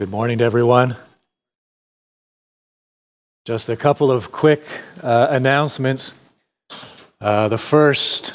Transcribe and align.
Good 0.00 0.10
morning 0.10 0.38
to 0.38 0.44
everyone. 0.44 0.96
Just 3.44 3.68
a 3.68 3.76
couple 3.76 4.10
of 4.10 4.32
quick 4.32 4.64
uh, 5.00 5.28
announcements. 5.30 6.14
Uh, 7.20 7.46
the 7.46 7.58
first, 7.58 8.34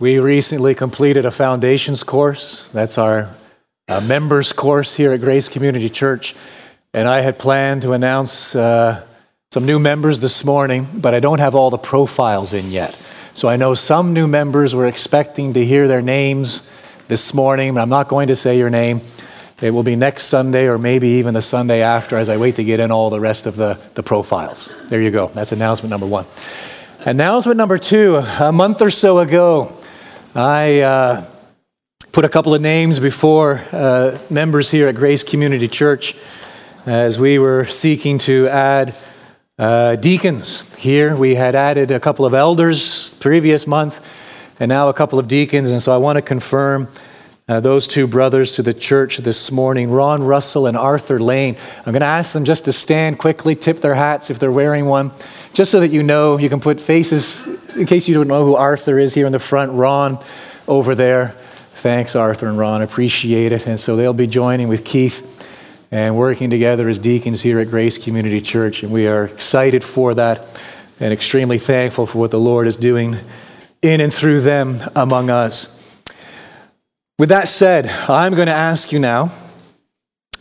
we 0.00 0.18
recently 0.18 0.74
completed 0.74 1.24
a 1.24 1.30
foundations 1.30 2.02
course. 2.02 2.66
That's 2.72 2.98
our 2.98 3.32
uh, 3.86 4.04
members 4.08 4.52
course 4.52 4.96
here 4.96 5.12
at 5.12 5.20
Grace 5.20 5.48
Community 5.48 5.88
Church. 5.88 6.34
And 6.92 7.06
I 7.06 7.20
had 7.20 7.38
planned 7.38 7.82
to 7.82 7.92
announce 7.92 8.56
uh, 8.56 9.06
some 9.52 9.66
new 9.66 9.78
members 9.78 10.18
this 10.18 10.44
morning, 10.44 10.88
but 10.92 11.14
I 11.14 11.20
don't 11.20 11.38
have 11.38 11.54
all 11.54 11.70
the 11.70 11.78
profiles 11.78 12.52
in 12.52 12.72
yet. 12.72 13.00
So 13.32 13.48
I 13.48 13.54
know 13.54 13.74
some 13.74 14.12
new 14.12 14.26
members 14.26 14.74
were 14.74 14.88
expecting 14.88 15.52
to 15.52 15.64
hear 15.64 15.86
their 15.86 16.02
names 16.02 16.68
this 17.06 17.32
morning, 17.32 17.74
but 17.74 17.80
I'm 17.80 17.88
not 17.88 18.08
going 18.08 18.26
to 18.26 18.34
say 18.34 18.58
your 18.58 18.70
name. 18.70 19.02
It 19.62 19.72
will 19.72 19.82
be 19.82 19.94
next 19.94 20.24
Sunday 20.24 20.68
or 20.68 20.78
maybe 20.78 21.08
even 21.08 21.34
the 21.34 21.42
Sunday 21.42 21.82
after 21.82 22.16
as 22.16 22.30
I 22.30 22.38
wait 22.38 22.56
to 22.56 22.64
get 22.64 22.80
in 22.80 22.90
all 22.90 23.10
the 23.10 23.20
rest 23.20 23.44
of 23.44 23.56
the, 23.56 23.78
the 23.94 24.02
profiles. 24.02 24.74
There 24.88 25.02
you 25.02 25.10
go. 25.10 25.26
That's 25.26 25.52
announcement 25.52 25.90
number 25.90 26.06
one. 26.06 26.24
Announcement 27.04 27.58
number 27.58 27.76
two 27.76 28.16
a 28.16 28.52
month 28.52 28.80
or 28.80 28.90
so 28.90 29.18
ago, 29.18 29.76
I 30.34 30.80
uh, 30.80 31.24
put 32.10 32.24
a 32.24 32.28
couple 32.30 32.54
of 32.54 32.62
names 32.62 32.98
before 33.00 33.62
uh, 33.70 34.18
members 34.30 34.70
here 34.70 34.88
at 34.88 34.94
Grace 34.94 35.24
Community 35.24 35.68
Church 35.68 36.16
as 36.86 37.18
we 37.18 37.38
were 37.38 37.66
seeking 37.66 38.16
to 38.18 38.48
add 38.48 38.94
uh, 39.58 39.96
deacons. 39.96 40.74
Here 40.76 41.14
we 41.14 41.34
had 41.34 41.54
added 41.54 41.90
a 41.90 42.00
couple 42.00 42.24
of 42.24 42.32
elders 42.32 43.12
previous 43.14 43.66
month 43.66 44.00
and 44.58 44.70
now 44.70 44.88
a 44.88 44.94
couple 44.94 45.18
of 45.18 45.28
deacons, 45.28 45.70
and 45.70 45.82
so 45.82 45.94
I 45.94 45.98
want 45.98 46.16
to 46.16 46.22
confirm 46.22 46.88
uh, 47.50 47.58
those 47.58 47.88
two 47.88 48.06
brothers 48.06 48.54
to 48.54 48.62
the 48.62 48.72
church 48.72 49.16
this 49.16 49.50
morning, 49.50 49.90
Ron 49.90 50.22
Russell 50.22 50.68
and 50.68 50.76
Arthur 50.76 51.18
Lane. 51.18 51.56
I'm 51.78 51.92
going 51.92 51.98
to 51.98 52.06
ask 52.06 52.32
them 52.32 52.44
just 52.44 52.66
to 52.66 52.72
stand 52.72 53.18
quickly, 53.18 53.56
tip 53.56 53.78
their 53.78 53.96
hats 53.96 54.30
if 54.30 54.38
they're 54.38 54.52
wearing 54.52 54.86
one, 54.86 55.10
just 55.52 55.72
so 55.72 55.80
that 55.80 55.88
you 55.88 56.04
know. 56.04 56.38
You 56.38 56.48
can 56.48 56.60
put 56.60 56.80
faces, 56.80 57.44
in 57.74 57.86
case 57.86 58.06
you 58.06 58.14
don't 58.14 58.28
know 58.28 58.44
who 58.44 58.54
Arthur 58.54 59.00
is 59.00 59.14
here 59.14 59.26
in 59.26 59.32
the 59.32 59.40
front, 59.40 59.72
Ron 59.72 60.20
over 60.68 60.94
there. 60.94 61.30
Thanks, 61.72 62.14
Arthur 62.14 62.46
and 62.46 62.56
Ron. 62.56 62.82
Appreciate 62.82 63.50
it. 63.50 63.66
And 63.66 63.80
so 63.80 63.96
they'll 63.96 64.12
be 64.12 64.28
joining 64.28 64.68
with 64.68 64.84
Keith 64.84 65.26
and 65.90 66.16
working 66.16 66.50
together 66.50 66.88
as 66.88 67.00
deacons 67.00 67.42
here 67.42 67.58
at 67.58 67.68
Grace 67.68 67.98
Community 67.98 68.40
Church. 68.40 68.84
And 68.84 68.92
we 68.92 69.08
are 69.08 69.24
excited 69.24 69.82
for 69.82 70.14
that 70.14 70.46
and 71.00 71.12
extremely 71.12 71.58
thankful 71.58 72.06
for 72.06 72.18
what 72.18 72.30
the 72.30 72.38
Lord 72.38 72.68
is 72.68 72.78
doing 72.78 73.16
in 73.82 74.00
and 74.00 74.12
through 74.12 74.42
them 74.42 74.76
among 74.94 75.30
us. 75.30 75.79
With 77.20 77.28
that 77.28 77.48
said, 77.48 77.86
I'm 78.08 78.34
going 78.34 78.46
to 78.46 78.54
ask 78.54 78.92
you 78.92 78.98
now 78.98 79.30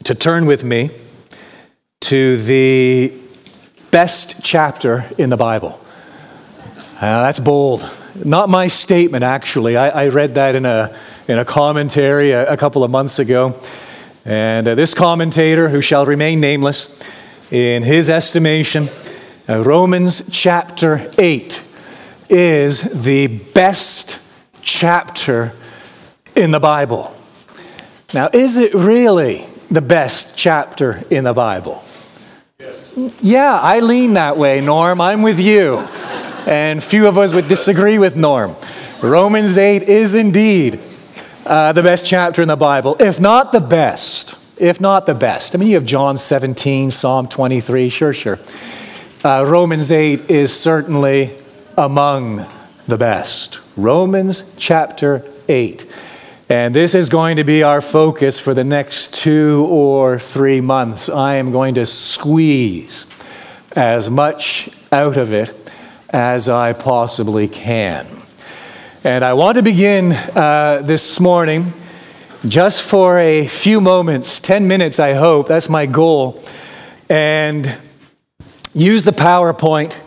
to 0.05 0.16
turn 0.16 0.45
with 0.45 0.63
me 0.63 0.91
to 1.99 2.38
the 2.38 3.11
best 3.91 4.41
chapter 4.45 5.03
in 5.17 5.30
the 5.30 5.36
Bible. 5.36 5.77
Uh, 6.95 7.23
that's 7.23 7.38
bold. 7.38 7.83
Not 8.23 8.47
my 8.47 8.67
statement, 8.67 9.25
actually. 9.25 9.75
I, 9.75 9.89
I, 9.89 10.08
read 10.08 10.36
that 10.36 10.55
in 10.55 10.66
a, 10.66 10.97
in 11.27 11.38
a 11.38 11.44
commentary 11.44 12.31
a, 12.31 12.53
a 12.53 12.55
couple 12.55 12.86
of 12.86 12.91
months 12.91 13.19
ago. 13.19 13.59
And 14.23 14.66
uh, 14.66 14.75
this 14.75 14.93
commentator, 14.93 15.67
who 15.67 15.81
shall 15.81 16.05
remain 16.05 16.39
nameless, 16.39 16.97
in 17.52 17.83
his 17.83 18.09
estimation, 18.09 18.88
uh, 19.49 19.61
Romans 19.66 20.30
chapter 20.31 21.11
8 21.17 21.61
is 22.30 23.03
the 23.03 23.27
best 23.27 24.21
chapter 24.61 25.52
in 26.40 26.52
the 26.52 26.59
Bible. 26.59 27.14
Now, 28.14 28.30
is 28.32 28.58
it 28.58 28.73
really 28.73 29.45
the 29.70 29.82
best 29.82 30.38
chapter 30.38 31.04
in 31.09 31.26
the 31.26 31.34
Bible? 31.34 31.84
Yes. 32.59 32.94
Yeah, 33.22 33.59
I 33.59 33.82
lean 33.82 34.14
that 34.14 34.38
way, 34.38 34.62
Norm. 34.62 35.02
I'm 35.02 35.22
with 35.22 35.40
you. 35.40 35.80
and 36.48 36.82
few 36.82 37.08
of 37.08 37.17
us 37.17 37.34
would 37.34 37.50
disagree 37.50 37.99
with 37.99 38.16
Norm. 38.16 38.55
Romans 39.04 39.58
8 39.58 39.83
is 39.83 40.16
indeed 40.16 40.80
uh, 41.45 41.73
the 41.73 41.83
best 41.83 42.05
chapter 42.05 42.42
in 42.42 42.48
the 42.48 42.55
Bible, 42.55 42.95
if 42.99 43.20
not 43.20 43.52
the 43.52 43.60
best. 43.60 44.36
If 44.58 44.80
not 44.82 45.05
the 45.05 45.14
best. 45.14 45.55
I 45.55 45.58
mean, 45.58 45.70
you 45.70 45.76
have 45.76 45.86
John 45.86 46.17
17, 46.17 46.92
Psalm 46.92 47.28
23, 47.28 47.89
sure, 47.89 48.14
sure. 48.14 48.39
Uh, 49.23 49.45
Romans 49.45 49.92
8 49.92 50.30
is 50.32 50.58
certainly 50.58 51.38
among 51.78 52.45
the 52.88 52.98
best. 52.98 53.60
Romans 53.78 54.55
chapter 54.58 55.23
8. 55.48 55.86
And 56.52 56.73
this 56.73 56.95
is 56.95 57.10
going 57.10 57.36
to 57.36 57.43
be 57.43 57.61
our 57.61 57.80
focus 57.80 58.39
for 58.39 58.55
the 58.55 58.64
next 58.64 59.14
two 59.14 59.67
or 59.70 60.17
three 60.17 60.61
months. 60.61 61.08
I 61.08 61.36
am 61.36 61.52
going 61.52 61.76
to 61.76 61.86
squeeze 61.86 63.05
as 63.73 64.10
much 64.10 64.67
out 64.92 65.15
of 65.15 65.32
it 65.32 65.54
as 66.10 66.49
I 66.49 66.73
possibly 66.73 67.48
can. 67.48 68.08
And 69.04 69.23
I 69.23 69.33
want 69.33 69.58
to 69.58 69.61
begin 69.61 70.11
uh, 70.11 70.82
this 70.83 71.20
morning 71.20 71.71
just 72.48 72.81
for 72.81 73.20
a 73.20 73.45
few 73.45 73.80
moments, 73.80 74.39
10 74.39 74.67
minutes, 74.67 74.98
I 74.98 75.14
hope. 75.14 75.48
That's 75.48 75.70
my 75.70 75.86
goal. 75.86 76.43
And 77.11 77.77
use 78.73 79.04
the 79.04 79.11
PowerPoint 79.11 79.99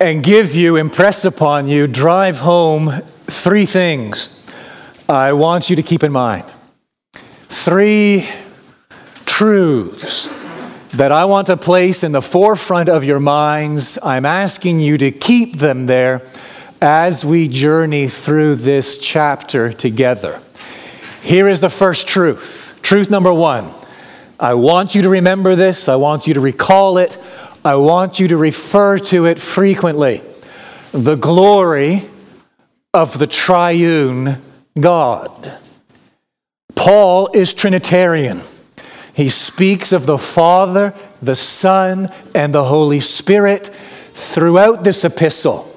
and 0.00 0.24
give 0.24 0.54
you, 0.54 0.76
impress 0.76 1.26
upon 1.26 1.68
you, 1.68 1.86
drive 1.86 2.38
home 2.38 3.02
three 3.26 3.66
things 3.66 4.40
I 5.08 5.34
want 5.34 5.68
you 5.68 5.76
to 5.76 5.82
keep 5.82 6.02
in 6.02 6.12
mind 6.12 6.44
three 7.48 8.26
truths 9.26 10.30
that 10.94 11.12
I 11.12 11.26
want 11.26 11.48
to 11.48 11.58
place 11.58 12.02
in 12.02 12.12
the 12.12 12.22
forefront 12.22 12.88
of 12.88 13.04
your 13.04 13.20
minds. 13.20 13.98
I'm 14.02 14.24
asking 14.24 14.80
you 14.80 14.96
to 14.96 15.10
keep 15.10 15.58
them 15.58 15.84
there 15.86 16.26
as 16.80 17.22
we 17.22 17.48
journey 17.48 18.08
through 18.08 18.54
this 18.56 18.96
chapter 18.96 19.74
together. 19.74 20.40
Here 21.22 21.48
is 21.48 21.60
the 21.60 21.68
first 21.68 22.08
truth. 22.08 22.78
Truth 22.80 23.10
number 23.10 23.32
one. 23.32 23.74
I 24.40 24.54
want 24.54 24.94
you 24.94 25.02
to 25.02 25.10
remember 25.10 25.54
this. 25.54 25.86
I 25.86 25.96
want 25.96 26.26
you 26.26 26.32
to 26.34 26.40
recall 26.40 26.96
it. 26.96 27.18
I 27.62 27.74
want 27.74 28.20
you 28.20 28.28
to 28.28 28.38
refer 28.38 28.98
to 28.98 29.26
it 29.26 29.38
frequently. 29.38 30.22
The 30.92 31.16
glory 31.16 32.08
of 32.94 33.18
the 33.18 33.26
triune 33.26 34.40
God. 34.78 35.58
Paul 36.74 37.30
is 37.32 37.54
Trinitarian. 37.54 38.40
He 39.12 39.28
speaks 39.28 39.92
of 39.92 40.06
the 40.06 40.18
Father, 40.18 40.92
the 41.22 41.36
Son, 41.36 42.08
and 42.34 42.52
the 42.52 42.64
Holy 42.64 42.98
Spirit 42.98 43.68
throughout 44.12 44.82
this 44.82 45.04
epistle. 45.04 45.70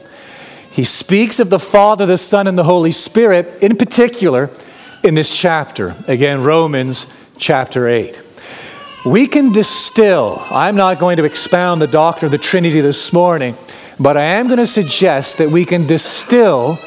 He 0.71 0.83
speaks 0.83 1.39
of 1.39 1.49
the 1.49 1.59
Father, 1.59 2.05
the 2.05 2.17
Son, 2.17 2.47
and 2.47 2.57
the 2.57 2.63
Holy 2.63 2.91
Spirit 2.91 3.63
in 3.63 3.75
particular 3.75 4.49
in 5.03 5.13
this 5.13 5.35
chapter. 5.35 5.95
Again, 6.07 6.43
Romans 6.43 7.05
chapter 7.37 7.87
8. 7.87 8.21
We 9.05 9.27
can 9.27 9.53
distill, 9.53 10.41
I'm 10.51 10.75
not 10.75 10.99
going 10.99 11.17
to 11.17 11.23
expound 11.23 11.81
the 11.81 11.87
doctrine 11.87 12.27
of 12.27 12.31
the 12.31 12.37
Trinity 12.43 12.81
this 12.81 13.13
morning, 13.13 13.55
but 13.99 14.17
I 14.17 14.23
am 14.23 14.47
going 14.47 14.57
to 14.57 14.67
suggest 14.67 15.37
that 15.37 15.49
we 15.49 15.63
can 15.63 15.85
distill 15.85 16.79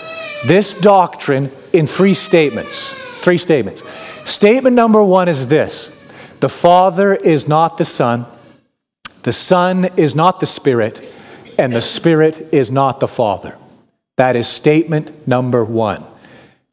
this 0.47 0.75
doctrine 0.75 1.50
in 1.73 1.87
three 1.87 2.15
statements. 2.15 2.95
Three 3.21 3.39
statements. 3.39 3.83
Statement 4.25 4.75
number 4.77 5.03
one 5.03 5.29
is 5.29 5.49
this 5.49 5.97
the 6.41 6.49
Father 6.49 7.15
is 7.15 7.47
not 7.49 7.79
the 7.79 7.85
Son, 7.85 8.27
the 9.23 9.33
Son 9.33 9.87
is 9.97 10.17
not 10.17 10.41
the 10.41 10.47
Spirit, 10.47 11.15
and 11.59 11.75
the 11.75 11.83
Spirit 11.83 12.49
is 12.53 12.73
not 12.73 13.01
the 13.01 13.09
Father. 13.09 13.57
That 14.17 14.37
is 14.37 14.49
statement 14.49 15.27
number 15.27 15.65
one. 15.65 16.05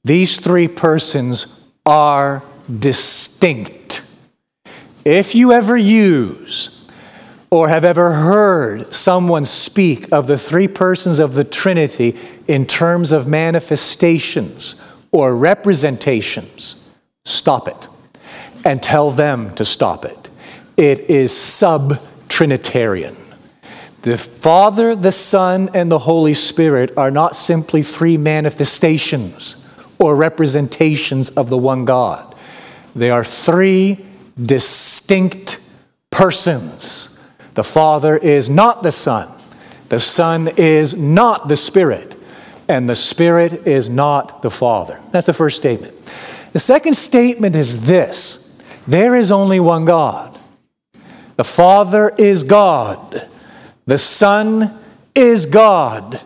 These 0.03 0.40
three 0.40 0.68
persons 0.68 1.66
are 1.85 2.44
distinct. 2.79 4.09
If 5.03 5.35
you 5.35 5.52
ever 5.52 5.78
use 5.78 6.85
or 7.50 7.70
have 7.70 7.85
ever 7.85 8.14
heard 8.14 8.93
someone 8.93 9.46
speak 9.46 10.11
of 10.11 10.28
the 10.28 10.38
three 10.38 10.67
persons 10.67 11.20
of 11.20 11.34
the 11.34 11.46
Trinity 11.46 12.17
in 12.47 12.66
terms 12.66 13.11
of 13.11 13.28
manifestations 13.28 14.76
or 15.17 15.35
representations, 15.35 16.87
stop 17.25 17.67
it 17.67 17.87
and 18.64 18.84
tell 18.84 19.09
them 19.09 19.49
to 19.55 19.66
stop 19.66 20.05
it. 20.05 20.29
It 20.78 21.09
is 21.09 21.35
sub 21.35 21.99
Trinitarian. 22.29 23.17
The 24.03 24.19
Father, 24.19 24.96
the 24.96 25.11
Son, 25.11 25.72
and 25.73 25.91
the 25.91 25.97
Holy 25.97 26.35
Spirit 26.35 26.96
are 26.96 27.09
not 27.09 27.35
simply 27.35 27.81
three 27.81 28.16
manifestations 28.16 29.66
or 29.97 30.16
representations 30.16 31.31
of 31.31 31.49
the 31.49 31.58
one 31.58 31.84
God. 31.85 32.35
They 32.96 33.09
are 33.09 33.23
three 33.23 34.05
distinct 34.40 35.59
persons 36.11 37.19
the 37.55 37.64
Father 37.64 38.16
is 38.16 38.52
not 38.52 38.84
the 38.84 38.91
Son, 38.91 39.28
the 39.90 39.99
Son 39.99 40.47
is 40.58 40.96
not 40.96 41.47
the 41.47 41.58
Spirit, 41.58 42.16
and 42.67 42.90
the 42.90 42.96
Spirit 42.96 43.67
is 43.67 43.90
not 43.90 44.41
the 44.41 44.49
Father. 44.49 44.99
That's 45.11 45.25
the 45.25 45.34
first 45.34 45.58
statement. 45.58 45.93
The 46.53 46.59
second 46.59 46.93
statement 46.93 47.55
is 47.55 47.85
this 47.85 48.61
there 48.87 49.16
is 49.16 49.31
only 49.31 49.59
one 49.59 49.85
God. 49.85 50.37
The 51.35 51.43
Father 51.43 52.14
is 52.17 52.43
God, 52.43 53.28
the 53.85 53.97
Son 53.97 54.79
is 55.14 55.46
God, 55.46 56.22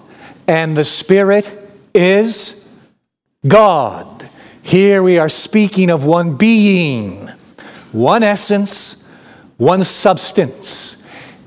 and 0.47 0.77
the 0.77 0.85
Spirit 0.85 1.57
is 1.93 2.67
God. 3.45 4.29
Here 4.63 5.01
we 5.01 5.17
are 5.17 5.27
speaking 5.27 5.89
of 5.89 6.05
one 6.05 6.38
being, 6.38 7.27
one 7.91 8.23
essence, 8.23 9.09
one 9.57 9.83
substance. 9.83 11.00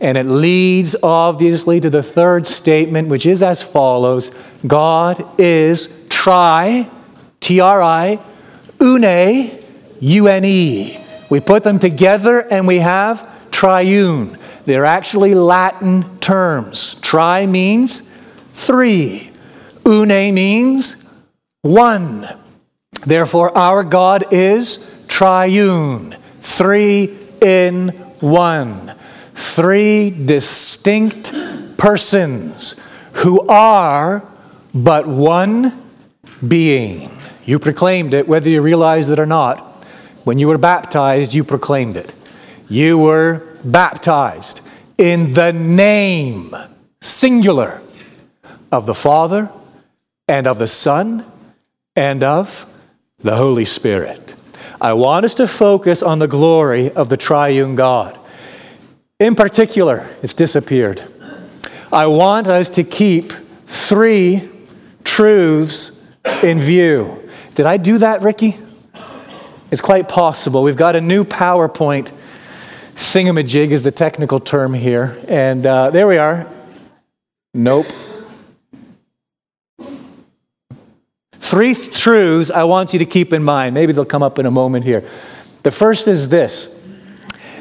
And 0.04 0.18
it 0.18 0.26
leads 0.26 0.94
obviously 1.02 1.80
to 1.80 1.88
the 1.88 2.02
third 2.02 2.46
statement, 2.46 3.08
which 3.08 3.24
is 3.24 3.42
as 3.42 3.62
follows 3.62 4.32
God 4.66 5.24
is 5.40 6.06
tri, 6.10 6.90
T 7.40 7.58
R 7.58 7.80
I, 7.80 8.18
une, 8.82 9.50
U 10.00 10.28
N 10.28 10.44
E. 10.44 10.98
We 11.30 11.40
put 11.40 11.62
them 11.62 11.78
together 11.78 12.40
and 12.40 12.66
we 12.66 12.80
have 12.80 13.26
triune. 13.50 14.36
They're 14.66 14.84
actually 14.84 15.34
Latin 15.34 16.18
terms. 16.18 16.96
Tri 17.00 17.46
means 17.46 18.14
three, 18.50 19.30
une 19.86 20.34
means 20.34 21.10
one. 21.62 22.28
Therefore, 23.06 23.56
our 23.56 23.82
God 23.82 24.34
is 24.34 24.86
triune, 25.08 26.14
three 26.40 27.16
in 27.40 27.88
one, 28.20 28.94
three 29.34 30.10
distinct 30.10 31.32
persons 31.76 32.80
who 33.14 33.46
are 33.48 34.26
but 34.74 35.06
one 35.06 35.80
being. 36.46 37.10
You 37.44 37.58
proclaimed 37.58 38.14
it, 38.14 38.26
whether 38.26 38.48
you 38.48 38.60
realized 38.60 39.10
it 39.10 39.20
or 39.20 39.26
not. 39.26 39.60
When 40.24 40.38
you 40.38 40.48
were 40.48 40.58
baptized, 40.58 41.34
you 41.34 41.44
proclaimed 41.44 41.96
it. 41.96 42.14
You 42.68 42.96
were 42.98 43.46
baptized 43.62 44.62
in 44.96 45.34
the 45.34 45.52
name, 45.52 46.54
singular, 47.00 47.82
of 48.72 48.86
the 48.86 48.94
Father 48.94 49.50
and 50.26 50.46
of 50.46 50.58
the 50.58 50.66
Son 50.66 51.24
and 51.94 52.24
of 52.24 52.66
the 53.20 53.36
Holy 53.36 53.64
Spirit. 53.64 54.34
I 54.80 54.94
want 54.94 55.24
us 55.24 55.34
to 55.36 55.46
focus 55.46 56.02
on 56.02 56.18
the 56.18 56.26
glory 56.26 56.90
of 56.90 57.08
the 57.08 57.16
triune 57.16 57.76
God. 57.76 58.18
In 59.20 59.36
particular, 59.36 60.06
it's 60.22 60.34
disappeared. 60.34 61.02
I 61.92 62.06
want 62.06 62.48
us 62.48 62.68
to 62.70 62.82
keep 62.82 63.32
three 63.66 64.42
truths 65.04 66.12
in 66.42 66.58
view. 66.58 67.20
Did 67.54 67.66
I 67.66 67.76
do 67.76 67.98
that, 67.98 68.22
Ricky? 68.22 68.56
It's 69.70 69.80
quite 69.80 70.08
possible. 70.08 70.64
We've 70.64 70.76
got 70.76 70.96
a 70.96 71.00
new 71.00 71.24
PowerPoint 71.24 72.12
thingamajig, 72.96 73.70
is 73.70 73.84
the 73.84 73.92
technical 73.92 74.40
term 74.40 74.74
here. 74.74 75.16
And 75.28 75.64
uh, 75.64 75.90
there 75.90 76.08
we 76.08 76.18
are. 76.18 76.50
Nope. 77.54 77.86
Three 81.34 81.76
truths 81.76 82.50
I 82.50 82.64
want 82.64 82.92
you 82.92 82.98
to 82.98 83.06
keep 83.06 83.32
in 83.32 83.44
mind. 83.44 83.74
Maybe 83.74 83.92
they'll 83.92 84.04
come 84.04 84.24
up 84.24 84.40
in 84.40 84.46
a 84.46 84.50
moment 84.50 84.84
here. 84.84 85.08
The 85.62 85.70
first 85.70 86.08
is 86.08 86.30
this 86.30 86.80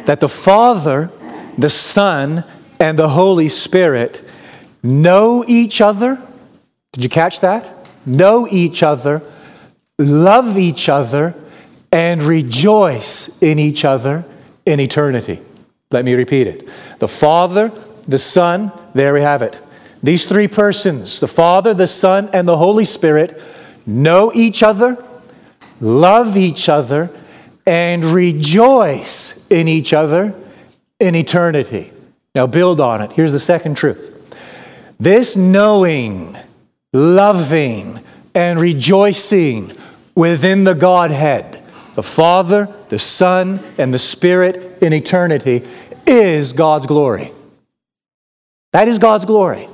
that 0.06 0.20
the 0.20 0.28
Father, 0.28 1.12
the 1.58 1.70
Son, 1.70 2.44
and 2.80 3.00
the 3.00 3.10
Holy 3.10 3.50
Spirit 3.50 4.24
know 4.82 5.46
each 5.48 5.80
other. 5.80 6.22
Did 6.92 7.04
you 7.04 7.10
catch 7.10 7.40
that? 7.40 7.88
Know 8.06 8.48
each 8.50 8.84
other, 8.84 9.22
love 9.98 10.58
each 10.58 10.90
other, 10.90 11.34
and 11.92 12.22
rejoice 12.22 13.42
in 13.42 13.60
each 13.60 13.86
other 13.86 14.26
in 14.66 14.80
eternity. 14.80 15.40
Let 15.92 16.04
me 16.04 16.14
repeat 16.14 16.48
it. 16.48 16.68
The 17.00 17.08
Father, 17.08 17.72
the 18.08 18.18
Son, 18.18 18.72
there 18.94 19.14
we 19.14 19.22
have 19.22 19.42
it. 19.42 19.62
These 20.02 20.26
three 20.26 20.50
persons, 20.50 21.22
the 21.22 21.28
Father, 21.28 21.74
the 21.74 21.88
Son, 21.88 22.30
and 22.34 22.46
the 22.46 22.58
Holy 22.58 22.84
Spirit, 22.84 23.42
know 23.86 24.32
each 24.34 24.62
other, 24.62 25.02
love 25.80 26.36
each 26.36 26.68
other, 26.68 27.10
and 27.66 28.04
rejoice 28.04 29.48
in 29.50 29.70
each 29.70 29.94
other 29.94 30.36
in 31.04 31.16
eternity. 31.16 31.92
Now, 32.34 32.48
build 32.48 32.80
on 32.80 33.02
it. 33.02 33.12
Here's 33.12 33.34
the 33.34 33.40
second 33.40 33.76
truth 33.76 34.12
this 35.00 35.36
knowing, 35.36 36.38
loving, 36.94 38.00
and 38.34 38.60
rejoicing 38.60 39.76
within 40.16 40.64
the 40.64 40.74
Godhead, 40.74 41.62
the 41.96 42.04
Father, 42.04 42.74
the 42.88 43.00
Son, 43.00 43.60
and 43.78 43.94
the 43.94 44.00
Spirit 44.00 44.82
in 44.82 44.94
eternity, 44.94 45.68
is 46.08 46.54
God's 46.54 46.86
glory. 46.86 47.32
That 48.72 48.88
is 48.88 48.98
God's 48.98 49.26
glory. 49.26 49.68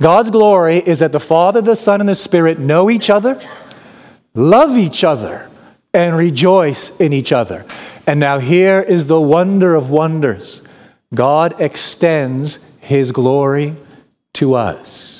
God's 0.00 0.30
glory 0.30 0.78
is 0.78 0.98
that 0.98 1.12
the 1.12 1.20
Father, 1.20 1.60
the 1.60 1.76
Son, 1.76 2.00
and 2.00 2.08
the 2.08 2.16
Spirit 2.16 2.58
know 2.58 2.90
each 2.90 3.08
other, 3.08 3.40
love 4.34 4.76
each 4.76 5.04
other, 5.04 5.48
and 5.94 6.16
rejoice 6.16 6.98
in 7.00 7.12
each 7.12 7.30
other. 7.30 7.64
And 8.04 8.18
now 8.18 8.40
here 8.40 8.80
is 8.80 9.06
the 9.06 9.20
wonder 9.20 9.76
of 9.76 9.88
wonders 9.88 10.61
God 11.14 11.60
extends 11.60 12.76
His 12.80 13.12
glory 13.12 13.76
to 14.34 14.54
us. 14.54 15.12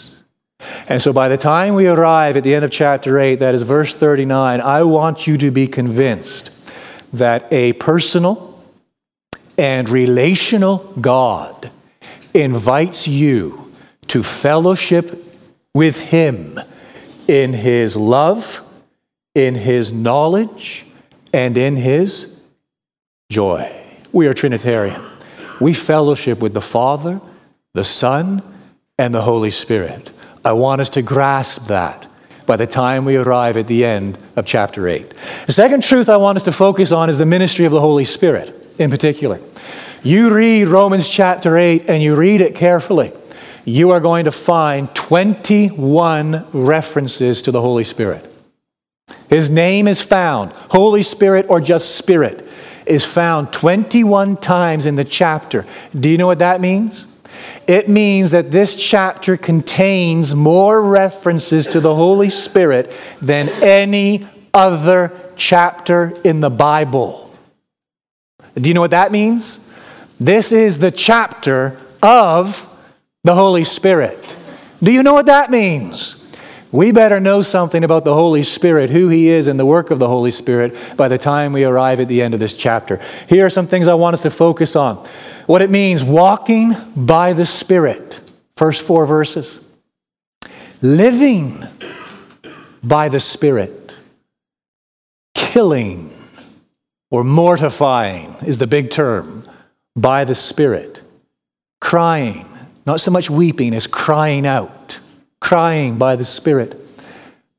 And 0.89 1.03
so 1.03 1.13
by 1.13 1.29
the 1.29 1.37
time 1.37 1.75
we 1.75 1.87
arrive 1.87 2.37
at 2.37 2.45
the 2.45 2.55
end 2.55 2.65
of 2.65 2.71
chapter 2.71 3.19
8, 3.19 3.37
that 3.37 3.55
is 3.55 3.63
verse 3.63 3.95
39, 3.95 4.61
I 4.61 4.83
want 4.83 5.27
you 5.27 5.37
to 5.39 5.51
be 5.51 5.67
convinced 5.67 6.51
that 7.13 7.53
a 7.53 7.73
personal 7.75 8.61
and 9.59 9.89
relational 9.89 10.93
God 11.01 11.71
invites 12.33 13.07
you 13.07 13.73
to 14.09 14.23
fellowship 14.23 15.25
with 15.75 15.99
Him 15.99 16.59
in 17.29 17.53
His 17.53 17.97
love, 17.97 18.63
in 19.35 19.55
His 19.55 19.93
knowledge, 19.93 20.87
and 21.33 21.57
in 21.57 21.77
His 21.77 22.41
joy. 23.31 23.71
We 24.13 24.27
are 24.27 24.35
Trinitarian. 24.35 25.12
We 25.63 25.73
fellowship 25.73 26.41
with 26.41 26.55
the 26.55 26.61
Father, 26.61 27.21
the 27.73 27.85
Son, 27.85 28.43
and 28.99 29.15
the 29.15 29.23
Holy 29.23 29.51
Spirit. 29.51 30.11
I 30.45 30.53
want 30.53 30.81
us 30.81 30.91
to 30.91 31.03
grasp 31.03 31.69
that 31.69 32.09
by 32.47 32.57
the 32.57 32.67
time 32.67 33.05
we 33.05 33.17
arrive 33.17 33.57
at 33.57 33.69
the 33.69 33.85
end 33.85 34.19
of 34.37 34.45
chapter 34.45 34.89
8. 34.89 35.15
The 35.47 35.53
second 35.53 35.83
truth 35.83 36.09
I 36.09 36.17
want 36.17 36.37
us 36.37 36.45
to 36.45 36.53
focus 36.53 36.93
on 36.93 37.09
is 37.09 37.17
the 37.17 37.27
ministry 37.27 37.65
of 37.65 37.73
the 37.73 37.81
Holy 37.81 38.05
Spirit 38.05 38.75
in 38.79 38.91
particular. 38.91 39.41
You 40.03 40.35
read 40.35 40.67
Romans 40.67 41.09
chapter 41.09 41.57
8 41.57 41.89
and 41.89 42.03
you 42.03 42.15
read 42.15 42.41
it 42.41 42.55
carefully 42.55 43.13
you 43.65 43.91
are 43.91 44.01
going 44.01 44.25
to 44.25 44.33
find 44.33 44.93
21 44.95 46.47
references 46.53 47.43
to 47.43 47.51
the 47.51 47.61
Holy 47.61 47.85
Spirit. 47.85 48.29
His 49.29 49.51
name 49.51 49.89
is 49.89 50.01
found, 50.01 50.53
Holy 50.53 51.03
Spirit 51.03 51.47
or 51.49 51.61
just 51.61 51.97
Spirit, 51.97 52.47
is 52.93 53.05
found 53.05 53.53
21 53.53 54.37
times 54.37 54.87
in 54.87 54.97
the 54.97 55.05
chapter. 55.05 55.65
Do 55.99 56.09
you 56.09 56.19
know 56.19 56.27
what 56.27 56.41
that 56.41 56.61
means? 56.61 57.07
It 57.67 57.89
means 57.89 58.33
that 58.33 58.53
this 58.53 58.75
chapter 58.75 59.37
contains 59.37 60.35
more 60.35 60.81
references 60.83 61.67
to 61.69 61.81
the 61.81 61.95
Holy 61.95 62.29
Spirit 62.29 62.95
than 63.21 63.49
any 63.63 64.29
other 64.53 65.13
chapter 65.37 66.15
in 66.23 66.41
the 66.41 66.51
Bible. 66.51 67.35
Do 68.55 68.69
you 68.69 68.75
know 68.75 68.83
what 68.83 68.91
that 68.91 69.11
means? 69.11 69.71
This 70.21 70.53
is 70.53 70.79
the 70.79 70.91
chapter 70.91 71.79
of 72.03 72.69
the 73.25 73.35
Holy 73.35 73.65
Spirit. 73.65 74.37
Do 74.83 74.93
you 74.93 75.03
know 75.03 75.15
what 75.15 75.27
that 75.27 75.51
means? 75.51 76.22
We 76.73 76.91
better 76.91 77.21
know 77.21 77.43
something 77.43 77.85
about 77.85 78.05
the 78.05 78.15
Holy 78.15 78.43
Spirit, 78.43 78.91
who 78.91 79.09
He 79.09 79.29
is, 79.29 79.47
and 79.47 79.61
the 79.61 79.67
work 79.67 79.91
of 79.91 79.99
the 79.99 80.09
Holy 80.09 80.31
Spirit 80.31 80.75
by 80.97 81.07
the 81.09 81.19
time 81.19 81.53
we 81.53 81.65
arrive 81.65 82.01
at 82.01 82.09
the 82.09 82.23
end 82.23 82.35
of 82.35 82.41
this 82.41 82.55
chapter. 82.55 82.99
Here 83.29 83.47
are 83.47 83.51
some 83.51 83.67
things 83.67 83.89
I 83.89 83.95
want 83.95 84.15
us 84.15 84.23
to 84.23 84.31
focus 84.31 84.75
on. 84.75 84.97
What 85.47 85.61
it 85.61 85.71
means 85.71 86.03
walking 86.03 86.75
by 86.97 87.35
the 87.35 87.47
Spirit, 87.47 88.21
first 88.57 88.83
four 88.83 89.07
verses. 89.07 89.61
Living 90.81 91.63
by 92.83 93.09
the 93.09 93.21
Spirit. 93.21 93.97
Killing 95.35 96.11
or 97.11 97.23
mortifying 97.23 98.35
is 98.47 98.57
the 98.59 98.67
big 98.67 98.91
term 98.91 99.47
by 99.95 100.25
the 100.25 100.35
Spirit. 100.35 101.03
Crying 101.81 102.47
not 102.87 103.01
so 103.01 103.11
much 103.11 103.31
weeping 103.31 103.75
as 103.75 103.87
crying 103.87 104.47
out, 104.47 104.99
crying 105.43 105.99
by 105.99 106.15
the 106.15 106.25
Spirit, 106.25 106.81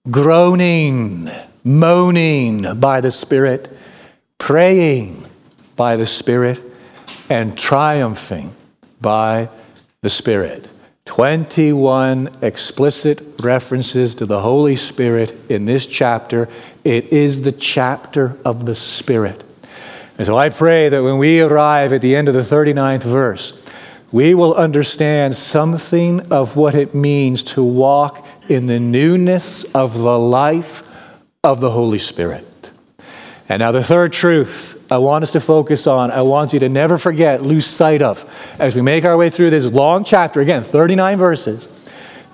groaning, 0.10 1.30
moaning 1.66 2.80
by 2.80 3.02
the 3.02 3.12
Spirit, 3.12 3.78
praying 4.38 5.25
by 5.75 5.98
the 5.98 6.06
Spirit, 6.06 6.62
and 7.30 7.58
triumphing 7.58 8.56
by 9.02 9.50
the 10.02 10.10
Spirit. 10.10 10.70
21 11.04 12.30
explicit 12.42 13.22
references 13.42 14.16
to 14.16 14.25
the 14.25 14.40
Holy 14.40 14.78
Spirit 14.78 15.38
in 15.50 15.66
this 15.66 15.86
chapter. 15.86 16.48
It 16.86 17.12
is 17.12 17.42
the 17.42 17.52
chapter 17.52 18.38
of 18.46 18.66
the 18.66 18.75
Spirit. 18.75 19.44
And 20.18 20.25
so 20.25 20.38
I 20.38 20.48
pray 20.50 20.88
that 20.88 21.04
when 21.04 21.18
we 21.18 21.42
arrive 21.42 21.92
at 21.92 22.00
the 22.02 22.16
end 22.16 22.30
of 22.30 22.34
the 22.34 22.40
39th 22.40 23.04
verse, 23.04 23.62
we 24.13 24.36
will 24.36 24.53
understand 24.53 25.36
something 25.36 26.22
of 26.32 26.55
what 26.55 26.75
it 26.75 26.93
means 26.93 27.41
to 27.41 27.63
walk 27.63 28.24
in 28.48 28.67
the 28.67 28.79
newness 28.79 29.63
of 29.74 29.98
the 29.98 30.20
life 30.20 30.88
of 31.43 31.60
the 31.60 31.72
Holy 31.72 31.98
Spirit. 31.98 32.72
And 33.50 33.60
now, 33.60 33.72
the 33.72 33.84
third 33.84 34.13
truth 34.13 34.86
I 34.91 35.00
want 35.00 35.24
us 35.24 35.32
to 35.32 35.39
focus 35.39 35.88
on, 35.88 36.12
I 36.12 36.22
want 36.22 36.53
you 36.53 36.60
to 36.60 36.70
never 36.70 37.00
forget, 37.00 37.41
lose 37.41 37.65
sight 37.65 38.03
of, 38.03 38.24
as 38.60 38.75
we 38.75 38.84
make 38.84 39.03
our 39.03 39.17
way 39.17 39.32
through 39.32 39.50
this 39.50 39.65
long 39.65 40.03
chapter, 40.03 40.41
again, 40.41 40.62
39 40.62 41.17
verses, 41.17 41.67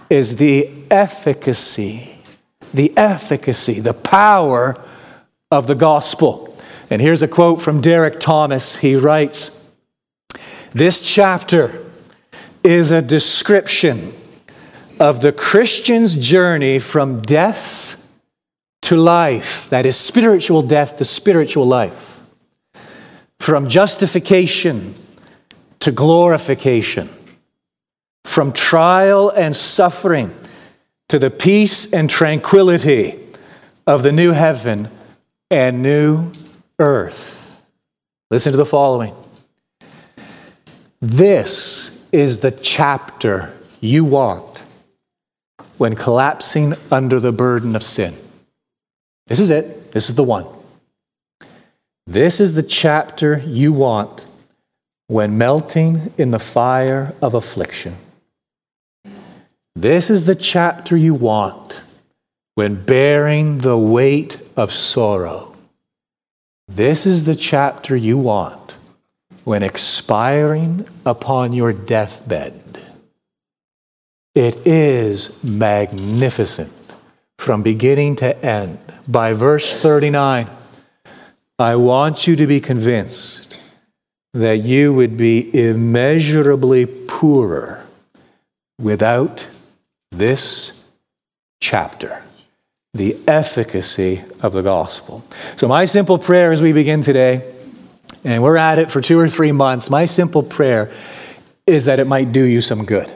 is 0.09 0.35
the 0.35 0.69
efficacy, 0.91 2.19
the 2.73 2.95
efficacy, 2.97 3.79
the 3.79 3.93
power 3.93 4.75
of 5.49 5.67
the 5.67 5.75
gospel. 5.75 6.57
And 6.89 7.01
here's 7.01 7.21
a 7.21 7.27
quote 7.27 7.61
from 7.61 7.79
Derek 7.79 8.19
Thomas. 8.19 8.75
He 8.77 8.97
writes 8.97 9.58
This 10.71 10.99
chapter 10.99 11.85
is 12.63 12.91
a 12.91 13.01
description 13.01 14.13
of 14.99 15.21
the 15.21 15.31
Christian's 15.31 16.13
journey 16.13 16.77
from 16.77 17.21
death 17.21 17.95
to 18.83 18.95
life, 18.95 19.69
that 19.69 19.85
is 19.85 19.97
spiritual 19.97 20.61
death 20.61 20.97
to 20.97 21.05
spiritual 21.05 21.65
life, 21.65 22.21
from 23.39 23.67
justification 23.67 24.93
to 25.79 25.91
glorification, 25.91 27.09
from 28.23 28.51
trial 28.51 29.29
and 29.29 29.55
suffering 29.55 30.35
to 31.07 31.17
the 31.17 31.31
peace 31.31 31.91
and 31.91 32.09
tranquility 32.09 33.19
of 33.87 34.03
the 34.03 34.11
new 34.11 34.31
heaven 34.31 34.87
and 35.49 35.81
new 35.81 36.31
earth. 36.77 37.63
Listen 38.29 38.51
to 38.51 38.57
the 38.57 38.65
following. 38.65 39.15
This 41.01 42.07
is 42.11 42.39
the 42.39 42.51
chapter 42.51 43.55
you 43.79 44.03
want 44.03 44.57
when 45.77 45.95
collapsing 45.95 46.73
under 46.91 47.21
the 47.21 47.31
burden 47.31 47.73
of 47.75 47.83
sin. 47.83 48.15
This 49.27 49.39
is 49.39 49.49
it. 49.49 49.93
This 49.93 50.09
is 50.09 50.15
the 50.15 50.23
one. 50.23 50.45
This 52.05 52.41
is 52.41 52.53
the 52.53 52.63
chapter 52.63 53.37
you 53.39 53.71
want 53.71 54.25
when 55.07 55.37
melting 55.37 56.13
in 56.17 56.31
the 56.31 56.39
fire 56.39 57.13
of 57.21 57.33
affliction. 57.33 57.95
This 59.75 60.09
is 60.09 60.25
the 60.25 60.35
chapter 60.35 60.97
you 60.97 61.13
want 61.13 61.81
when 62.55 62.83
bearing 62.83 63.59
the 63.59 63.77
weight 63.77 64.37
of 64.57 64.73
sorrow. 64.73 65.55
This 66.67 67.05
is 67.05 67.23
the 67.23 67.35
chapter 67.35 67.95
you 67.95 68.17
want 68.17 68.75
when 69.43 69.63
expiring 69.63 70.85
upon 71.05 71.53
your 71.53 71.73
deathbed. 71.73 72.79
It 74.35 74.65
is 74.65 75.43
magnificent 75.43 76.71
from 77.37 77.63
beginning 77.63 78.15
to 78.17 78.45
end 78.45 78.79
by 79.07 79.33
verse 79.33 79.81
39, 79.81 80.49
I 81.57 81.75
want 81.75 82.27
you 82.27 82.35
to 82.35 82.45
be 82.45 82.61
convinced 82.61 83.57
that 84.33 84.57
you 84.57 84.93
would 84.93 85.17
be 85.17 85.49
immeasurably 85.53 86.85
poorer 86.85 87.85
without 88.79 89.47
this 90.11 90.85
chapter 91.59 92.21
the 92.93 93.17
efficacy 93.27 94.21
of 94.41 94.53
the 94.53 94.61
gospel. 94.61 95.23
So, 95.57 95.67
my 95.67 95.85
simple 95.85 96.17
prayer 96.17 96.51
as 96.51 96.61
we 96.61 96.73
begin 96.73 97.01
today, 97.01 97.47
and 98.23 98.43
we're 98.43 98.57
at 98.57 98.79
it 98.79 98.91
for 98.91 99.01
two 99.01 99.19
or 99.19 99.29
three 99.29 99.51
months, 99.51 99.89
my 99.89 100.05
simple 100.05 100.43
prayer 100.43 100.91
is 101.65 101.85
that 101.85 101.99
it 101.99 102.07
might 102.07 102.31
do 102.31 102.43
you 102.43 102.61
some 102.61 102.85
good. 102.85 103.11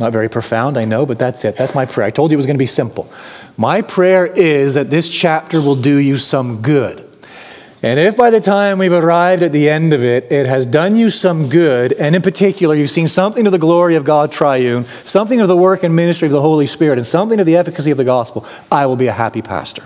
Not 0.00 0.12
very 0.12 0.28
profound, 0.28 0.76
I 0.76 0.84
know, 0.84 1.06
but 1.06 1.18
that's 1.18 1.44
it. 1.44 1.56
That's 1.56 1.74
my 1.74 1.86
prayer. 1.86 2.06
I 2.06 2.10
told 2.10 2.32
you 2.32 2.36
it 2.36 2.38
was 2.38 2.46
going 2.46 2.56
to 2.56 2.58
be 2.58 2.66
simple. 2.66 3.12
My 3.56 3.80
prayer 3.80 4.26
is 4.26 4.74
that 4.74 4.90
this 4.90 5.08
chapter 5.08 5.60
will 5.60 5.76
do 5.76 5.96
you 5.96 6.18
some 6.18 6.62
good. 6.62 7.08
And 7.80 8.00
if 8.00 8.16
by 8.16 8.30
the 8.30 8.40
time 8.40 8.78
we've 8.78 8.92
arrived 8.92 9.42
at 9.42 9.52
the 9.52 9.68
end 9.68 9.92
of 9.92 10.02
it, 10.02 10.32
it 10.32 10.46
has 10.46 10.64
done 10.64 10.96
you 10.96 11.10
some 11.10 11.50
good, 11.50 11.92
and 11.92 12.16
in 12.16 12.22
particular, 12.22 12.74
you've 12.74 12.90
seen 12.90 13.06
something 13.06 13.46
of 13.46 13.52
the 13.52 13.58
glory 13.58 13.94
of 13.94 14.04
God 14.04 14.32
triune, 14.32 14.86
something 15.04 15.38
of 15.38 15.48
the 15.48 15.56
work 15.56 15.82
and 15.82 15.94
ministry 15.94 16.26
of 16.26 16.32
the 16.32 16.40
Holy 16.40 16.66
Spirit, 16.66 16.96
and 16.96 17.06
something 17.06 17.38
of 17.38 17.44
the 17.44 17.56
efficacy 17.56 17.90
of 17.90 17.98
the 17.98 18.04
gospel, 18.04 18.46
I 18.72 18.86
will 18.86 18.96
be 18.96 19.06
a 19.06 19.12
happy 19.12 19.42
pastor. 19.42 19.82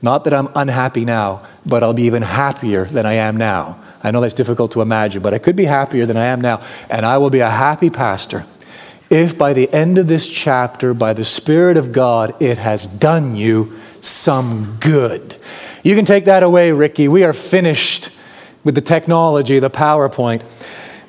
Not 0.00 0.24
that 0.24 0.34
I'm 0.34 0.48
unhappy 0.54 1.04
now, 1.04 1.46
but 1.66 1.82
I'll 1.82 1.92
be 1.92 2.04
even 2.04 2.22
happier 2.22 2.84
than 2.84 3.06
I 3.06 3.14
am 3.14 3.36
now. 3.36 3.80
I 4.02 4.10
know 4.10 4.20
that's 4.20 4.34
difficult 4.34 4.72
to 4.72 4.80
imagine, 4.80 5.22
but 5.22 5.34
I 5.34 5.38
could 5.38 5.56
be 5.56 5.64
happier 5.64 6.06
than 6.06 6.16
I 6.16 6.26
am 6.26 6.40
now, 6.40 6.62
and 6.88 7.04
I 7.04 7.18
will 7.18 7.30
be 7.30 7.40
a 7.40 7.50
happy 7.50 7.90
pastor 7.90 8.46
if 9.10 9.38
by 9.38 9.52
the 9.52 9.72
end 9.72 9.98
of 9.98 10.06
this 10.06 10.28
chapter, 10.28 10.92
by 10.92 11.12
the 11.12 11.24
Spirit 11.24 11.76
of 11.76 11.92
God, 11.92 12.40
it 12.42 12.58
has 12.58 12.86
done 12.86 13.36
you 13.36 13.78
some 14.00 14.76
good. 14.80 15.36
You 15.82 15.94
can 15.94 16.04
take 16.04 16.26
that 16.26 16.42
away, 16.42 16.72
Ricky. 16.72 17.08
We 17.08 17.24
are 17.24 17.32
finished 17.32 18.10
with 18.64 18.74
the 18.74 18.80
technology, 18.80 19.58
the 19.58 19.70
PowerPoint. 19.70 20.42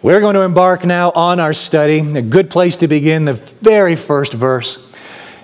We're 0.02 0.22
going 0.22 0.36
to 0.36 0.44
embark 0.44 0.86
now 0.86 1.12
on 1.12 1.42
our 1.42 1.54
study. 1.54 2.00
A 2.00 2.22
good 2.22 2.50
place 2.50 2.78
to 2.78 2.88
begin, 2.88 3.26
the 3.26 3.34
very 3.34 3.98
first 3.98 4.34
verse. 4.34 4.89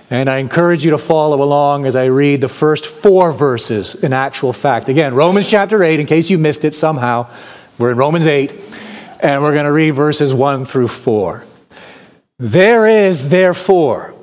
And 0.08 0.30
I 0.30 0.38
encourage 0.38 0.84
you 0.84 0.92
to 0.92 0.98
follow 0.98 1.42
along 1.42 1.84
as 1.84 1.96
I 1.96 2.04
read 2.04 2.40
the 2.40 2.48
first 2.48 2.86
four 2.86 3.32
verses 3.32 3.94
in 3.96 4.12
actual 4.12 4.52
fact. 4.52 4.88
Again, 4.88 5.14
Romans 5.14 5.50
chapter 5.50 5.82
8, 5.82 5.98
in 5.98 6.06
case 6.06 6.30
you 6.30 6.38
missed 6.38 6.64
it 6.64 6.74
somehow. 6.74 7.28
We're 7.78 7.90
in 7.90 7.96
Romans 7.96 8.26
8, 8.26 8.52
and 9.20 9.42
we're 9.42 9.52
going 9.52 9.64
to 9.64 9.72
read 9.72 9.90
verses 9.90 10.32
1 10.32 10.64
through 10.64 10.88
4. 10.88 11.44
There 12.38 12.86
is, 12.86 13.30
therefore, 13.30 14.14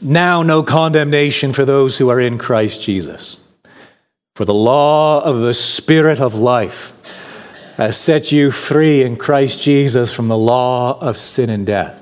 now 0.00 0.42
no 0.42 0.62
condemnation 0.62 1.52
for 1.52 1.64
those 1.64 1.98
who 1.98 2.08
are 2.10 2.20
in 2.20 2.36
Christ 2.36 2.82
Jesus. 2.82 3.38
For 4.34 4.44
the 4.44 4.54
law 4.54 5.20
of 5.20 5.40
the 5.40 5.54
Spirit 5.54 6.20
of 6.20 6.34
life 6.34 6.92
has 7.76 7.96
set 7.96 8.32
you 8.32 8.50
free 8.50 9.02
in 9.02 9.16
Christ 9.16 9.62
Jesus 9.62 10.12
from 10.12 10.28
the 10.28 10.36
law 10.36 10.98
of 11.00 11.16
sin 11.16 11.48
and 11.48 11.66
death. 11.66 12.01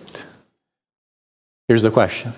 Here's 1.71 1.83
the 1.83 1.89
question 1.89 2.33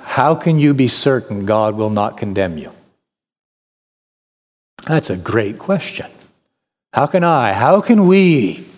How 0.00 0.34
can 0.34 0.58
you 0.58 0.74
be 0.74 0.86
certain 0.86 1.46
God 1.46 1.76
will 1.76 1.88
not 1.88 2.18
condemn 2.18 2.58
you? 2.58 2.70
That's 4.86 5.08
a 5.08 5.16
great 5.16 5.58
question. 5.58 6.08
How 6.92 7.06
can 7.06 7.24
I, 7.24 7.54
how 7.54 7.80
can 7.80 8.06
we 8.06 8.68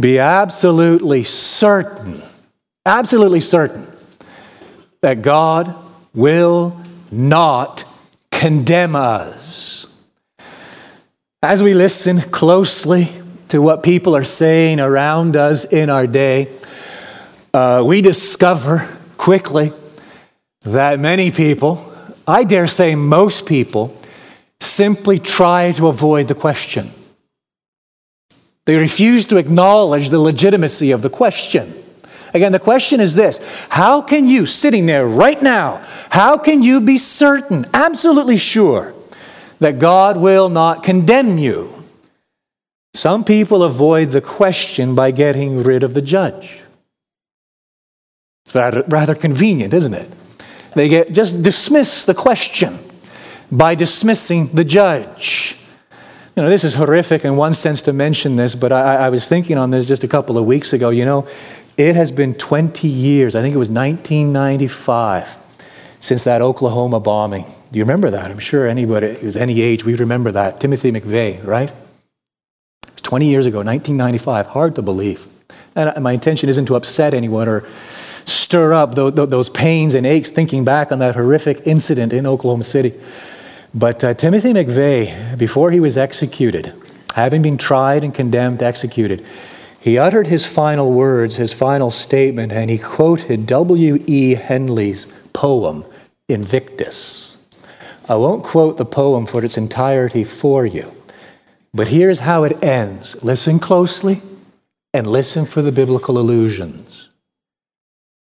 be 0.00 0.18
absolutely 0.18 1.22
certain, 1.22 2.22
absolutely 2.84 3.38
certain 3.38 3.86
that 5.00 5.22
God 5.22 5.76
will 6.12 6.80
not 7.12 7.84
condemn 8.32 8.96
us? 8.96 9.96
As 11.40 11.62
we 11.62 11.72
listen 11.72 12.20
closely 12.20 13.10
to 13.46 13.62
what 13.62 13.84
people 13.84 14.16
are 14.16 14.24
saying 14.24 14.80
around 14.80 15.36
us 15.36 15.64
in 15.64 15.88
our 15.88 16.08
day, 16.08 16.48
uh, 17.54 17.84
we 17.86 18.02
discover 18.02 18.96
quickly 19.20 19.70
that 20.62 20.98
many 20.98 21.30
people, 21.30 21.78
I 22.26 22.42
dare 22.42 22.66
say 22.66 22.94
most 22.94 23.44
people, 23.44 23.94
simply 24.60 25.18
try 25.18 25.72
to 25.72 25.88
avoid 25.88 26.26
the 26.26 26.34
question. 26.34 26.90
They 28.64 28.76
refuse 28.76 29.26
to 29.26 29.36
acknowledge 29.36 30.08
the 30.08 30.18
legitimacy 30.18 30.90
of 30.90 31.02
the 31.02 31.10
question. 31.10 31.74
Again, 32.32 32.52
the 32.52 32.58
question 32.58 32.98
is 32.98 33.14
this 33.14 33.40
How 33.68 34.00
can 34.00 34.26
you, 34.26 34.46
sitting 34.46 34.86
there 34.86 35.06
right 35.06 35.42
now, 35.42 35.86
how 36.08 36.38
can 36.38 36.62
you 36.62 36.80
be 36.80 36.96
certain, 36.96 37.66
absolutely 37.74 38.38
sure, 38.38 38.94
that 39.58 39.78
God 39.78 40.16
will 40.16 40.48
not 40.48 40.82
condemn 40.82 41.36
you? 41.36 41.84
Some 42.94 43.24
people 43.24 43.62
avoid 43.62 44.12
the 44.12 44.22
question 44.22 44.94
by 44.94 45.10
getting 45.10 45.62
rid 45.62 45.82
of 45.82 45.92
the 45.92 46.02
judge. 46.02 46.62
It's 48.50 48.54
rather, 48.56 48.82
rather 48.88 49.14
convenient, 49.14 49.72
isn't 49.72 49.94
it? 49.94 50.10
They 50.74 50.88
get, 50.88 51.12
just 51.12 51.40
dismiss 51.40 52.04
the 52.04 52.14
question 52.14 52.80
by 53.52 53.76
dismissing 53.76 54.48
the 54.48 54.64
judge. 54.64 55.56
You 56.34 56.42
know, 56.42 56.50
this 56.50 56.64
is 56.64 56.74
horrific 56.74 57.24
in 57.24 57.36
one 57.36 57.52
sense 57.52 57.80
to 57.82 57.92
mention 57.92 58.34
this, 58.34 58.56
but 58.56 58.72
I, 58.72 58.96
I 58.96 59.08
was 59.08 59.28
thinking 59.28 59.56
on 59.56 59.70
this 59.70 59.86
just 59.86 60.02
a 60.02 60.08
couple 60.08 60.36
of 60.36 60.46
weeks 60.46 60.72
ago. 60.72 60.90
You 60.90 61.04
know, 61.04 61.28
it 61.76 61.94
has 61.94 62.10
been 62.10 62.34
20 62.34 62.88
years, 62.88 63.36
I 63.36 63.42
think 63.42 63.54
it 63.54 63.58
was 63.58 63.70
1995, 63.70 65.36
since 66.00 66.24
that 66.24 66.42
Oklahoma 66.42 66.98
bombing. 66.98 67.44
Do 67.70 67.78
you 67.78 67.84
remember 67.84 68.10
that? 68.10 68.32
I'm 68.32 68.40
sure 68.40 68.66
anybody 68.66 69.14
who's 69.14 69.36
any 69.36 69.60
age, 69.60 69.84
we 69.84 69.94
remember 69.94 70.32
that. 70.32 70.58
Timothy 70.58 70.90
McVeigh, 70.90 71.46
right? 71.46 71.70
20 73.02 73.26
years 73.26 73.46
ago, 73.46 73.58
1995. 73.58 74.48
Hard 74.48 74.74
to 74.74 74.82
believe. 74.82 75.28
And 75.76 76.02
my 76.02 76.10
intention 76.10 76.48
isn't 76.48 76.66
to 76.66 76.74
upset 76.74 77.14
anyone 77.14 77.48
or 77.48 77.64
stir 78.30 78.72
up 78.72 78.94
those 78.94 79.50
pains 79.50 79.94
and 79.94 80.06
aches 80.06 80.30
thinking 80.30 80.64
back 80.64 80.90
on 80.92 80.98
that 81.00 81.14
horrific 81.14 81.66
incident 81.66 82.12
in 82.12 82.26
Oklahoma 82.26 82.64
City. 82.64 82.94
But 83.74 84.02
uh, 84.02 84.14
Timothy 84.14 84.52
McVeigh, 84.52 85.38
before 85.38 85.70
he 85.70 85.80
was 85.80 85.96
executed, 85.96 86.72
having 87.14 87.42
been 87.42 87.58
tried 87.58 88.02
and 88.02 88.14
condemned, 88.14 88.62
executed, 88.62 89.24
he 89.80 89.96
uttered 89.96 90.26
his 90.26 90.44
final 90.44 90.92
words, 90.92 91.36
his 91.36 91.52
final 91.52 91.90
statement, 91.90 92.52
and 92.52 92.68
he 92.68 92.78
quoted 92.78 93.46
W.E. 93.46 94.34
Henley's 94.34 95.06
poem, 95.32 95.84
Invictus. 96.28 97.36
I 98.08 98.16
won't 98.16 98.42
quote 98.42 98.76
the 98.76 98.84
poem 98.84 99.24
for 99.26 99.44
its 99.44 99.56
entirety 99.56 100.24
for 100.24 100.66
you, 100.66 100.92
but 101.72 101.88
here's 101.88 102.20
how 102.20 102.44
it 102.44 102.62
ends. 102.62 103.22
Listen 103.22 103.58
closely 103.60 104.20
and 104.92 105.06
listen 105.06 105.46
for 105.46 105.62
the 105.62 105.70
biblical 105.70 106.18
allusions. 106.18 107.09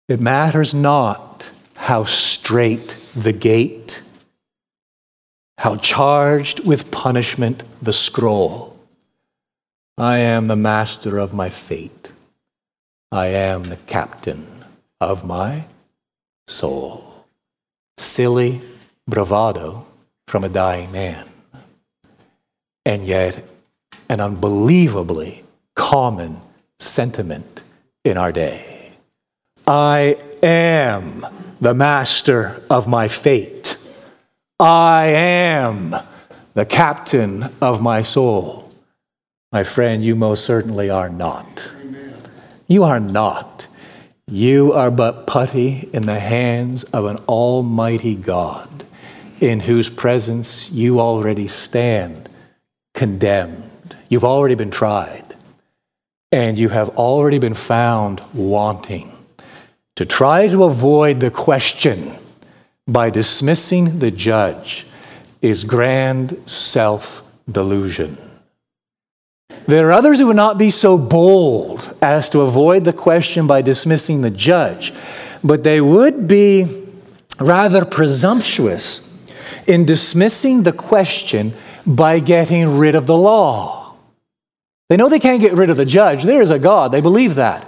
It 0.08 0.22
matters 0.22 0.74
not 0.74 1.52
how 1.76 2.06
straight 2.06 2.96
the 3.14 3.34
gate, 3.34 4.02
how 5.58 5.76
charged 5.76 6.66
with 6.66 6.92
punishment 6.92 7.64
the 7.82 7.92
scroll. 7.92 8.80
I 9.98 10.20
am 10.20 10.48
the 10.48 10.56
master 10.56 11.18
of 11.18 11.34
my 11.34 11.50
fate. 11.50 12.12
I 13.12 13.28
am 13.28 13.64
the 13.64 13.76
captain 13.76 14.48
of 15.02 15.26
my 15.26 15.66
soul. 16.48 17.26
Silly 17.98 18.62
bravado 19.08 19.86
from 20.28 20.44
a 20.44 20.50
dying 20.50 20.92
man. 20.92 21.28
And 22.86 23.06
yet, 23.06 23.44
an 24.08 24.22
unbelievably 24.22 25.44
common 25.76 26.40
sentiment 26.80 27.64
in 28.06 28.16
our 28.18 28.32
day. 28.32 28.77
I 29.70 30.18
am 30.42 31.26
the 31.60 31.74
master 31.74 32.64
of 32.70 32.88
my 32.88 33.10
fate. 33.10 33.78
I 34.62 35.08
am 35.08 35.94
the 36.54 36.66
captain 36.66 37.52
of 37.60 37.82
my 37.82 38.02
soul. 38.02 38.72
My 39.52 39.64
friend, 39.64 40.06
you 40.06 40.16
most 40.16 40.46
certainly 40.46 40.90
are 40.90 41.10
not. 41.10 41.70
You 42.70 42.86
are 42.86 43.02
not. 43.02 43.68
You 44.26 44.72
are 44.72 44.90
but 44.90 45.28
putty 45.28 45.90
in 45.92 46.04
the 46.04 46.22
hands 46.22 46.86
of 46.86 47.04
an 47.04 47.18
almighty 47.28 48.16
God, 48.16 48.86
in 49.42 49.60
whose 49.60 49.90
presence 49.90 50.72
you 50.72 51.02
already 51.02 51.48
stand 51.48 52.30
condemned. 52.94 53.98
You've 54.08 54.24
already 54.24 54.56
been 54.56 54.72
tried, 54.72 55.36
and 56.32 56.58
you 56.58 56.70
have 56.70 56.88
already 56.90 57.38
been 57.38 57.54
found 57.54 58.22
wanting. 58.34 59.17
To 59.98 60.06
try 60.06 60.48
to 60.48 60.64
avoid 60.64 61.20
the 61.20 61.32
question 61.32 62.14
by 62.88 63.10
dismissing 63.10 63.98
the 63.98 64.12
judge 64.12 64.86
is 65.42 65.64
grand 65.64 66.38
self 66.46 67.24
delusion. 67.52 68.18
There 69.66 69.88
are 69.90 69.92
others 69.92 70.20
who 70.20 70.28
would 70.28 70.36
not 70.36 70.60
be 70.60 70.70
so 70.70 71.00
bold 71.00 71.96
as 72.00 72.30
to 72.30 72.42
avoid 72.42 72.84
the 72.86 72.94
question 72.94 73.48
by 73.48 73.64
dismissing 73.64 74.22
the 74.22 74.30
judge, 74.30 74.94
but 75.44 75.64
they 75.64 75.82
would 75.82 76.28
be 76.28 76.86
rather 77.40 77.84
presumptuous 77.84 79.04
in 79.66 79.84
dismissing 79.86 80.62
the 80.62 80.74
question 80.74 81.54
by 81.88 82.20
getting 82.20 82.78
rid 82.78 82.94
of 82.94 83.08
the 83.08 83.18
law. 83.18 83.96
They 84.90 84.96
know 84.96 85.10
they 85.10 85.20
can't 85.20 85.42
get 85.42 85.54
rid 85.54 85.72
of 85.72 85.78
the 85.78 85.86
judge. 85.86 86.24
There 86.24 86.42
is 86.42 86.52
a 86.52 86.60
God, 86.60 86.92
they 86.92 87.02
believe 87.02 87.36
that. 87.36 87.67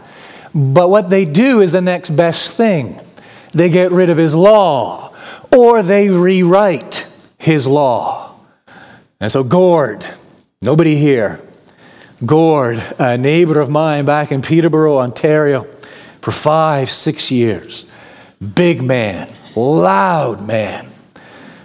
But 0.53 0.89
what 0.89 1.09
they 1.09 1.25
do 1.25 1.61
is 1.61 1.71
the 1.71 1.81
next 1.81 2.11
best 2.11 2.51
thing 2.51 2.99
they 3.51 3.69
get 3.69 3.91
rid 3.91 4.09
of 4.09 4.17
his 4.17 4.35
law, 4.35 5.13
or 5.55 5.81
they 5.81 6.09
rewrite 6.09 7.07
his 7.37 7.65
law. 7.65 8.35
And 9.19 9.31
so, 9.31 9.43
Gord, 9.43 10.05
nobody 10.61 10.95
here 10.95 11.41
Gord, 12.25 12.83
a 12.99 13.17
neighbor 13.17 13.61
of 13.61 13.69
mine 13.69 14.03
back 14.03 14.31
in 14.31 14.41
Peterborough, 14.41 14.97
Ontario, 14.97 15.63
for 16.21 16.31
five, 16.31 16.91
six 16.91 17.31
years. 17.31 17.85
Big 18.55 18.81
man, 18.81 19.31
loud 19.55 20.45
man. 20.45 20.89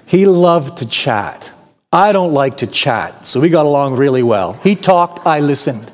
He 0.07 0.27
loved 0.27 0.79
to 0.79 0.87
chat. 0.87 1.53
I 1.93 2.13
don't 2.13 2.33
like 2.33 2.59
to 2.59 2.69
chat, 2.69 3.27
so 3.27 3.41
we 3.41 3.49
got 3.49 3.67
along 3.67 3.97
really 3.97 4.23
well. 4.23 4.53
He 4.55 4.77
talked, 4.77 5.27
I 5.27 5.41
listened. 5.41 5.91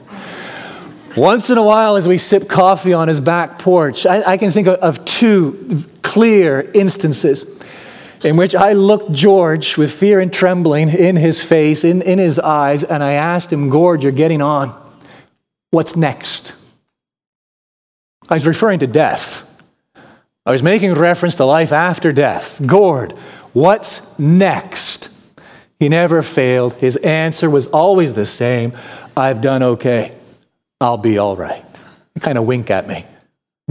Once 1.21 1.51
in 1.51 1.59
a 1.59 1.63
while, 1.63 1.97
as 1.97 2.09
we 2.09 2.17
sip 2.17 2.49
coffee 2.49 2.95
on 2.95 3.07
his 3.07 3.21
back 3.21 3.59
porch, 3.59 4.07
I, 4.07 4.23
I 4.23 4.37
can 4.39 4.51
think 4.51 4.67
of, 4.67 4.77
of 4.77 5.05
two 5.05 5.85
clear 6.01 6.71
instances 6.73 7.63
in 8.25 8.39
which 8.39 8.55
I 8.55 8.73
looked 8.73 9.13
George 9.13 9.77
with 9.77 9.93
fear 9.93 10.19
and 10.19 10.33
trembling 10.33 10.89
in 10.89 11.17
his 11.17 11.43
face, 11.43 11.85
in, 11.85 12.01
in 12.01 12.19
his 12.19 12.39
eyes, 12.39 12.83
and 12.85 13.03
I 13.03 13.13
asked 13.13 13.53
him, 13.53 13.69
Gord, 13.69 14.03
you're 14.03 14.13
getting 14.13 14.41
on. 14.41 14.71
What's 15.73 15.95
next? 15.95 16.57
I 18.31 18.35
was 18.37 18.47
referring 18.47 18.79
to 18.79 18.87
death. 18.87 19.63
I 20.47 20.53
was 20.53 20.63
making 20.63 20.95
reference 20.95 21.35
to 21.35 21.45
life 21.45 21.71
after 21.71 22.15
death. 22.15 22.67
Gord, 22.67 23.13
what's 23.53 24.19
next? 24.19 25.15
He 25.79 25.91
never 25.91 26.23
failed. 26.23 26.77
His 26.77 26.97
answer 26.97 27.51
was 27.51 27.67
always 27.67 28.15
the 28.15 28.25
same 28.25 28.73
I've 29.15 29.43
done 29.43 29.63
okay. 29.63 30.15
I'll 30.81 30.97
be 30.97 31.19
all 31.19 31.37
right. 31.37 31.65
Kind 32.21 32.39
of 32.39 32.45
wink 32.45 32.71
at 32.71 32.87
me, 32.87 33.07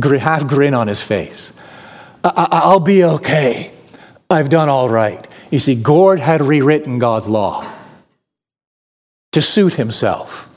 half 0.02 0.48
grin 0.48 0.74
on 0.74 0.88
his 0.88 1.02
face. 1.02 1.54
I- 2.24 2.68
will 2.68 2.80
be 2.80 3.04
okay. 3.04 3.72
I've 4.30 4.50
done 4.50 4.70
all 4.70 4.90
right. 4.90 5.26
You 5.50 5.60
see, 5.60 5.76
Gord 5.76 6.20
had 6.20 6.42
rewritten 6.42 7.00
God's 7.00 7.28
law 7.28 7.66
to 9.32 9.42
suit 9.42 9.74
himself. 9.74 10.50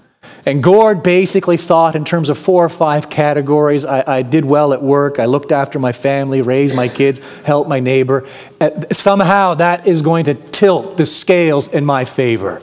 And 0.45 0.63
Gord 0.63 1.03
basically 1.03 1.57
thought 1.57 1.95
in 1.95 2.05
terms 2.05 2.29
of 2.29 2.37
four 2.37 2.65
or 2.65 2.69
five 2.69 3.09
categories. 3.09 3.85
I, 3.85 4.03
I, 4.19 4.23
did 4.23 4.45
well 4.45 4.73
at 4.73 4.83
work. 4.83 5.21
I 5.21 5.27
looked 5.27 5.53
after 5.53 5.79
my 5.79 5.93
family, 5.93 6.43
raised 6.43 6.75
my 6.75 6.89
kids, 6.89 7.21
helped 7.45 7.69
my 7.69 7.79
neighbor. 7.79 8.27
Somehow 8.91 9.55
that 9.55 9.87
is 9.87 10.03
going 10.03 10.25
to 10.25 10.35
tilt 10.35 10.97
the 10.97 11.07
scales 11.07 11.69
in 11.69 11.85
my 11.85 12.05
favor. 12.05 12.61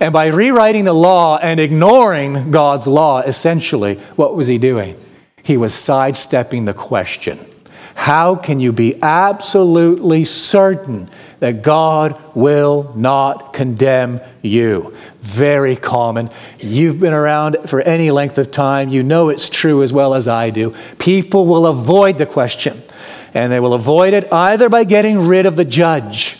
And 0.00 0.12
by 0.12 0.26
rewriting 0.26 0.84
the 0.84 0.92
law 0.92 1.38
and 1.38 1.58
ignoring 1.58 2.50
God's 2.50 2.86
law, 2.86 3.20
essentially, 3.20 3.96
what 4.16 4.34
was 4.34 4.46
he 4.46 4.58
doing? 4.58 4.96
He 5.42 5.56
was 5.56 5.74
sidestepping 5.74 6.66
the 6.66 6.74
question 6.74 7.38
how 7.98 8.36
can 8.36 8.60
you 8.60 8.72
be 8.72 9.02
absolutely 9.02 10.24
certain 10.24 11.10
that 11.40 11.62
God 11.62 12.18
will 12.32 12.92
not 12.94 13.52
condemn 13.52 14.20
you? 14.40 14.96
Very 15.18 15.74
common. 15.74 16.30
You've 16.60 17.00
been 17.00 17.12
around 17.12 17.56
for 17.68 17.80
any 17.80 18.12
length 18.12 18.38
of 18.38 18.52
time. 18.52 18.88
You 18.88 19.02
know 19.02 19.30
it's 19.30 19.50
true 19.50 19.82
as 19.82 19.92
well 19.92 20.14
as 20.14 20.28
I 20.28 20.50
do. 20.50 20.76
People 21.00 21.44
will 21.46 21.66
avoid 21.66 22.18
the 22.18 22.24
question, 22.24 22.80
and 23.34 23.50
they 23.50 23.58
will 23.58 23.74
avoid 23.74 24.14
it 24.14 24.32
either 24.32 24.68
by 24.68 24.84
getting 24.84 25.26
rid 25.26 25.44
of 25.44 25.56
the 25.56 25.64
judge 25.64 26.37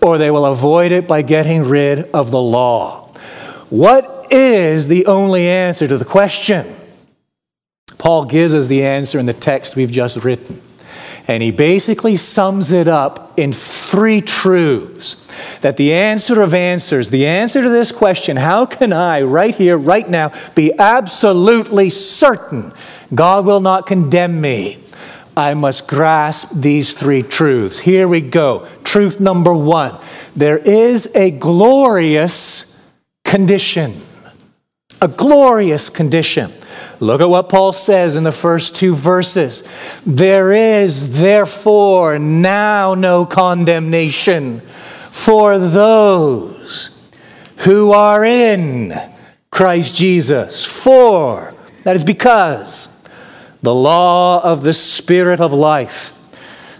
or 0.00 0.18
they 0.18 0.30
will 0.30 0.46
avoid 0.46 0.92
it 0.92 1.08
by 1.08 1.22
getting 1.22 1.64
rid 1.64 2.10
of 2.12 2.30
the 2.30 2.40
law. 2.40 3.12
What 3.70 4.28
is 4.30 4.88
the 4.88 5.06
only 5.06 5.48
answer 5.48 5.88
to 5.88 5.98
the 5.98 6.04
question? 6.04 6.74
Paul 7.98 8.24
gives 8.24 8.54
us 8.54 8.68
the 8.68 8.84
answer 8.84 9.18
in 9.18 9.26
the 9.26 9.32
text 9.32 9.76
we've 9.76 9.90
just 9.90 10.22
written. 10.22 10.60
And 11.28 11.42
he 11.42 11.50
basically 11.50 12.14
sums 12.14 12.70
it 12.70 12.86
up 12.86 13.36
in 13.36 13.52
three 13.52 14.20
truths. 14.20 15.26
That 15.60 15.76
the 15.76 15.92
answer 15.92 16.40
of 16.40 16.54
answers, 16.54 17.10
the 17.10 17.26
answer 17.26 17.62
to 17.62 17.68
this 17.68 17.90
question, 17.90 18.36
how 18.36 18.64
can 18.64 18.92
I, 18.92 19.22
right 19.22 19.54
here, 19.54 19.76
right 19.76 20.08
now, 20.08 20.32
be 20.54 20.72
absolutely 20.78 21.90
certain 21.90 22.72
God 23.12 23.44
will 23.44 23.60
not 23.60 23.86
condemn 23.86 24.40
me? 24.40 24.78
I 25.36 25.54
must 25.54 25.86
grasp 25.86 26.52
these 26.54 26.94
three 26.94 27.22
truths. 27.22 27.80
Here 27.80 28.08
we 28.08 28.20
go. 28.20 28.66
Truth 28.96 29.20
number 29.20 29.52
one 29.52 29.98
there 30.34 30.56
is 30.56 31.14
a 31.14 31.30
glorious 31.30 32.90
condition. 33.26 34.00
A 35.02 35.08
glorious 35.08 35.90
condition. 35.90 36.50
Look 36.98 37.20
at 37.20 37.28
what 37.28 37.50
Paul 37.50 37.74
says 37.74 38.16
in 38.16 38.22
the 38.24 38.32
first 38.32 38.74
two 38.74 38.94
verses. 38.94 39.68
There 40.06 40.50
is 40.50 41.20
therefore 41.20 42.18
now 42.18 42.94
no 42.94 43.26
condemnation 43.26 44.60
for 45.10 45.58
those 45.58 46.98
who 47.58 47.92
are 47.92 48.24
in 48.24 48.98
Christ 49.50 49.94
Jesus. 49.94 50.64
For, 50.64 51.52
that 51.84 51.96
is 51.96 52.04
because 52.04 52.88
the 53.60 53.74
law 53.74 54.42
of 54.42 54.62
the 54.62 54.72
Spirit 54.72 55.42
of 55.42 55.52
life 55.52 56.15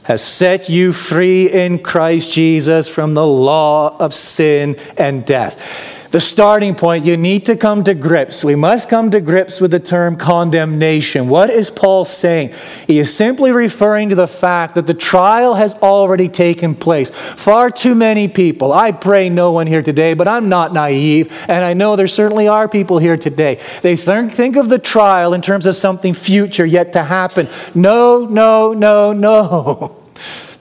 has 0.06 0.22
set 0.22 0.68
you 0.68 0.92
free 0.92 1.50
in 1.50 1.80
Christ 1.80 2.30
Jesus 2.32 2.88
from 2.88 3.14
the 3.14 3.26
law 3.26 3.96
of 3.98 4.14
sin 4.14 4.76
and 4.96 5.26
death 5.26 5.95
the 6.10 6.20
starting 6.20 6.74
point, 6.74 7.04
you 7.04 7.16
need 7.16 7.46
to 7.46 7.56
come 7.56 7.84
to 7.84 7.94
grips. 7.94 8.44
We 8.44 8.54
must 8.54 8.88
come 8.88 9.10
to 9.10 9.20
grips 9.20 9.60
with 9.60 9.70
the 9.70 9.80
term 9.80 10.16
condemnation. 10.16 11.28
What 11.28 11.50
is 11.50 11.70
Paul 11.70 12.04
saying? 12.04 12.54
He 12.86 12.98
is 12.98 13.14
simply 13.14 13.52
referring 13.52 14.10
to 14.10 14.14
the 14.14 14.28
fact 14.28 14.74
that 14.76 14.86
the 14.86 14.94
trial 14.94 15.54
has 15.54 15.74
already 15.76 16.28
taken 16.28 16.74
place. 16.74 17.10
Far 17.10 17.70
too 17.70 17.94
many 17.94 18.28
people, 18.28 18.72
I 18.72 18.92
pray 18.92 19.28
no 19.28 19.52
one 19.52 19.66
here 19.66 19.82
today, 19.82 20.14
but 20.14 20.28
I'm 20.28 20.48
not 20.48 20.72
naive, 20.72 21.32
and 21.48 21.64
I 21.64 21.74
know 21.74 21.96
there 21.96 22.06
certainly 22.06 22.48
are 22.48 22.68
people 22.68 22.98
here 22.98 23.16
today. 23.16 23.60
They 23.82 23.96
think, 23.96 24.32
think 24.32 24.56
of 24.56 24.68
the 24.68 24.78
trial 24.78 25.34
in 25.34 25.42
terms 25.42 25.66
of 25.66 25.76
something 25.76 26.14
future 26.14 26.66
yet 26.66 26.92
to 26.92 27.02
happen. 27.02 27.48
No, 27.74 28.24
no, 28.26 28.72
no, 28.72 29.12
no. 29.12 29.96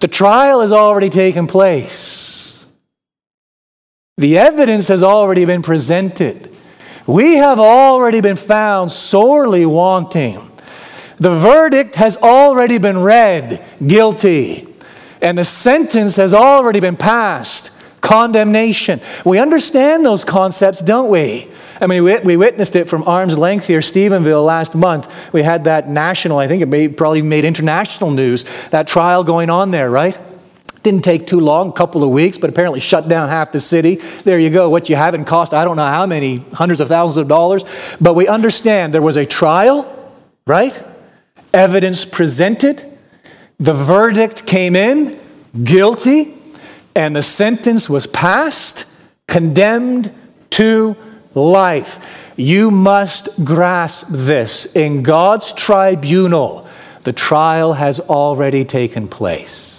The 0.02 0.10
trial 0.10 0.60
has 0.60 0.74
already 0.74 1.10
taken 1.10 1.48
place. 1.48 2.25
The 4.18 4.38
evidence 4.38 4.88
has 4.88 5.04
already 5.04 5.44
been 5.44 5.62
presented. 5.62 6.50
We 7.06 7.36
have 7.36 7.60
already 7.60 8.22
been 8.22 8.38
found 8.38 8.94
sorely 8.94 9.66
wanting. 9.66 10.40
The 11.18 11.36
verdict 11.36 11.96
has 11.96 12.16
already 12.16 12.78
been 12.78 13.00
read 13.00 13.62
guilty, 13.86 14.70
and 15.22 15.38
the 15.38 15.44
sentence 15.44 16.16
has 16.16 16.34
already 16.34 16.80
been 16.80 16.96
passed 16.96 17.72
condemnation. 18.00 19.02
We 19.26 19.38
understand 19.38 20.06
those 20.06 20.24
concepts, 20.24 20.80
don't 20.80 21.10
we? 21.10 21.50
I 21.82 21.88
mean, 21.88 22.06
we, 22.06 22.18
we 22.20 22.38
witnessed 22.38 22.78
it 22.78 22.88
from 22.88 23.04
arm's 23.04 23.38
length 23.38 23.68
here, 23.68 23.82
Stephenville, 23.82 24.46
last 24.46 24.76
month. 24.76 25.14
We 25.34 25.44
had 25.44 25.66
that 25.66 25.90
national, 25.90 26.38
I 26.38 26.48
think 26.48 26.62
it 26.62 26.68
may, 26.68 26.88
probably 26.88 27.22
made 27.22 27.44
international 27.44 28.12
news, 28.12 28.46
that 28.70 28.88
trial 28.88 29.26
going 29.26 29.50
on 29.50 29.72
there, 29.72 29.90
right? 29.90 30.18
Didn't 30.86 31.02
take 31.02 31.26
too 31.26 31.40
long, 31.40 31.70
a 31.70 31.72
couple 31.72 32.04
of 32.04 32.12
weeks, 32.12 32.38
but 32.38 32.48
apparently 32.48 32.80
shut 32.80 33.08
down 33.08 33.28
half 33.28 33.52
the 33.52 33.60
city. 33.60 33.96
There 33.96 34.38
you 34.38 34.52
go. 34.52 34.70
What 34.70 34.88
you 34.88 34.96
haven't 34.96 35.26
cost, 35.26 35.52
I 35.52 35.66
don't 35.66 35.78
know 35.78 35.88
how 35.88 36.06
many 36.06 36.46
hundreds 36.54 36.80
of 36.80 36.90
thousands 36.90 37.18
of 37.18 37.28
dollars. 37.28 37.64
But 38.00 38.14
we 38.14 38.28
understand 38.28 38.94
there 38.94 39.02
was 39.02 39.18
a 39.18 39.26
trial, 39.26 39.92
right? 40.46 40.80
Evidence 41.56 42.06
presented. 42.06 42.86
The 43.60 43.74
verdict 43.74 44.46
came 44.46 44.76
in 44.76 45.20
guilty, 45.64 46.36
and 46.94 47.16
the 47.16 47.24
sentence 47.24 47.90
was 47.90 48.06
passed, 48.06 48.86
condemned 49.28 50.14
to 50.52 50.96
life. 51.34 52.32
You 52.38 52.70
must 52.70 53.44
grasp 53.44 54.10
this. 54.12 54.76
In 54.76 55.02
God's 55.02 55.52
tribunal, 55.52 56.70
the 57.02 57.14
trial 57.14 57.74
has 57.74 58.00
already 58.00 58.64
taken 58.64 59.08
place 59.08 59.75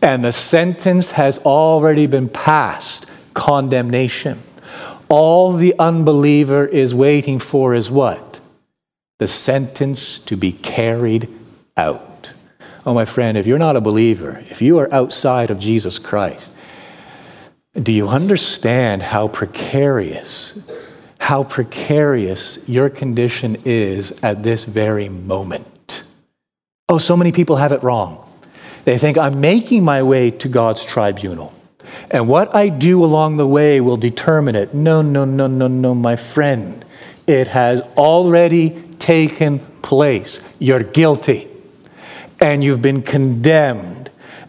and 0.00 0.24
the 0.24 0.32
sentence 0.32 1.12
has 1.12 1.38
already 1.40 2.06
been 2.06 2.28
passed 2.28 3.06
condemnation. 3.34 4.42
All 5.08 5.52
the 5.52 5.74
unbeliever 5.78 6.66
is 6.66 6.94
waiting 6.94 7.38
for 7.38 7.74
is 7.74 7.90
what? 7.90 8.40
The 9.18 9.26
sentence 9.26 10.18
to 10.20 10.36
be 10.36 10.52
carried 10.52 11.28
out. 11.76 12.32
Oh, 12.84 12.94
my 12.94 13.04
friend, 13.04 13.36
if 13.36 13.46
you're 13.46 13.58
not 13.58 13.76
a 13.76 13.80
believer, 13.80 14.42
if 14.50 14.62
you 14.62 14.78
are 14.78 14.92
outside 14.92 15.50
of 15.50 15.58
Jesus 15.58 15.98
Christ, 15.98 16.52
do 17.74 17.92
you 17.92 18.08
understand 18.08 19.02
how 19.02 19.28
precarious, 19.28 20.58
how 21.18 21.44
precarious 21.44 22.58
your 22.68 22.90
condition 22.90 23.56
is 23.64 24.12
at 24.22 24.42
this 24.42 24.64
very 24.64 25.08
moment? 25.08 26.02
Oh, 26.88 26.98
so 26.98 27.16
many 27.16 27.32
people 27.32 27.56
have 27.56 27.72
it 27.72 27.82
wrong. 27.82 28.27
They 28.88 28.96
think 28.96 29.18
I'm 29.18 29.42
making 29.42 29.84
my 29.84 30.02
way 30.02 30.30
to 30.30 30.48
God's 30.48 30.82
tribunal. 30.82 31.52
And 32.10 32.26
what 32.26 32.54
I 32.54 32.70
do 32.70 33.04
along 33.04 33.36
the 33.36 33.46
way 33.46 33.82
will 33.82 33.98
determine 33.98 34.56
it. 34.56 34.72
No, 34.72 35.02
no, 35.02 35.26
no, 35.26 35.46
no, 35.46 35.68
no, 35.68 35.94
my 35.94 36.16
friend. 36.16 36.82
It 37.26 37.48
has 37.48 37.82
already 37.98 38.70
taken 38.98 39.58
place. 39.58 40.40
You're 40.58 40.82
guilty. 40.82 41.50
And 42.40 42.64
you've 42.64 42.80
been 42.80 43.02
condemned. 43.02 44.08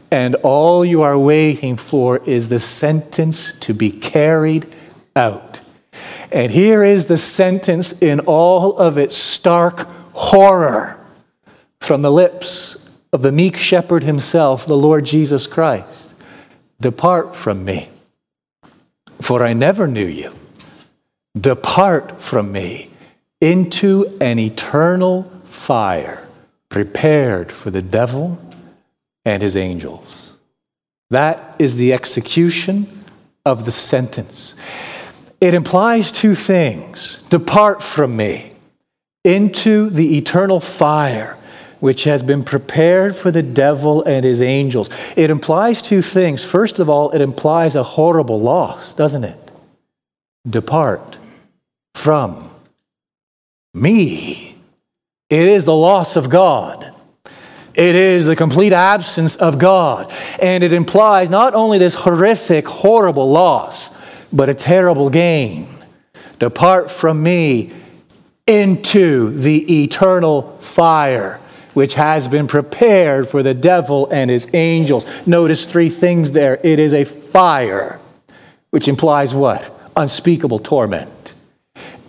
And 0.09 0.35
all 0.35 0.85
you 0.85 1.01
are 1.01 1.19
waiting 1.19 1.75
for 1.75 2.19
is 2.19 2.47
the 2.47 2.59
sentence 2.59 3.51
to 3.59 3.73
be 3.73 3.91
carried 3.91 4.73
out. 5.17 5.59
And 6.31 6.49
here 6.49 6.81
is 6.81 7.07
the 7.07 7.17
sentence 7.17 8.01
in 8.01 8.21
all 8.21 8.77
of 8.77 8.97
its 8.97 9.17
stark 9.17 9.85
horror 10.13 10.97
from 11.81 12.03
the 12.03 12.11
lips 12.11 12.78
of 13.11 13.21
the 13.21 13.31
meek 13.31 13.57
shepherd 13.57 14.03
himself, 14.03 14.65
the 14.65 14.77
Lord 14.77 15.05
Jesus 15.05 15.47
Christ. 15.47 16.13
Depart 16.79 17.35
from 17.35 17.65
me, 17.65 17.89
for 19.21 19.43
I 19.43 19.53
never 19.53 19.87
knew 19.87 20.05
you. 20.05 20.33
Depart 21.39 22.21
from 22.21 22.51
me 22.51 22.89
into 23.41 24.17
an 24.19 24.39
eternal 24.39 25.23
fire 25.45 26.27
prepared 26.69 27.51
for 27.51 27.71
the 27.71 27.81
devil 27.81 28.39
and 29.25 29.41
his 29.41 29.57
angels. 29.57 30.35
That 31.09 31.55
is 31.59 31.75
the 31.75 31.93
execution 31.93 33.05
of 33.45 33.65
the 33.65 33.71
sentence. 33.71 34.55
It 35.41 35.53
implies 35.53 36.11
two 36.11 36.35
things 36.35 37.23
depart 37.29 37.81
from 37.81 38.15
me 38.15 38.51
into 39.23 39.89
the 39.89 40.17
eternal 40.17 40.59
fire 40.59 41.37
which 41.79 42.03
has 42.03 42.23
been 42.23 42.43
prepared 42.43 43.15
for 43.15 43.31
the 43.31 43.41
devil 43.41 44.03
and 44.03 44.23
his 44.25 44.41
angels. 44.41 44.89
It 45.15 45.29
implies 45.29 45.81
two 45.81 46.01
things. 46.01 46.43
First 46.43 46.79
of 46.79 46.89
all, 46.89 47.11
it 47.11 47.21
implies 47.21 47.75
a 47.75 47.83
horrible 47.83 48.39
loss, 48.39 48.93
doesn't 48.93 49.23
it? 49.23 49.51
Depart 50.47 51.17
from 51.93 52.49
me. 53.73 54.57
It 55.29 55.47
is 55.47 55.65
the 55.65 55.75
loss 55.75 56.15
of 56.15 56.29
God. 56.29 56.93
It 57.75 57.95
is 57.95 58.25
the 58.25 58.35
complete 58.35 58.73
absence 58.73 59.35
of 59.35 59.57
God. 59.57 60.11
And 60.41 60.63
it 60.63 60.73
implies 60.73 61.29
not 61.29 61.53
only 61.53 61.77
this 61.77 61.93
horrific, 61.93 62.67
horrible 62.67 63.29
loss, 63.29 63.97
but 64.33 64.49
a 64.49 64.53
terrible 64.53 65.09
gain. 65.09 65.67
Depart 66.39 66.89
from 66.91 67.21
me 67.21 67.71
into 68.47 69.37
the 69.37 69.83
eternal 69.83 70.57
fire 70.59 71.39
which 71.73 71.95
has 71.95 72.27
been 72.27 72.47
prepared 72.47 73.27
for 73.27 73.43
the 73.43 73.53
devil 73.53 74.07
and 74.11 74.29
his 74.29 74.49
angels. 74.53 75.05
Notice 75.27 75.65
three 75.65 75.89
things 75.89 76.31
there. 76.31 76.59
It 76.63 76.79
is 76.79 76.93
a 76.93 77.03
fire, 77.03 77.99
which 78.71 78.87
implies 78.87 79.33
what? 79.33 79.71
Unspeakable 79.95 80.59
torment. 80.59 81.33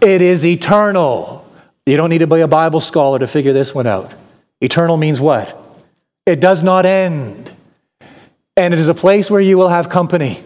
It 0.00 0.22
is 0.22 0.46
eternal. 0.46 1.46
You 1.86 1.96
don't 1.96 2.10
need 2.10 2.18
to 2.18 2.26
be 2.26 2.40
a 2.40 2.48
Bible 2.48 2.80
scholar 2.80 3.18
to 3.18 3.26
figure 3.26 3.52
this 3.52 3.74
one 3.74 3.86
out. 3.86 4.12
Eternal 4.60 4.96
means 4.96 5.20
what? 5.20 5.56
It 6.26 6.40
does 6.40 6.62
not 6.62 6.86
end. 6.86 7.52
And 8.56 8.74
it 8.74 8.80
is 8.80 8.88
a 8.88 8.94
place 8.94 9.30
where 9.30 9.40
you 9.40 9.56
will 9.56 9.68
have 9.68 9.88
company. 9.88 10.42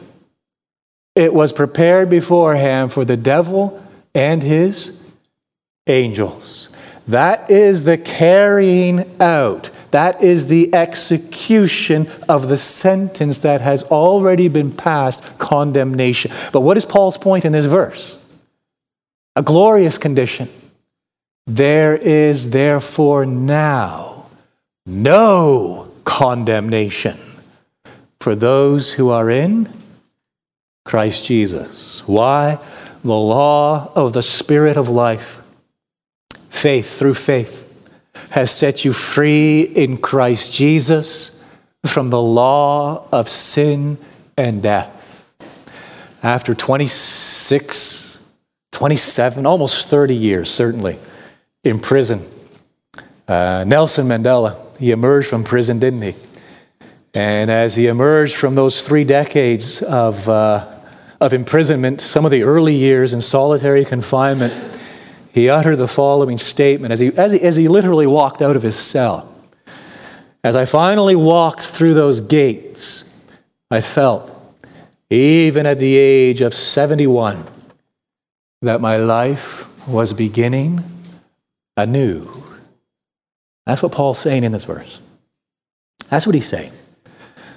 It 1.15 1.33
was 1.33 1.53
prepared 1.53 2.09
beforehand 2.09 2.93
for 2.93 3.05
the 3.05 3.17
devil 3.17 3.85
and 4.15 4.43
his 4.43 5.01
angels. 5.87 6.69
That 7.07 7.51
is 7.51 7.85
the 7.85 7.99
carrying 7.99 9.21
out. 9.21 9.71
That 9.91 10.23
is 10.23 10.47
the 10.47 10.75
execution 10.75 12.09
of 12.29 12.49
the 12.49 12.57
sentence 12.57 13.39
that 13.39 13.61
has 13.61 13.83
already 13.85 14.49
been 14.49 14.73
passed 14.73 15.39
condemnation. 15.39 16.33
But 16.53 16.61
what 16.63 16.77
is 16.77 16.85
Paul's 16.85 17.19
point 17.19 17.45
in 17.45 17.53
this 17.53 17.67
verse? 17.67 18.19
A 19.37 19.43
glorious 19.43 19.99
condition. 19.99 20.49
There 21.47 21.95
is 21.97 22.51
therefore 22.51 23.27
now 23.27 24.27
no 24.87 25.93
condemnation 26.05 27.19
for 28.19 28.35
those 28.35 28.95
who 28.95 29.11
are 29.11 29.31
in 29.31 29.71
Christ 30.85 31.27
Jesus. 31.27 32.07
Why? 32.07 32.59
The 33.03 33.13
law 33.13 33.93
of 33.95 34.15
the 34.15 34.23
Spirit 34.23 34.79
of 34.79 34.89
life 34.89 35.44
faith, 36.65 36.99
through 36.99 37.13
faith, 37.13 37.61
has 38.31 38.51
set 38.51 38.87
you 38.87 38.93
free 38.95 39.61
in 39.61 39.99
Christ 39.99 40.51
Jesus 40.51 41.45
from 41.85 42.09
the 42.09 42.23
law 42.23 43.07
of 43.13 43.29
sin 43.29 43.99
and 44.39 44.63
death. 44.63 44.91
After 46.23 46.55
26, 46.55 48.25
27, 48.73 49.45
almost 49.45 49.89
30 49.89 50.15
years, 50.15 50.51
certainly, 50.51 50.99
in 51.65 51.81
prison, 51.81 52.23
uh, 53.29 53.65
Nelson 53.67 54.07
Mandela, 54.07 54.57
he 54.79 54.91
emerged 54.91 55.29
from 55.29 55.45
prison, 55.45 55.79
didn't 55.79 56.01
he? 56.01 56.15
And 57.13 57.51
as 57.51 57.77
he 57.77 57.89
emerged 57.89 58.37
from 58.37 58.55
those 58.55 58.81
three 58.81 59.05
decades 59.05 59.83
of, 59.83 60.27
uh, 60.31 60.67
of 61.21 61.35
imprisonment, 61.35 62.01
some 62.01 62.25
of 62.25 62.31
the 62.31 62.43
early 62.43 62.75
years 62.75 63.13
in 63.13 63.21
solitary 63.21 63.85
confinement, 63.85 64.74
he 65.35 65.49
uttered 65.49 65.77
the 65.77 65.89
following 65.89 66.39
statement 66.39 66.93
as 66.93 67.01
he, 67.01 67.09
as 67.09 67.33
he, 67.33 67.41
as 67.41 67.57
he 67.57 67.67
literally 67.67 68.07
walked 68.07 68.41
out 68.41 68.55
of 68.55 68.63
his 68.63 68.77
cell. 68.77 69.35
As 70.45 70.55
I 70.55 70.65
finally 70.65 71.17
walked 71.17 71.63
through 71.63 71.95
those 71.95 72.21
gates, 72.21 73.05
I 73.69 73.81
felt, 73.81 74.31
even 75.11 75.67
at 75.67 75.81
the 75.81 75.97
age 75.97 76.41
of 76.41 76.55
71, 76.55 77.45
that 78.63 78.81
my 78.81 78.97
life 78.97 79.67
was 79.89 80.13
beginning 80.13 80.85
anew. 81.77 82.31
That's 83.67 83.83
what 83.83 83.91
Paul's 83.91 84.21
saying 84.21 84.45
in 84.45 84.53
this 84.53 84.65
verse. 84.65 85.01
That's 86.11 86.27
what 86.27 86.37
he's 86.37 86.49
saying. 86.49 86.71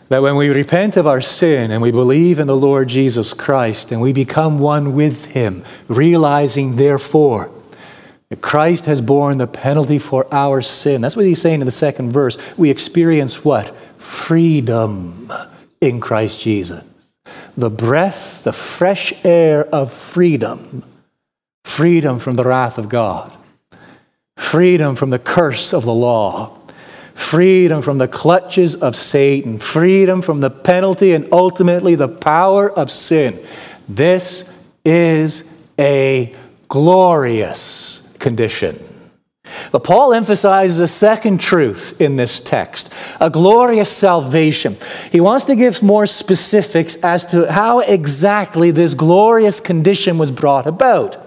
That 0.10 0.24
when 0.24 0.36
we 0.36 0.50
repent 0.50 0.98
of 0.98 1.06
our 1.06 1.22
sin 1.22 1.70
and 1.70 1.84
we 1.84 1.92
believe 1.92 2.40
in 2.40 2.48
the 2.48 2.56
Lord 2.56 2.88
Jesus 2.88 3.34
Christ 3.34 3.92
and 3.92 4.02
we 4.02 4.13
become 4.13 4.58
one 4.58 4.96
with 4.96 5.26
him, 5.26 5.63
realizing 5.88 6.78
therefore 6.78 7.52
Christ 8.36 8.88
has 8.88 9.02
borne 9.02 9.38
the 9.38 9.48
penalty 9.48 10.00
for 10.00 10.28
our 10.34 10.62
sin. 10.62 11.02
That's 11.02 11.16
what 11.16 11.26
he's 11.26 11.42
saying 11.42 11.62
in 11.62 11.66
the 11.66 11.72
second 11.72 12.12
verse. 12.12 12.38
We 12.58 12.70
experience 12.70 13.46
what? 13.46 13.76
Freedom 13.98 15.32
in 15.80 16.02
Christ 16.02 16.42
Jesus. 16.42 16.84
The 17.56 17.70
breath, 17.70 18.44
the 18.44 18.54
fresh 18.54 19.13
air 19.26 19.66
of 19.66 19.92
freedom. 19.92 20.84
Freedom 21.63 22.20
from 22.20 22.36
the 22.36 22.44
wrath 22.44 22.78
of 22.78 22.90
God. 22.90 23.34
Freedom 24.36 24.96
from 24.96 25.10
the 25.10 25.20
curse 25.20 25.74
of 25.74 25.86
the 25.86 25.94
law 25.94 26.58
freedom 27.18 27.82
from 27.82 27.98
the 27.98 28.08
clutches 28.08 28.76
of 28.76 28.96
Satan, 28.96 29.58
freedom 29.58 30.22
from 30.22 30.40
the 30.40 30.52
penalty 30.52 31.13
and 31.13 31.28
ultimately 31.32 31.96
the 31.96 32.08
power 32.08 32.72
of 32.72 32.92
sin. 32.92 33.38
This 33.90 34.50
is 34.86 35.52
a 35.80 36.34
glorious 36.70 37.97
condition. 38.19 38.77
But 39.71 39.84
Paul 39.84 40.13
emphasizes 40.13 40.82
a 40.82 40.88
second 40.88 41.39
truth 41.39 41.99
in 42.01 42.15
this 42.15 42.39
text 42.41 42.93
a 43.19 43.30
glorious 43.30 43.91
salvation. 43.91 44.77
He 45.12 45.21
wants 45.21 45.45
to 45.45 45.56
give 45.56 45.82
more 45.82 46.06
specifics 46.06 46.95
as 47.03 47.25
to 47.27 47.51
how 47.51 47.80
exactly 47.80 48.71
this 48.71 48.93
glorious 48.93 49.60
condition 49.60 50.17
was 50.17 50.32
brought 50.32 50.67
about. 50.67 51.23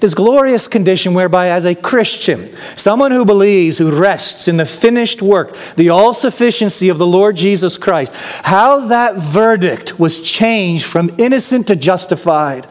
This 0.00 0.14
glorious 0.14 0.68
condition 0.68 1.12
whereby, 1.12 1.50
as 1.50 1.66
a 1.66 1.74
Christian, 1.74 2.54
someone 2.76 3.10
who 3.10 3.24
believes, 3.24 3.78
who 3.78 3.90
rests 3.90 4.46
in 4.46 4.56
the 4.56 4.64
finished 4.64 5.20
work, 5.20 5.56
the 5.74 5.88
all 5.88 6.12
sufficiency 6.12 6.88
of 6.88 6.98
the 6.98 7.06
Lord 7.06 7.34
Jesus 7.34 7.76
Christ, 7.76 8.14
how 8.14 8.86
that 8.86 9.16
verdict 9.16 9.98
was 9.98 10.22
changed 10.22 10.84
from 10.84 11.10
innocent 11.18 11.66
to 11.66 11.74
justified 11.74 12.68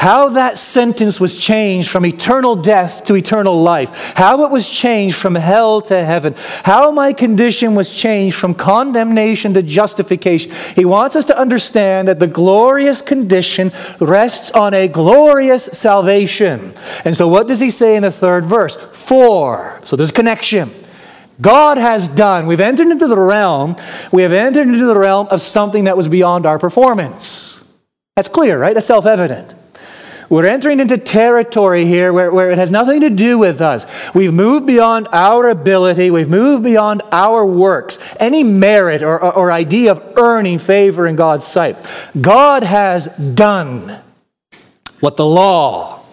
how 0.00 0.30
that 0.30 0.56
sentence 0.56 1.20
was 1.20 1.38
changed 1.38 1.90
from 1.90 2.06
eternal 2.06 2.56
death 2.56 3.04
to 3.04 3.14
eternal 3.14 3.62
life, 3.62 4.14
how 4.16 4.44
it 4.44 4.50
was 4.50 4.66
changed 4.66 5.14
from 5.14 5.34
hell 5.34 5.82
to 5.82 6.02
heaven, 6.02 6.34
how 6.64 6.90
my 6.90 7.12
condition 7.12 7.74
was 7.74 7.94
changed 7.94 8.34
from 8.34 8.54
condemnation 8.54 9.52
to 9.52 9.62
justification. 9.62 10.50
He 10.74 10.86
wants 10.86 11.16
us 11.16 11.26
to 11.26 11.38
understand 11.38 12.08
that 12.08 12.18
the 12.18 12.26
glorious 12.26 13.02
condition 13.02 13.72
rests 14.00 14.50
on 14.52 14.72
a 14.72 14.88
glorious 14.88 15.66
salvation. 15.66 16.72
And 17.04 17.14
so, 17.14 17.28
what 17.28 17.46
does 17.46 17.60
he 17.60 17.68
say 17.68 17.94
in 17.94 18.02
the 18.02 18.10
third 18.10 18.46
verse? 18.46 18.76
For. 18.76 19.80
So, 19.84 19.96
there's 19.96 20.12
connection. 20.12 20.70
God 21.42 21.76
has 21.76 22.08
done. 22.08 22.46
We've 22.46 22.58
entered 22.58 22.86
into 22.86 23.06
the 23.06 23.18
realm. 23.18 23.76
We 24.12 24.22
have 24.22 24.32
entered 24.32 24.66
into 24.66 24.86
the 24.86 24.98
realm 24.98 25.26
of 25.30 25.42
something 25.42 25.84
that 25.84 25.98
was 25.98 26.08
beyond 26.08 26.46
our 26.46 26.58
performance. 26.58 27.62
That's 28.16 28.28
clear, 28.28 28.58
right? 28.58 28.72
That's 28.72 28.86
self 28.86 29.04
evident. 29.04 29.59
We're 30.30 30.46
entering 30.46 30.78
into 30.78 30.96
territory 30.96 31.86
here 31.86 32.12
where, 32.12 32.32
where 32.32 32.52
it 32.52 32.58
has 32.58 32.70
nothing 32.70 33.00
to 33.00 33.10
do 33.10 33.36
with 33.36 33.60
us. 33.60 33.86
We've 34.14 34.32
moved 34.32 34.64
beyond 34.64 35.08
our 35.12 35.48
ability, 35.48 36.12
we've 36.12 36.30
moved 36.30 36.62
beyond 36.62 37.02
our 37.10 37.44
works, 37.44 37.98
any 38.20 38.44
merit 38.44 39.02
or, 39.02 39.20
or, 39.20 39.34
or 39.34 39.52
idea 39.52 39.90
of 39.90 40.16
earning 40.16 40.60
favor 40.60 41.08
in 41.08 41.16
God's 41.16 41.46
sight. 41.46 41.76
God 42.18 42.62
has 42.62 43.08
done 43.08 44.00
what 45.00 45.16
the 45.16 45.26
law, 45.26 46.04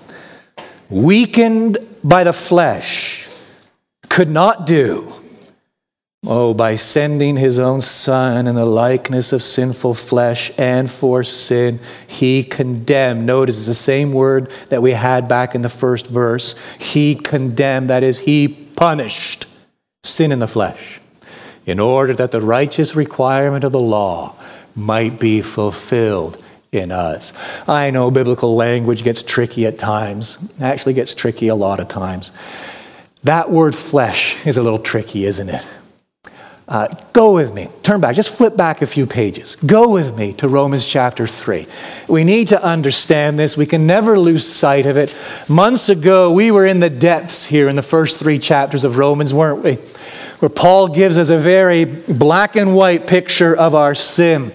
weakened 0.90 1.78
by 2.04 2.24
the 2.24 2.34
flesh, 2.34 3.28
could 4.10 4.32
not 4.32 4.66
do 4.66 5.14
Oh, 6.30 6.54
by 6.54 6.76
sending 6.76 7.38
his 7.38 7.58
own 7.58 7.80
Son 7.80 8.48
in 8.48 8.56
the 8.56 8.66
likeness 8.66 9.32
of 9.32 9.42
sinful 9.42 9.94
flesh 9.94 10.52
and 10.58 10.92
for 10.92 11.24
sin, 11.24 11.80
he 12.06 12.44
condemned. 12.44 13.26
Notice 13.26 13.58
it's 13.58 13.68
the 13.68 13.74
same 13.74 14.12
word 14.12 14.52
that 14.68 14.82
we 14.82 14.92
had 14.92 15.30
back 15.30 15.56
in 15.56 15.62
the 15.62 15.70
first 15.70 16.08
verse. 16.08 16.60
He 16.80 17.16
condemned, 17.16 17.90
that 17.90 18.04
is, 18.04 18.20
he 18.20 18.50
punished 18.50 19.48
sin 20.04 20.34
in 20.34 20.40
the 20.40 20.50
flesh 20.50 21.00
in 21.66 21.80
order 21.80 22.14
that 22.16 22.32
the 22.32 22.42
righteous 22.42 22.94
requirement 22.94 23.64
of 23.64 23.72
the 23.72 23.80
law 23.80 24.36
might 24.76 25.22
be 25.22 25.42
fulfilled 25.42 26.44
in 26.74 26.92
us. 26.92 27.32
I 27.70 27.90
know 27.92 28.12
biblical 28.12 28.54
language 28.54 29.02
gets 29.02 29.24
tricky 29.24 29.66
at 29.66 29.78
times, 29.78 30.38
actually 30.60 30.94
gets 30.94 31.16
tricky 31.16 31.48
a 31.48 31.56
lot 31.56 31.80
of 31.80 31.88
times. 31.88 32.34
That 33.24 33.50
word 33.50 33.76
flesh 33.76 34.46
is 34.46 34.58
a 34.58 34.62
little 34.62 34.80
tricky, 34.80 35.24
isn't 35.24 35.48
it? 35.48 35.66
Uh, 36.68 36.94
go 37.14 37.34
with 37.34 37.54
me. 37.54 37.70
Turn 37.82 38.02
back. 38.02 38.14
Just 38.14 38.36
flip 38.36 38.58
back 38.58 38.82
a 38.82 38.86
few 38.86 39.06
pages. 39.06 39.56
Go 39.66 39.90
with 39.90 40.18
me 40.18 40.34
to 40.34 40.50
Romans 40.50 40.86
chapter 40.86 41.26
3. 41.26 41.66
We 42.10 42.26
need 42.26 42.50
to 42.50 42.62
understand 42.62 43.40
this. 43.40 43.56
We 43.56 43.66
can 43.66 43.88
never 43.88 44.20
lose 44.20 44.46
sight 44.46 44.86
of 44.86 44.98
it. 44.98 45.16
Months 45.48 45.88
ago, 45.88 46.30
we 46.30 46.52
were 46.52 46.66
in 46.66 46.82
the 46.82 46.90
depths 46.90 47.46
here 47.46 47.70
in 47.70 47.78
the 47.78 47.82
first 47.82 48.20
three 48.20 48.38
chapters 48.38 48.84
of 48.84 48.98
Romans, 48.98 49.34
weren't 49.34 49.64
we? 49.64 49.76
Where 50.40 50.50
Paul 50.50 50.90
gives 50.90 51.18
us 51.18 51.30
a 51.30 51.38
very 51.38 51.86
black 51.86 52.58
and 52.58 52.76
white 52.76 53.08
picture 53.08 53.56
of 53.56 53.74
our 53.74 53.96
sin 53.96 54.52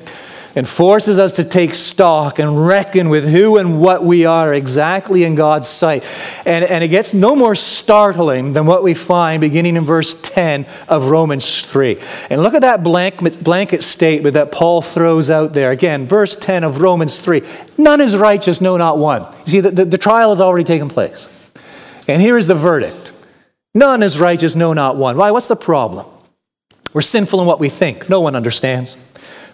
and 0.54 0.68
forces 0.68 1.18
us 1.18 1.32
to 1.32 1.44
take 1.44 1.74
stock 1.74 2.38
and 2.38 2.66
reckon 2.66 3.08
with 3.08 3.28
who 3.28 3.56
and 3.56 3.80
what 3.80 4.04
we 4.04 4.24
are 4.24 4.52
exactly 4.52 5.24
in 5.24 5.34
God's 5.34 5.68
sight. 5.68 6.04
And, 6.44 6.64
and 6.64 6.84
it 6.84 6.88
gets 6.88 7.14
no 7.14 7.34
more 7.34 7.54
startling 7.54 8.52
than 8.52 8.66
what 8.66 8.82
we 8.82 8.94
find 8.94 9.40
beginning 9.40 9.76
in 9.76 9.84
verse 9.84 10.20
10 10.20 10.66
of 10.88 11.08
Romans 11.08 11.64
3. 11.64 11.98
And 12.30 12.42
look 12.42 12.54
at 12.54 12.62
that 12.62 12.82
blanket, 12.82 13.42
blanket 13.42 13.82
statement 13.82 14.34
that 14.34 14.52
Paul 14.52 14.82
throws 14.82 15.30
out 15.30 15.52
there. 15.52 15.70
Again, 15.70 16.06
verse 16.06 16.36
10 16.36 16.64
of 16.64 16.80
Romans 16.80 17.18
3 17.18 17.42
None 17.78 18.00
is 18.00 18.16
righteous, 18.16 18.60
no, 18.60 18.76
not 18.76 18.98
one. 18.98 19.22
You 19.46 19.50
see, 19.50 19.60
the, 19.60 19.70
the, 19.70 19.84
the 19.84 19.98
trial 19.98 20.30
has 20.30 20.40
already 20.40 20.64
taken 20.64 20.88
place. 20.88 21.28
And 22.06 22.20
here 22.20 22.36
is 22.36 22.46
the 22.46 22.54
verdict 22.54 23.12
None 23.74 24.02
is 24.02 24.20
righteous, 24.20 24.54
no, 24.54 24.74
not 24.74 24.96
one. 24.96 25.16
Why? 25.16 25.30
What's 25.30 25.46
the 25.46 25.56
problem? 25.56 26.06
We're 26.92 27.00
sinful 27.00 27.40
in 27.40 27.46
what 27.46 27.60
we 27.60 27.68
think. 27.68 28.08
No 28.08 28.20
one 28.20 28.36
understands. 28.36 28.96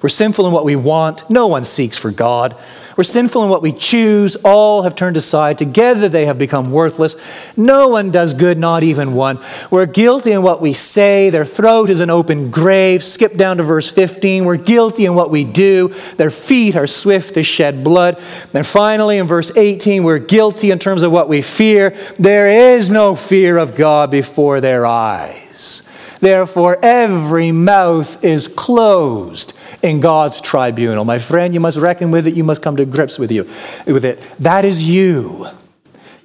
We're 0.02 0.08
sinful 0.08 0.46
in 0.46 0.52
what 0.52 0.64
we 0.64 0.76
want. 0.76 1.28
No 1.28 1.46
one 1.48 1.64
seeks 1.64 1.98
for 1.98 2.10
God. 2.10 2.56
We're 2.96 3.04
sinful 3.04 3.44
in 3.44 3.48
what 3.48 3.62
we 3.62 3.72
choose. 3.72 4.34
All 4.36 4.82
have 4.82 4.96
turned 4.96 5.16
aside. 5.16 5.56
Together 5.56 6.08
they 6.08 6.26
have 6.26 6.36
become 6.36 6.72
worthless. 6.72 7.14
No 7.56 7.88
one 7.88 8.10
does 8.10 8.34
good, 8.34 8.58
not 8.58 8.82
even 8.82 9.14
one. 9.14 9.38
We're 9.70 9.86
guilty 9.86 10.32
in 10.32 10.42
what 10.42 10.60
we 10.60 10.72
say. 10.72 11.30
Their 11.30 11.44
throat 11.44 11.90
is 11.90 12.00
an 12.00 12.10
open 12.10 12.50
grave. 12.50 13.04
Skip 13.04 13.34
down 13.34 13.58
to 13.58 13.62
verse 13.62 13.88
15. 13.88 14.44
We're 14.44 14.56
guilty 14.56 15.04
in 15.04 15.14
what 15.14 15.30
we 15.30 15.44
do. 15.44 15.94
Their 16.16 16.30
feet 16.30 16.74
are 16.74 16.88
swift 16.88 17.34
to 17.34 17.44
shed 17.44 17.84
blood. 17.84 18.20
And 18.52 18.66
finally, 18.66 19.18
in 19.18 19.28
verse 19.28 19.56
18, 19.56 20.02
we're 20.02 20.18
guilty 20.18 20.72
in 20.72 20.80
terms 20.80 21.04
of 21.04 21.12
what 21.12 21.28
we 21.28 21.40
fear. 21.40 21.96
There 22.18 22.74
is 22.74 22.90
no 22.90 23.14
fear 23.14 23.58
of 23.58 23.76
God 23.76 24.10
before 24.10 24.60
their 24.60 24.84
eyes. 24.86 25.87
Therefore, 26.20 26.78
every 26.82 27.52
mouth 27.52 28.24
is 28.24 28.48
closed 28.48 29.52
in 29.82 30.00
God's 30.00 30.40
tribunal. 30.40 31.04
My 31.04 31.18
friend, 31.18 31.54
you 31.54 31.60
must 31.60 31.76
reckon 31.76 32.10
with 32.10 32.26
it. 32.26 32.34
You 32.34 32.44
must 32.44 32.62
come 32.62 32.76
to 32.76 32.84
grips 32.84 33.18
with 33.18 33.30
you 33.30 33.48
with 33.86 34.04
it. 34.04 34.20
That 34.40 34.64
is 34.64 34.82
you. 34.82 35.46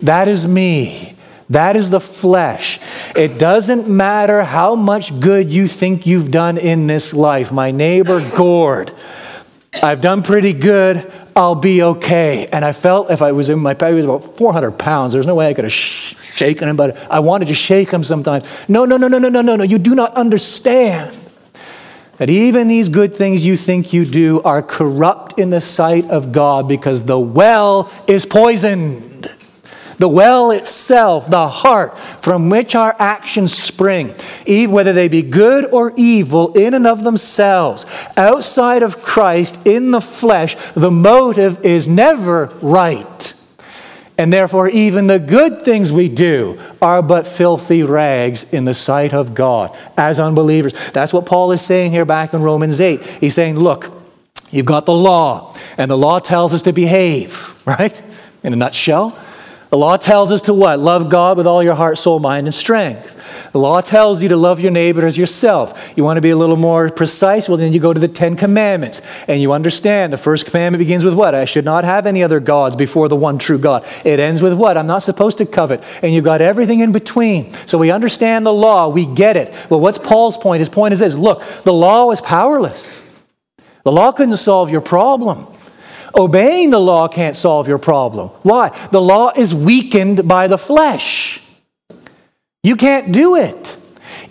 That 0.01 0.27
is 0.27 0.47
me. 0.47 1.15
That 1.49 1.75
is 1.75 1.89
the 1.89 1.99
flesh. 1.99 2.79
It 3.15 3.37
doesn't 3.37 3.87
matter 3.87 4.43
how 4.43 4.75
much 4.75 5.19
good 5.19 5.51
you 5.51 5.67
think 5.67 6.07
you've 6.07 6.31
done 6.31 6.57
in 6.57 6.87
this 6.87 7.13
life. 7.13 7.51
My 7.51 7.71
neighbor 7.71 8.27
Gord, 8.35 8.91
I've 9.81 10.01
done 10.01 10.21
pretty 10.21 10.53
good. 10.53 11.11
I'll 11.35 11.55
be 11.55 11.81
okay. 11.81 12.47
And 12.47 12.63
I 12.63 12.73
felt 12.73 13.09
if 13.09 13.21
I 13.21 13.31
was 13.31 13.49
in 13.49 13.59
my, 13.59 13.73
he 13.73 13.93
was 13.93 14.05
about 14.05 14.37
400 14.37 14.71
pounds. 14.71 15.13
There's 15.13 15.25
no 15.25 15.35
way 15.35 15.47
I 15.47 15.53
could 15.53 15.63
have 15.63 15.73
sh- 15.73 16.15
shaken 16.21 16.69
him, 16.69 16.75
but 16.75 16.95
I 17.11 17.19
wanted 17.19 17.47
to 17.47 17.53
shake 17.53 17.89
him 17.89 18.03
sometimes. 18.03 18.47
No, 18.67 18.85
no, 18.85 18.97
no, 18.97 19.07
no, 19.07 19.17
no, 19.17 19.29
no, 19.29 19.41
no, 19.41 19.55
no. 19.55 19.63
You 19.63 19.79
do 19.79 19.95
not 19.95 20.13
understand 20.15 21.17
that 22.17 22.29
even 22.29 22.67
these 22.67 22.89
good 22.89 23.15
things 23.15 23.43
you 23.43 23.57
think 23.57 23.91
you 23.91 24.05
do 24.05 24.41
are 24.43 24.61
corrupt 24.61 25.39
in 25.39 25.49
the 25.49 25.59
sight 25.59 26.09
of 26.09 26.31
God 26.31 26.67
because 26.67 27.03
the 27.03 27.19
well 27.19 27.91
is 28.07 28.25
poisoned. 28.25 29.09
The 30.03 30.09
well 30.09 30.51
itself, 30.51 31.29
the 31.29 31.47
heart, 31.47 31.97
from 32.21 32.49
which 32.49 32.75
our 32.75 32.93
actions 32.99 33.53
spring, 33.53 34.13
whether 34.45 34.91
they 34.91 35.07
be 35.07 35.21
good 35.21 35.63
or 35.63 35.93
evil 35.95 36.51
in 36.55 36.73
and 36.73 36.85
of 36.85 37.05
themselves, 37.05 37.85
outside 38.17 38.83
of 38.83 39.01
Christ 39.01 39.65
in 39.65 39.91
the 39.91 40.01
flesh, 40.01 40.57
the 40.73 40.91
motive 40.91 41.63
is 41.63 41.87
never 41.87 42.47
right. 42.61 43.33
And 44.17 44.33
therefore, 44.33 44.67
even 44.67 45.07
the 45.07 45.19
good 45.19 45.63
things 45.63 45.93
we 45.93 46.09
do 46.09 46.59
are 46.81 47.01
but 47.01 47.25
filthy 47.25 47.81
rags 47.81 48.51
in 48.51 48.65
the 48.65 48.73
sight 48.73 49.13
of 49.13 49.33
God 49.33 49.73
as 49.95 50.19
unbelievers. 50.19 50.73
That's 50.91 51.13
what 51.13 51.25
Paul 51.25 51.53
is 51.53 51.61
saying 51.61 51.93
here 51.93 52.03
back 52.03 52.33
in 52.33 52.41
Romans 52.41 52.81
8. 52.81 53.01
He's 53.21 53.35
saying, 53.35 53.57
Look, 53.57 53.89
you've 54.51 54.65
got 54.65 54.85
the 54.85 54.93
law, 54.93 55.55
and 55.77 55.89
the 55.89 55.97
law 55.97 56.19
tells 56.19 56.53
us 56.53 56.63
to 56.63 56.73
behave, 56.73 57.57
right? 57.65 58.03
In 58.43 58.51
a 58.51 58.57
nutshell. 58.57 59.17
The 59.73 59.79
law 59.79 59.97
tells 59.97 60.31
us 60.31 60.43
to 60.43 60.53
what? 60.53 60.77
Love 60.77 61.09
God 61.09 61.35
with 61.35 61.47
all 61.47 61.63
your 61.63 61.73
heart, 61.73 61.97
soul, 61.97 62.19
mind, 62.19 62.45
and 62.45 62.53
strength. 62.53 63.51
The 63.53 63.57
law 63.57 63.81
tells 63.81 64.21
you 64.21 64.29
to 64.29 64.37
love 64.37 64.59
your 64.59 64.69
neighbor 64.69 65.03
as 65.07 65.17
yourself. 65.17 65.93
You 65.95 66.03
want 66.03 66.17
to 66.17 66.21
be 66.21 66.29
a 66.29 66.35
little 66.35 66.57
more 66.57 66.91
precise? 66.91 67.49
Well, 67.49 67.57
then 67.57 67.73
you 67.73 67.79
go 67.79 67.91
to 67.91 67.99
the 67.99 68.07
Ten 68.07 68.35
Commandments 68.35 69.01
and 69.27 69.41
you 69.41 69.51
understand 69.51 70.13
the 70.13 70.17
first 70.17 70.45
commandment 70.45 70.77
begins 70.77 71.03
with 71.03 71.15
what? 71.15 71.33
I 71.33 71.45
should 71.45 71.65
not 71.65 71.85
have 71.85 72.05
any 72.05 72.21
other 72.21 72.39
gods 72.39 72.75
before 72.75 73.07
the 73.07 73.15
one 73.15 73.39
true 73.39 73.57
God. 73.57 73.83
It 74.05 74.19
ends 74.19 74.43
with 74.43 74.53
what? 74.53 74.77
I'm 74.77 74.85
not 74.85 75.01
supposed 75.01 75.39
to 75.39 75.45
covet. 75.47 75.83
And 76.03 76.13
you've 76.13 76.23
got 76.23 76.39
everything 76.39 76.81
in 76.81 76.91
between. 76.91 77.51
So 77.65 77.79
we 77.79 77.89
understand 77.89 78.45
the 78.45 78.53
law, 78.53 78.89
we 78.89 79.07
get 79.07 79.35
it. 79.35 79.55
Well, 79.71 79.79
what's 79.79 79.97
Paul's 79.97 80.37
point? 80.37 80.59
His 80.59 80.69
point 80.69 80.91
is 80.91 80.99
this 80.99 81.15
look, 81.15 81.41
the 81.63 81.73
law 81.73 82.11
is 82.11 82.21
powerless. 82.21 83.01
The 83.81 83.91
law 83.91 84.11
couldn't 84.11 84.37
solve 84.37 84.69
your 84.69 84.81
problem. 84.81 85.47
Obeying 86.15 86.69
the 86.69 86.79
law 86.79 87.07
can't 87.07 87.35
solve 87.35 87.67
your 87.67 87.79
problem. 87.79 88.29
Why? 88.43 88.69
The 88.91 89.01
law 89.01 89.31
is 89.35 89.53
weakened 89.53 90.27
by 90.27 90.47
the 90.47 90.57
flesh. 90.57 91.41
You 92.61 92.75
can't 92.75 93.11
do 93.11 93.35
it. 93.35 93.77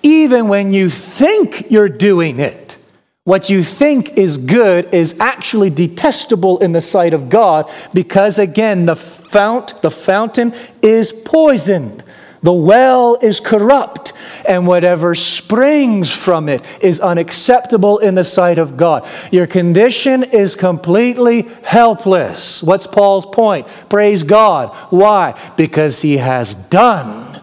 Even 0.03 0.49
when 0.49 0.73
you 0.73 0.89
think 0.89 1.71
you're 1.71 1.89
doing 1.89 2.41
it, 2.41 2.77
what 3.25 3.51
you 3.51 3.63
think 3.63 4.19
is 4.19 4.37
good 4.37 4.93
is 4.93 5.19
actually 5.21 5.71
detestable 5.71 6.59
in 6.59 6.73
the 6.73 6.81
sight 6.81 7.15
of 7.15 7.29
God 7.29 7.71
because, 7.95 8.39
again, 8.39 8.87
the, 8.87 8.97
fount, 8.97 9.81
the 9.83 9.91
fountain 9.91 10.53
is 10.83 11.13
poisoned. 11.13 12.03
The 12.43 12.53
well 12.53 13.17
is 13.23 13.39
corrupt, 13.39 14.13
and 14.47 14.67
whatever 14.67 15.15
springs 15.15 16.11
from 16.11 16.49
it 16.49 16.67
is 16.81 17.01
unacceptable 17.01 17.99
in 17.99 18.15
the 18.15 18.25
sight 18.25 18.59
of 18.59 18.77
God. 18.77 19.07
Your 19.31 19.47
condition 19.47 20.23
is 20.25 20.57
completely 20.57 21.43
helpless. 21.63 22.63
What's 22.63 22.87
Paul's 22.87 23.27
point? 23.27 23.67
Praise 23.89 24.23
God. 24.23 24.75
Why? 24.91 25.39
Because 25.57 26.03
he 26.03 26.19
has 26.19 26.55
done 26.55 27.41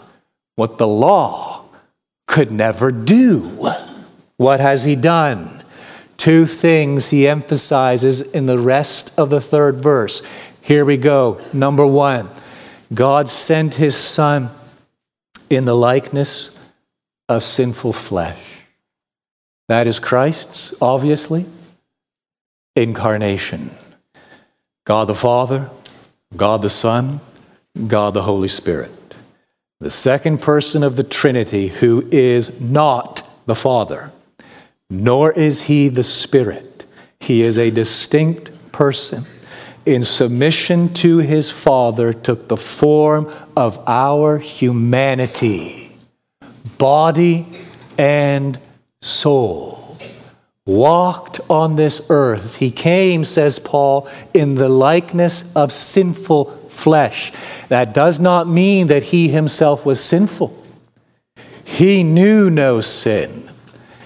what 0.56 0.78
the 0.78 0.88
law 0.88 1.66
could 2.28 2.52
never 2.52 2.92
do. 2.92 3.72
What 4.38 4.60
has 4.60 4.84
he 4.84 4.96
done? 4.96 5.64
Two 6.18 6.46
things 6.46 7.10
he 7.10 7.28
emphasizes 7.28 8.22
in 8.22 8.46
the 8.46 8.60
rest 8.60 9.18
of 9.18 9.30
the 9.30 9.42
third 9.42 9.82
verse. 9.82 10.22
Here 10.62 10.84
we 10.84 10.98
go. 10.98 11.40
Number 11.54 11.88
one, 11.88 12.30
God 12.94 13.30
sent 13.30 13.76
his 13.76 13.96
son 13.96 14.50
in 15.50 15.66
the 15.66 15.76
likeness 15.76 16.59
of 17.30 17.44
sinful 17.44 17.94
flesh. 17.94 18.44
That 19.70 19.88
is 19.88 20.00
Christ's, 20.00 20.74
obviously, 20.82 21.46
incarnation. 22.76 23.72
God 24.84 25.06
the 25.06 25.16
Father, 25.16 25.70
God 26.36 26.62
the 26.62 26.70
Son, 26.70 27.22
God 27.88 28.14
the 28.16 28.24
Holy 28.24 28.48
Spirit. 28.48 28.92
The 29.80 29.92
second 29.92 30.42
person 30.42 30.84
of 30.84 30.96
the 30.96 31.04
Trinity 31.04 31.68
who 31.68 32.08
is 32.12 32.60
not 32.60 33.26
the 33.46 33.56
Father, 33.56 34.12
nor 34.90 35.32
is 35.32 35.64
he 35.64 35.88
the 35.88 36.04
Spirit. 36.04 36.86
He 37.20 37.44
is 37.44 37.58
a 37.58 37.70
distinct 37.70 38.72
person 38.72 39.26
in 39.86 40.04
submission 40.04 40.94
to 40.94 41.20
his 41.20 41.50
Father, 41.52 42.14
took 42.14 42.48
the 42.48 42.58
form 42.58 43.32
of 43.56 43.82
our 43.88 44.38
humanity, 44.38 45.89
body 46.80 47.46
and 48.00 48.58
soul. 49.02 50.00
Walked 50.66 51.40
on 51.50 51.76
this 51.76 52.08
earth. 52.10 52.56
He 52.56 52.72
came, 52.72 53.24
says 53.24 53.60
Paul, 53.60 54.10
in 54.34 54.56
the 54.56 54.68
likeness 54.68 55.56
of 55.56 55.72
sinful 55.72 56.46
flesh. 56.70 57.32
That 57.68 57.94
does 57.94 58.20
not 58.20 58.48
mean 58.48 58.88
that 58.88 59.04
he 59.04 59.28
himself 59.30 59.86
was 59.86 60.04
sinful. 60.04 60.56
He 61.64 62.02
knew 62.02 62.50
no 62.50 62.82
sin. 62.82 63.50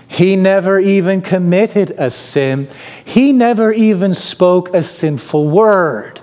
He 0.08 0.36
never 0.36 0.80
even 0.80 1.22
committed 1.22 1.96
a 1.98 2.10
sin. 2.10 2.68
He 3.04 3.32
never 3.32 3.72
even 3.72 4.14
spoke 4.14 4.74
a 4.74 4.82
sinful 4.82 5.50
word. 5.50 6.22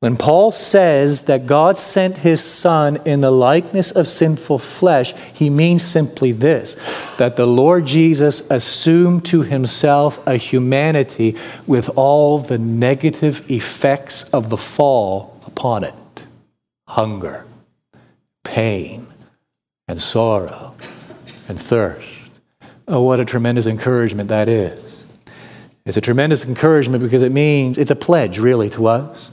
When 0.00 0.18
Paul 0.18 0.52
says 0.52 1.22
that 1.24 1.46
God 1.46 1.78
sent 1.78 2.18
his 2.18 2.44
son 2.44 2.98
in 3.06 3.22
the 3.22 3.30
likeness 3.30 3.90
of 3.90 4.06
sinful 4.06 4.58
flesh, 4.58 5.14
he 5.32 5.48
means 5.48 5.82
simply 5.82 6.32
this 6.32 6.74
that 7.16 7.36
the 7.36 7.46
Lord 7.46 7.86
Jesus 7.86 8.50
assumed 8.50 9.24
to 9.26 9.40
himself 9.40 10.24
a 10.26 10.36
humanity 10.36 11.34
with 11.66 11.88
all 11.96 12.38
the 12.38 12.58
negative 12.58 13.50
effects 13.50 14.24
of 14.24 14.50
the 14.50 14.58
fall 14.58 15.40
upon 15.46 15.82
it 15.82 15.94
hunger, 16.88 17.44
pain, 18.44 19.06
and 19.88 20.00
sorrow, 20.00 20.74
and 21.48 21.58
thirst. 21.58 22.40
Oh, 22.86 23.02
what 23.02 23.18
a 23.18 23.24
tremendous 23.24 23.66
encouragement 23.66 24.28
that 24.28 24.48
is. 24.48 24.78
It's 25.84 25.96
a 25.96 26.00
tremendous 26.00 26.44
encouragement 26.44 27.02
because 27.02 27.22
it 27.22 27.32
means 27.32 27.78
it's 27.78 27.90
a 27.90 27.96
pledge, 27.96 28.38
really, 28.38 28.70
to 28.70 28.86
us 28.86 29.30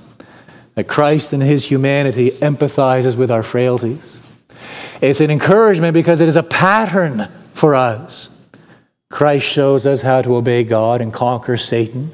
that 0.75 0.87
Christ 0.87 1.33
in 1.33 1.41
his 1.41 1.65
humanity 1.65 2.31
empathizes 2.31 3.17
with 3.17 3.29
our 3.29 3.43
frailties. 3.43 4.19
It's 5.01 5.21
an 5.21 5.29
encouragement 5.29 5.93
because 5.93 6.21
it 6.21 6.29
is 6.29 6.35
a 6.35 6.43
pattern 6.43 7.29
for 7.53 7.75
us. 7.75 8.29
Christ 9.11 9.45
shows 9.45 9.85
us 9.85 10.01
how 10.01 10.21
to 10.21 10.35
obey 10.35 10.63
God 10.63 11.01
and 11.01 11.13
conquer 11.13 11.57
Satan. 11.57 12.11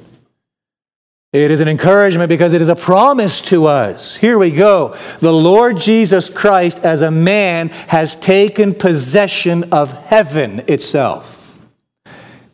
It 1.31 1.51
is 1.51 1.61
an 1.61 1.67
encouragement 1.67 2.27
because 2.27 2.53
it 2.53 2.61
is 2.61 2.69
a 2.69 2.75
promise 2.75 3.39
to 3.43 3.67
us. 3.67 4.17
Here 4.17 4.39
we 4.39 4.49
go. 4.49 4.97
The 5.19 5.31
Lord 5.31 5.77
Jesus 5.77 6.27
Christ, 6.27 6.83
as 6.83 7.03
a 7.03 7.11
man, 7.11 7.69
has 7.69 8.15
taken 8.15 8.73
possession 8.73 9.71
of 9.71 9.91
heaven 9.91 10.63
itself. 10.67 11.61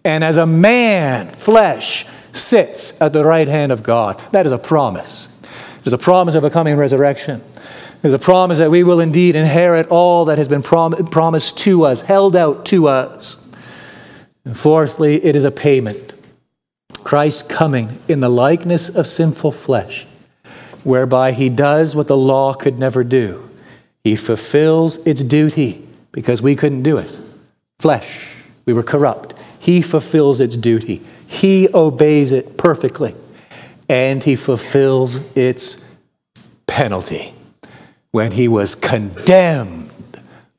And 0.04 0.26
as 0.26 0.36
a 0.36 0.46
man, 0.46 1.30
flesh, 1.30 2.06
sits 2.34 3.00
at 3.02 3.14
the 3.14 3.24
right 3.24 3.48
hand 3.48 3.72
of 3.72 3.82
God. 3.82 4.22
That 4.32 4.46
is 4.46 4.52
a 4.52 4.58
promise. 4.58 5.30
Is 5.86 5.94
a 5.94 5.98
promise 5.98 6.34
of 6.34 6.44
a 6.44 6.50
coming 6.50 6.76
resurrection. 6.76 7.44
Is 8.04 8.14
a 8.14 8.20
promise 8.20 8.58
that 8.58 8.72
we 8.72 8.84
will 8.84 9.00
indeed 9.00 9.36
inherit 9.36 9.88
all 9.88 10.26
that 10.26 10.38
has 10.38 10.48
been 10.48 10.64
prom- 10.64 11.08
promised 11.08 11.60
to 11.60 11.86
us, 11.86 12.02
held 12.02 12.36
out 12.36 12.66
to 12.68 12.88
us. 12.88 13.38
And 14.44 14.58
fourthly, 14.58 15.24
it 15.24 15.36
is 15.36 15.44
a 15.44 15.52
payment. 15.52 16.14
Christ 17.04 17.50
coming 17.50 18.00
in 18.08 18.20
the 18.20 18.30
likeness 18.30 18.90
of 18.90 19.06
sinful 19.06 19.52
flesh, 19.52 20.08
whereby 20.84 21.32
he 21.32 21.50
does 21.50 21.96
what 21.96 22.08
the 22.08 22.18
law 22.18 22.54
could 22.54 22.80
never 22.80 23.04
do. 23.04 23.48
He 24.04 24.16
fulfills 24.16 25.06
its 25.06 25.24
duty 25.24 25.88
because 26.12 26.42
we 26.42 26.56
couldn't 26.56 26.84
do 26.84 26.98
it. 26.98 27.16
Flesh, 27.80 28.36
we 28.66 28.74
were 28.74 28.84
corrupt. 28.84 29.34
He 29.60 29.82
fulfills 29.82 30.40
its 30.40 30.58
duty. 30.58 31.02
He 31.28 31.68
obeys 31.74 32.32
it 32.32 32.58
perfectly. 32.58 33.16
And 33.88 34.24
he 34.24 34.36
fulfills 34.36 35.36
its 35.36 35.88
penalty 36.68 37.34
when 38.12 38.32
he 38.32 38.48
was 38.48 38.76
condemned 38.76 39.92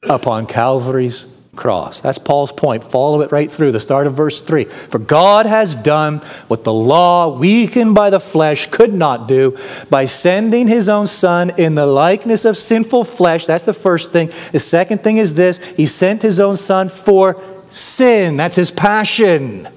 upon 0.09 0.47
Calvary's 0.47 1.27
cross. 1.57 2.01
That's 2.01 2.19
Paul's 2.19 2.53
point. 2.53 2.85
Follow 2.85 3.23
it 3.23 3.33
right 3.33 3.51
through 3.51 3.73
the 3.73 3.81
start 3.81 4.07
of 4.07 4.15
verse 4.15 4.43
3. 4.43 4.65
For 4.65 4.99
God 4.99 5.47
has 5.47 5.75
done 5.75 6.19
what 6.49 6.65
the 6.65 6.73
law, 6.73 7.37
weakened 7.37 7.95
by 7.95 8.11
the 8.11 8.21
flesh, 8.21 8.67
could 8.71 8.93
not 8.93 9.27
do 9.27 9.57
by 9.91 10.05
sending 10.05 10.69
his 10.69 10.89
own 10.89 11.07
Son 11.07 11.51
in 11.59 11.75
the 11.75 11.87
likeness 11.87 12.45
of 12.45 12.57
sinful 12.57 13.05
flesh. 13.05 13.47
That's 13.47 13.65
the 13.65 13.73
first 13.73 14.13
thing. 14.13 14.31
The 14.53 14.59
second 14.59 15.03
thing 15.03 15.17
is 15.17 15.35
this 15.35 15.59
He 15.59 15.87
sent 15.87 16.23
his 16.23 16.39
own 16.39 16.57
Son 16.57 16.89
for 16.89 17.43
sin. 17.71 18.37
That's 18.37 18.57
his 18.57 18.71
passion. 18.71 19.69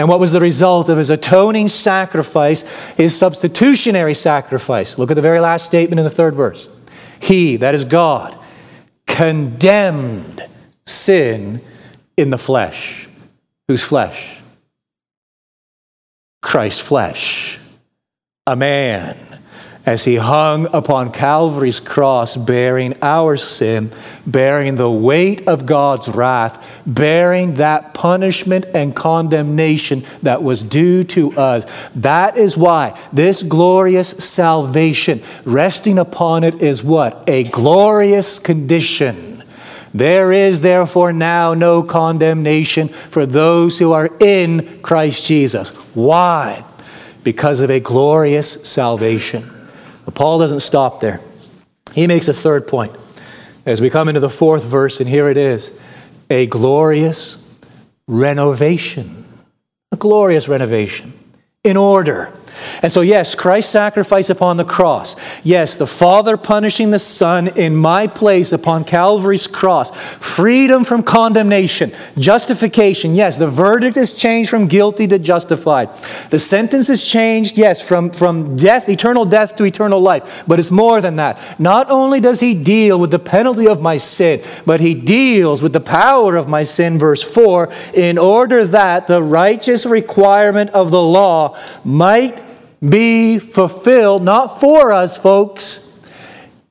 And 0.00 0.08
what 0.08 0.18
was 0.18 0.32
the 0.32 0.40
result 0.40 0.88
of 0.88 0.96
his 0.96 1.10
atoning 1.10 1.68
sacrifice, 1.68 2.62
his 2.96 3.14
substitutionary 3.14 4.14
sacrifice? 4.14 4.96
Look 4.96 5.10
at 5.10 5.14
the 5.14 5.20
very 5.20 5.40
last 5.40 5.66
statement 5.66 6.00
in 6.00 6.04
the 6.04 6.10
third 6.10 6.34
verse. 6.34 6.70
He, 7.20 7.56
that 7.56 7.74
is 7.74 7.84
God, 7.84 8.34
condemned 9.06 10.42
sin 10.86 11.60
in 12.16 12.30
the 12.30 12.38
flesh. 12.38 13.10
Whose 13.68 13.82
flesh? 13.82 14.38
Christ's 16.40 16.80
flesh. 16.80 17.58
A 18.46 18.56
man. 18.56 19.29
As 19.86 20.04
he 20.04 20.16
hung 20.16 20.66
upon 20.74 21.10
Calvary's 21.10 21.80
cross, 21.80 22.36
bearing 22.36 22.94
our 23.00 23.36
sin, 23.36 23.90
bearing 24.26 24.76
the 24.76 24.90
weight 24.90 25.48
of 25.48 25.64
God's 25.64 26.08
wrath, 26.08 26.62
bearing 26.86 27.54
that 27.54 27.94
punishment 27.94 28.66
and 28.74 28.94
condemnation 28.94 30.04
that 30.22 30.42
was 30.42 30.62
due 30.62 31.02
to 31.04 31.32
us. 31.38 31.64
That 31.94 32.36
is 32.36 32.58
why 32.58 32.98
this 33.12 33.42
glorious 33.42 34.10
salvation, 34.10 35.22
resting 35.44 35.98
upon 35.98 36.44
it, 36.44 36.60
is 36.60 36.84
what? 36.84 37.24
A 37.26 37.44
glorious 37.44 38.38
condition. 38.38 39.42
There 39.94 40.30
is 40.30 40.60
therefore 40.60 41.12
now 41.12 41.54
no 41.54 41.82
condemnation 41.82 42.88
for 42.88 43.24
those 43.26 43.78
who 43.78 43.92
are 43.92 44.10
in 44.20 44.82
Christ 44.82 45.26
Jesus. 45.26 45.70
Why? 45.96 46.64
Because 47.24 47.60
of 47.60 47.70
a 47.70 47.80
glorious 47.80 48.68
salvation. 48.68 49.59
But 50.04 50.14
Paul 50.14 50.38
doesn't 50.38 50.60
stop 50.60 51.00
there. 51.00 51.20
He 51.92 52.06
makes 52.06 52.28
a 52.28 52.34
third 52.34 52.66
point 52.66 52.94
as 53.66 53.80
we 53.80 53.90
come 53.90 54.08
into 54.08 54.20
the 54.20 54.30
fourth 54.30 54.64
verse, 54.64 55.00
and 55.00 55.08
here 55.08 55.28
it 55.28 55.36
is 55.36 55.70
a 56.28 56.46
glorious 56.46 57.46
renovation. 58.06 59.24
A 59.92 59.96
glorious 59.96 60.48
renovation 60.48 61.12
in 61.64 61.76
order. 61.76 62.32
And 62.82 62.92
so, 62.92 63.00
yes, 63.00 63.34
Christ's 63.34 63.72
sacrifice 63.72 64.30
upon 64.30 64.56
the 64.56 64.64
cross. 64.64 65.16
Yes, 65.42 65.76
the 65.76 65.86
Father 65.86 66.36
punishing 66.36 66.90
the 66.90 66.98
Son 66.98 67.48
in 67.48 67.76
my 67.76 68.06
place 68.06 68.52
upon 68.52 68.84
Calvary's 68.84 69.46
cross. 69.46 69.94
Freedom 69.94 70.84
from 70.84 71.02
condemnation. 71.02 71.92
Justification. 72.18 73.14
Yes, 73.14 73.38
the 73.38 73.46
verdict 73.46 73.96
is 73.96 74.12
changed 74.12 74.50
from 74.50 74.66
guilty 74.66 75.06
to 75.06 75.18
justified. 75.18 75.90
The 76.30 76.38
sentence 76.38 76.90
is 76.90 77.08
changed, 77.08 77.56
yes, 77.56 77.80
from, 77.80 78.10
from 78.10 78.56
death, 78.56 78.88
eternal 78.88 79.24
death 79.24 79.54
to 79.56 79.64
eternal 79.64 80.00
life. 80.00 80.44
But 80.46 80.58
it's 80.58 80.70
more 80.70 81.00
than 81.00 81.16
that. 81.16 81.60
Not 81.60 81.90
only 81.90 82.20
does 82.20 82.40
He 82.40 82.54
deal 82.54 82.98
with 82.98 83.10
the 83.10 83.18
penalty 83.18 83.68
of 83.68 83.80
my 83.80 83.96
sin, 83.96 84.42
but 84.66 84.80
He 84.80 84.94
deals 84.94 85.62
with 85.62 85.72
the 85.72 85.80
power 85.80 86.36
of 86.36 86.48
my 86.48 86.62
sin, 86.62 86.98
verse 86.98 87.22
4, 87.22 87.72
in 87.94 88.18
order 88.18 88.66
that 88.66 89.06
the 89.06 89.22
righteous 89.22 89.86
requirement 89.86 90.70
of 90.70 90.90
the 90.90 91.02
law 91.02 91.56
might 91.84 92.49
be 92.86 93.38
fulfilled, 93.38 94.22
not 94.22 94.60
for 94.60 94.92
us, 94.92 95.16
folks, 95.16 96.00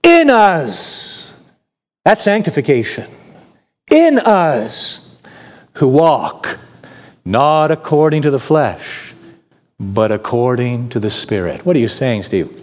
in 0.04 0.30
us. 0.30 1.34
That's 2.04 2.24
sanctification. 2.24 3.08
In 3.92 4.20
us 4.20 5.18
who 5.74 5.88
walk 5.88 6.60
not 7.26 7.72
according 7.72 8.24
to 8.24 8.32
the 8.32 8.40
flesh, 8.40 9.14
but 9.80 10.12
according 10.12 10.90
to 10.90 11.00
the 11.00 11.12
Spirit. 11.12 11.66
What 11.66 11.76
are 11.76 11.80
you 11.80 11.88
saying, 11.88 12.24
Steve? 12.24 12.60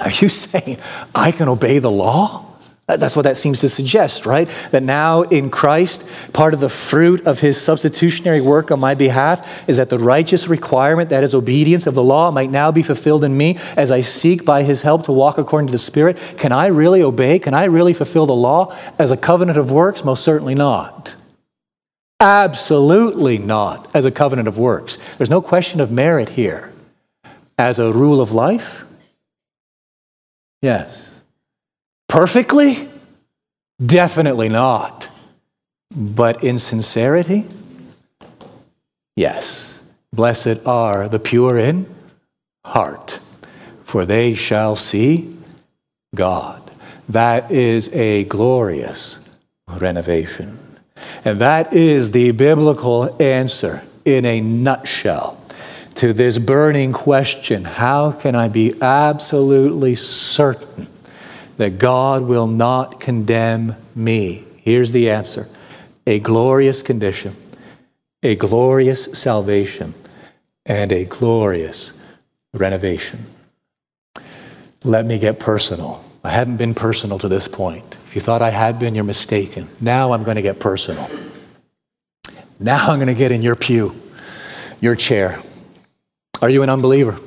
Are 0.00 0.10
you 0.10 0.28
saying 0.28 0.78
I 1.14 1.30
can 1.30 1.48
obey 1.48 1.78
the 1.78 1.90
law? 1.90 2.53
That's 2.86 3.16
what 3.16 3.22
that 3.22 3.38
seems 3.38 3.60
to 3.60 3.70
suggest, 3.70 4.26
right? 4.26 4.46
That 4.70 4.82
now 4.82 5.22
in 5.22 5.48
Christ, 5.48 6.06
part 6.34 6.52
of 6.52 6.60
the 6.60 6.68
fruit 6.68 7.26
of 7.26 7.40
his 7.40 7.58
substitutionary 7.58 8.42
work 8.42 8.70
on 8.70 8.78
my 8.78 8.94
behalf 8.94 9.66
is 9.66 9.78
that 9.78 9.88
the 9.88 9.98
righteous 9.98 10.48
requirement, 10.48 11.08
that 11.08 11.24
is 11.24 11.34
obedience 11.34 11.86
of 11.86 11.94
the 11.94 12.02
law, 12.02 12.30
might 12.30 12.50
now 12.50 12.70
be 12.70 12.82
fulfilled 12.82 13.24
in 13.24 13.38
me 13.38 13.58
as 13.74 13.90
I 13.90 14.00
seek 14.00 14.44
by 14.44 14.64
his 14.64 14.82
help 14.82 15.04
to 15.04 15.12
walk 15.12 15.38
according 15.38 15.68
to 15.68 15.72
the 15.72 15.78
Spirit. 15.78 16.18
Can 16.36 16.52
I 16.52 16.66
really 16.66 17.00
obey? 17.00 17.38
Can 17.38 17.54
I 17.54 17.64
really 17.64 17.94
fulfill 17.94 18.26
the 18.26 18.34
law 18.34 18.76
as 18.98 19.10
a 19.10 19.16
covenant 19.16 19.56
of 19.56 19.72
works? 19.72 20.04
Most 20.04 20.22
certainly 20.22 20.54
not. 20.54 21.16
Absolutely 22.20 23.38
not 23.38 23.90
as 23.94 24.04
a 24.04 24.10
covenant 24.10 24.46
of 24.46 24.58
works. 24.58 24.98
There's 25.16 25.30
no 25.30 25.40
question 25.40 25.80
of 25.80 25.90
merit 25.90 26.30
here. 26.30 26.70
As 27.56 27.78
a 27.78 27.90
rule 27.90 28.20
of 28.20 28.32
life? 28.32 28.84
Yes. 30.60 31.13
Perfectly? 32.14 32.88
Definitely 33.84 34.48
not. 34.48 35.08
But 35.90 36.44
in 36.44 36.60
sincerity? 36.60 37.44
Yes. 39.16 39.82
Blessed 40.12 40.64
are 40.64 41.08
the 41.08 41.18
pure 41.18 41.58
in 41.58 41.92
heart, 42.64 43.18
for 43.82 44.04
they 44.04 44.32
shall 44.32 44.76
see 44.76 45.36
God. 46.14 46.70
That 47.08 47.50
is 47.50 47.92
a 47.92 48.22
glorious 48.22 49.18
renovation. 49.66 50.60
And 51.24 51.40
that 51.40 51.72
is 51.72 52.12
the 52.12 52.30
biblical 52.30 53.20
answer 53.20 53.82
in 54.04 54.24
a 54.24 54.40
nutshell 54.40 55.42
to 55.96 56.12
this 56.12 56.38
burning 56.38 56.92
question 56.92 57.64
how 57.64 58.12
can 58.12 58.36
I 58.36 58.46
be 58.46 58.80
absolutely 58.80 59.96
certain 59.96 60.86
that 61.56 61.78
God 61.78 62.22
will 62.22 62.46
not 62.46 63.00
condemn 63.00 63.76
me? 63.94 64.44
Here's 64.56 64.92
the 64.92 65.10
answer 65.10 65.48
a 66.06 66.18
glorious 66.18 66.82
condition, 66.82 67.36
a 68.22 68.34
glorious 68.36 69.04
salvation, 69.18 69.94
and 70.66 70.92
a 70.92 71.04
glorious 71.04 72.00
renovation. 72.52 73.26
Let 74.84 75.06
me 75.06 75.18
get 75.18 75.38
personal. 75.38 76.04
I 76.22 76.30
hadn't 76.30 76.56
been 76.56 76.74
personal 76.74 77.18
to 77.18 77.28
this 77.28 77.48
point. 77.48 77.98
If 78.06 78.14
you 78.14 78.20
thought 78.20 78.42
I 78.42 78.50
had 78.50 78.78
been, 78.78 78.94
you're 78.94 79.04
mistaken. 79.04 79.68
Now 79.80 80.12
I'm 80.12 80.24
going 80.24 80.36
to 80.36 80.42
get 80.42 80.60
personal. 80.60 81.08
Now 82.58 82.90
I'm 82.90 82.98
going 82.98 83.08
to 83.08 83.14
get 83.14 83.32
in 83.32 83.42
your 83.42 83.56
pew, 83.56 84.00
your 84.80 84.94
chair. 84.94 85.38
Are 86.40 86.48
you 86.48 86.62
an 86.62 86.70
unbeliever? 86.70 87.18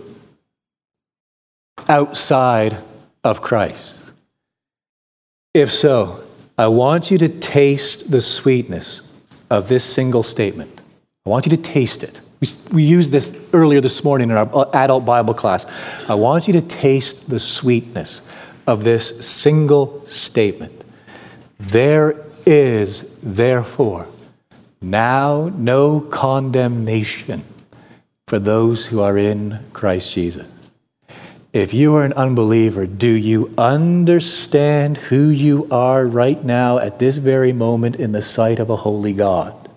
Outside 1.88 2.78
of 3.23 3.41
Christ. 3.41 3.97
If 5.54 5.72
so, 5.72 6.24
I 6.58 6.68
want 6.68 7.12
you 7.12 7.18
to 7.20 7.30
taste 7.30 8.12
the 8.12 8.22
sweetness 8.22 9.02
of 9.50 9.68
this 9.68 9.84
single 9.84 10.24
statement. 10.24 10.82
I 11.26 11.30
want 11.30 11.45
you 11.45 11.50
to 11.52 11.62
taste 11.62 12.04
it. 12.04 12.22
We, 12.39 12.48
we 12.72 12.84
used 12.84 13.12
this 13.12 13.50
earlier 13.54 13.82
this 13.82 14.04
morning 14.04 14.30
in 14.30 14.38
our 14.38 14.50
uh, 14.56 14.70
adult 14.74 15.06
Bible 15.06 15.34
class. 15.34 15.66
I 16.10 16.14
want 16.16 16.48
you 16.48 16.54
to 16.54 16.62
taste 16.62 17.30
the 17.30 17.39
sweetness 17.39 18.22
of 18.68 18.84
this 18.84 19.26
single 19.26 20.06
statement. 20.08 20.84
There 21.60 22.26
is, 22.45 23.20
therefore, 23.22 24.08
now 24.82 25.52
no 25.56 26.00
condemnation 26.00 27.43
for 28.28 28.39
those 28.39 28.88
who 28.88 29.02
are 29.02 29.18
in 29.18 29.60
Christ 29.74 30.12
Jesus. 30.12 30.48
If 31.58 31.74
you 31.74 31.95
are 31.95 32.05
an 32.05 32.14
unbeliever, 32.14 32.86
do 32.86 33.10
you 33.10 33.51
understand 33.58 34.97
who 34.97 35.30
you 35.30 35.68
are 35.72 36.05
right 36.05 36.43
now 36.43 36.78
at 36.78 36.99
this 36.99 37.18
very 37.18 37.51
moment 37.51 37.95
in 37.95 38.12
the 38.12 38.22
sight 38.22 38.60
of 38.60 38.70
a 38.70 38.76
holy 38.76 39.12
God? 39.12 39.68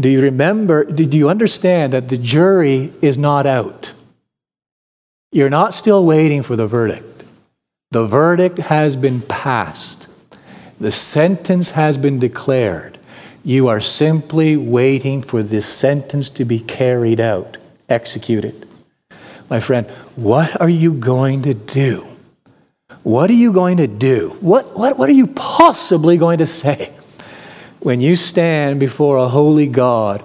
Do 0.00 0.08
you 0.08 0.22
remember, 0.22 0.84
do 0.84 1.04
you 1.04 1.28
understand 1.28 1.92
that 1.92 2.08
the 2.08 2.16
jury 2.16 2.94
is 3.02 3.18
not 3.18 3.44
out? 3.44 3.92
You're 5.30 5.50
not 5.50 5.74
still 5.74 6.02
waiting 6.06 6.42
for 6.42 6.56
the 6.56 6.66
verdict. 6.66 7.24
The 7.90 8.06
verdict 8.06 8.56
has 8.56 8.96
been 8.96 9.20
passed. 9.20 10.08
The 10.78 10.90
sentence 10.90 11.72
has 11.72 11.98
been 11.98 12.18
declared. 12.18 12.96
You 13.44 13.68
are 13.68 13.80
simply 13.80 14.56
waiting 14.56 15.20
for 15.20 15.42
this 15.42 15.66
sentence 15.66 16.30
to 16.30 16.46
be 16.46 16.58
carried 16.58 17.20
out, 17.20 17.58
executed. 17.86 18.65
My 19.48 19.60
friend, 19.60 19.88
what 20.16 20.60
are 20.60 20.68
you 20.68 20.92
going 20.92 21.42
to 21.42 21.54
do? 21.54 22.06
What 23.02 23.30
are 23.30 23.34
you 23.34 23.52
going 23.52 23.76
to 23.76 23.86
do? 23.86 24.36
What, 24.40 24.76
what, 24.76 24.98
what 24.98 25.08
are 25.08 25.12
you 25.12 25.28
possibly 25.28 26.16
going 26.16 26.38
to 26.38 26.46
say 26.46 26.92
when 27.78 28.00
you 28.00 28.16
stand 28.16 28.80
before 28.80 29.16
a 29.16 29.28
holy 29.28 29.68
God 29.68 30.24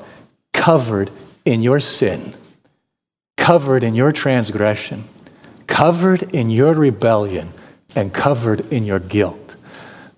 covered 0.53 1.11
in 1.45 1.61
your 1.61 1.79
sin, 1.79 2.33
covered 3.37 3.83
in 3.83 3.93
your 3.93 4.11
transgression, 4.11 5.03
covered 5.67 6.23
in 6.35 6.49
your 6.49 6.73
rebellion, 6.73 7.53
and 7.95 8.11
covered 8.11 8.61
in 8.71 8.83
your 8.83 8.99
guilt? 8.99 9.55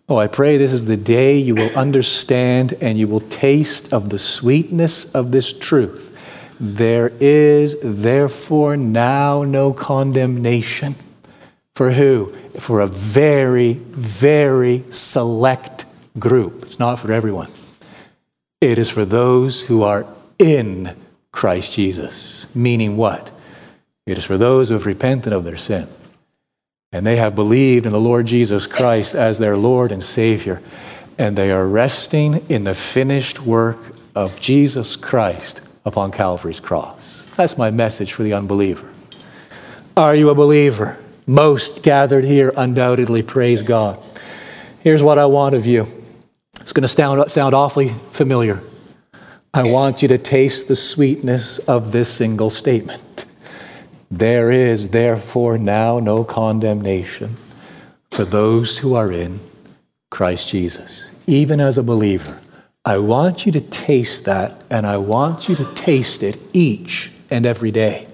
Oh, 0.08 0.18
I 0.18 0.28
pray 0.28 0.58
this 0.58 0.72
is 0.72 0.86
the 0.86 0.98
day 0.98 1.38
you 1.38 1.56
will 1.56 1.78
understand 1.78 2.76
and 2.82 2.98
you 2.98 3.08
will 3.10 3.22
taste 3.22 3.92
of 3.92 4.10
the 4.10 4.20
sweetness 4.20 5.14
of 5.14 5.32
this 5.32 5.52
truth 5.52 6.13
there 6.64 7.12
is 7.20 7.76
therefore 7.84 8.78
now 8.78 9.44
no 9.44 9.74
condemnation. 9.74 10.96
For 11.76 11.92
who? 11.92 12.34
For 12.58 12.80
a 12.80 12.88
very, 12.88 13.74
very 13.74 14.86
select 14.90 15.84
group. 16.18 16.64
It's 16.64 16.80
not 16.80 17.00
for 17.00 17.12
everyone. 17.12 17.52
It 18.62 18.78
is 18.78 18.90
for 18.90 19.04
those 19.04 19.64
who 19.64 19.84
are 19.84 20.06
in 20.40 20.96
Christ 21.34 21.74
Jesus. 21.74 22.46
Meaning 22.56 22.96
what? 22.96 23.32
It 24.06 24.18
is 24.18 24.24
for 24.24 24.38
those 24.38 24.70
who 24.70 24.76
have 24.76 24.86
repented 24.86 25.34
of 25.34 25.44
their 25.44 25.58
sin 25.58 25.90
and 26.94 27.06
they 27.06 27.18
have 27.18 27.36
believed 27.36 27.86
in 27.86 27.92
the 27.92 28.00
Lord 28.00 28.28
Jesus 28.28 28.68
Christ 28.68 29.16
as 29.16 29.40
their 29.40 29.58
Lord 29.58 29.92
and 29.92 30.04
Savior, 30.04 30.62
and 31.18 31.36
they 31.36 31.50
are 31.52 31.68
resting 31.68 32.46
in 32.48 32.66
the 32.66 32.76
finished 32.76 33.42
work 33.42 33.80
of 34.16 34.40
Jesus 34.40 34.96
Christ 34.96 35.62
upon 35.86 36.12
Calvary's 36.12 36.60
cross. 36.60 37.30
That's 37.36 37.58
my 37.58 37.72
message 37.72 38.14
for 38.14 38.24
the 38.24 38.34
unbeliever. 38.34 38.90
Are 39.96 40.16
you 40.16 40.30
a 40.30 40.36
believer? 40.36 40.98
Most 41.26 41.84
gathered 41.84 42.26
here, 42.26 42.52
undoubtedly, 42.58 43.24
praise 43.24 43.62
God. 43.62 44.00
Here's 44.82 45.04
what 45.04 45.18
I 45.18 45.26
want 45.26 45.56
of 45.56 45.66
you. 45.66 45.88
It's 46.60 46.74
going 46.74 46.82
to 46.82 46.88
sound, 46.88 47.32
sound 47.32 47.54
awfully 47.54 47.90
familiar. 48.12 48.62
I 49.54 49.64
want 49.64 50.02
you 50.02 50.08
to 50.08 50.18
taste 50.18 50.68
the 50.68 50.76
sweetness 50.76 51.60
of 51.60 51.92
this 51.92 52.12
single 52.12 52.50
statement. 52.50 53.26
There 54.10 54.52
is 54.52 54.90
therefore 54.90 55.58
now 55.58 56.00
no 56.00 56.24
condemnation 56.24 57.38
for 58.12 58.26
those 58.26 58.80
who 58.80 58.96
are 58.96 59.12
in 59.12 59.40
Christ 60.10 60.48
Jesus. 60.50 61.10
Even 61.28 61.60
as 61.60 61.78
a 61.78 61.84
believer, 61.84 62.40
I 62.86 62.98
want 62.98 63.46
you 63.46 63.52
to 63.54 63.62
taste 63.62 64.26
that, 64.26 64.62
and 64.70 64.86
I 64.86 64.98
want 64.98 65.48
you 65.48 65.56
to 65.56 65.74
taste 65.74 66.22
it 66.22 66.38
each 66.52 67.12
and 67.30 67.46
every 67.46 67.72
day. 67.72 68.08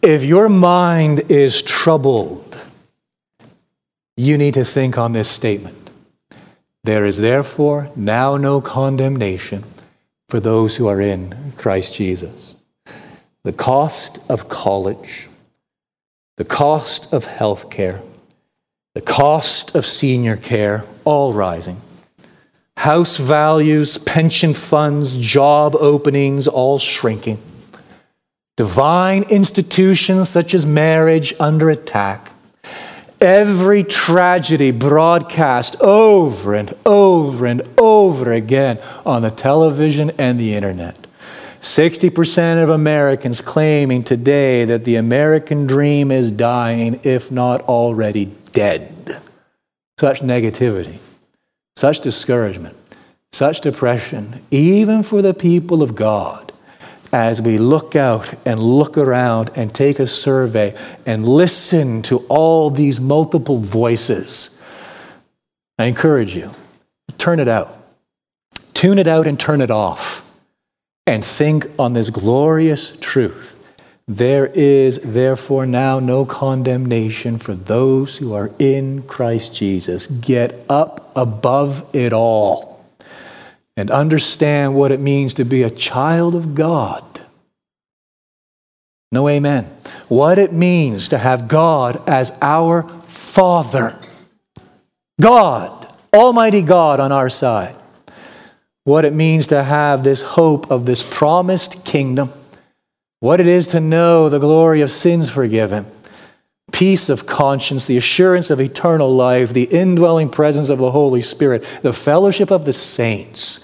If 0.00 0.24
your 0.24 0.48
mind 0.48 1.30
is 1.30 1.60
troubled, 1.60 2.58
you 4.16 4.38
need 4.38 4.54
to 4.54 4.64
think 4.64 4.96
on 4.96 5.12
this 5.12 5.28
statement. 5.28 5.90
There 6.82 7.04
is 7.04 7.18
therefore 7.18 7.90
now 7.94 8.38
no 8.38 8.62
condemnation 8.62 9.64
for 10.30 10.40
those 10.40 10.76
who 10.76 10.86
are 10.86 11.00
in 11.00 11.52
Christ 11.58 11.94
Jesus. 11.94 12.54
The 13.42 13.52
cost 13.52 14.18
of 14.30 14.48
college, 14.48 15.28
the 16.38 16.44
cost 16.44 17.12
of 17.12 17.26
health 17.26 17.68
care, 17.68 18.00
the 18.94 19.02
cost 19.02 19.74
of 19.74 19.84
senior 19.84 20.38
care, 20.38 20.84
all 21.04 21.34
rising. 21.34 21.82
House 22.80 23.18
values, 23.18 23.98
pension 23.98 24.54
funds, 24.54 25.14
job 25.16 25.76
openings, 25.76 26.48
all 26.48 26.78
shrinking 26.78 27.38
divine 28.60 29.22
institutions 29.30 30.28
such 30.28 30.52
as 30.52 30.66
marriage 30.66 31.32
under 31.40 31.70
attack. 31.70 32.30
Every 33.18 33.82
tragedy 33.84 34.70
broadcast 34.70 35.80
over 35.80 36.54
and 36.54 36.74
over 36.84 37.46
and 37.46 37.62
over 37.78 38.32
again 38.32 38.78
on 39.06 39.22
the 39.22 39.30
television 39.30 40.10
and 40.18 40.38
the 40.38 40.52
internet. 40.54 41.06
60% 41.62 42.62
of 42.62 42.68
Americans 42.68 43.40
claiming 43.40 44.02
today 44.02 44.66
that 44.66 44.84
the 44.84 44.96
American 44.96 45.66
dream 45.66 46.10
is 46.10 46.30
dying, 46.30 47.00
if 47.02 47.30
not 47.30 47.62
already 47.62 48.26
dead. 48.52 49.22
Such 49.98 50.20
negativity, 50.20 50.98
such 51.76 52.00
discouragement, 52.00 52.76
such 53.32 53.60
depression, 53.60 54.44
even 54.50 55.02
for 55.02 55.22
the 55.22 55.34
people 55.34 55.82
of 55.82 55.94
God 55.94 56.52
as 57.12 57.42
we 57.42 57.58
look 57.58 57.96
out 57.96 58.32
and 58.44 58.62
look 58.62 58.96
around 58.96 59.50
and 59.56 59.74
take 59.74 59.98
a 59.98 60.06
survey 60.06 60.76
and 61.06 61.26
listen 61.26 62.02
to 62.02 62.18
all 62.28 62.70
these 62.70 63.00
multiple 63.00 63.58
voices, 63.58 64.62
I 65.78 65.86
encourage 65.86 66.36
you, 66.36 66.52
turn 67.18 67.40
it 67.40 67.48
out. 67.48 67.76
Tune 68.74 68.98
it 68.98 69.08
out 69.08 69.26
and 69.26 69.38
turn 69.38 69.60
it 69.60 69.70
off. 69.70 70.26
And 71.06 71.24
think 71.24 71.66
on 71.78 71.92
this 71.92 72.10
glorious 72.10 72.96
truth. 73.00 73.56
There 74.10 74.46
is 74.46 74.98
therefore 75.04 75.66
now 75.66 76.00
no 76.00 76.24
condemnation 76.24 77.38
for 77.38 77.54
those 77.54 78.16
who 78.16 78.34
are 78.34 78.50
in 78.58 79.02
Christ 79.02 79.54
Jesus. 79.54 80.08
Get 80.08 80.66
up 80.68 81.12
above 81.14 81.88
it 81.94 82.12
all 82.12 82.84
and 83.76 83.88
understand 83.88 84.74
what 84.74 84.90
it 84.90 84.98
means 84.98 85.32
to 85.34 85.44
be 85.44 85.62
a 85.62 85.70
child 85.70 86.34
of 86.34 86.56
God. 86.56 87.04
No 89.12 89.28
amen. 89.28 89.66
What 90.08 90.40
it 90.40 90.52
means 90.52 91.08
to 91.10 91.18
have 91.18 91.46
God 91.46 92.02
as 92.08 92.36
our 92.42 92.82
Father. 93.06 93.96
God, 95.20 95.86
Almighty 96.12 96.62
God 96.62 96.98
on 96.98 97.12
our 97.12 97.30
side. 97.30 97.76
What 98.82 99.04
it 99.04 99.12
means 99.12 99.46
to 99.46 99.62
have 99.62 100.02
this 100.02 100.22
hope 100.22 100.68
of 100.68 100.84
this 100.84 101.04
promised 101.04 101.84
kingdom. 101.84 102.32
What 103.20 103.38
it 103.40 103.46
is 103.46 103.68
to 103.68 103.80
know 103.80 104.28
the 104.28 104.38
glory 104.38 104.80
of 104.80 104.90
sins 104.90 105.30
forgiven 105.30 105.86
peace 106.72 107.08
of 107.08 107.26
conscience, 107.26 107.86
the 107.86 107.96
assurance 107.96 108.48
of 108.48 108.60
eternal 108.60 109.14
life, 109.14 109.52
the 109.52 109.64
indwelling 109.64 110.30
presence 110.30 110.70
of 110.70 110.78
the 110.78 110.92
Holy 110.92 111.20
Spirit, 111.20 111.62
the 111.82 111.92
fellowship 111.92 112.50
of 112.50 112.64
the 112.64 112.72
saints, 112.72 113.60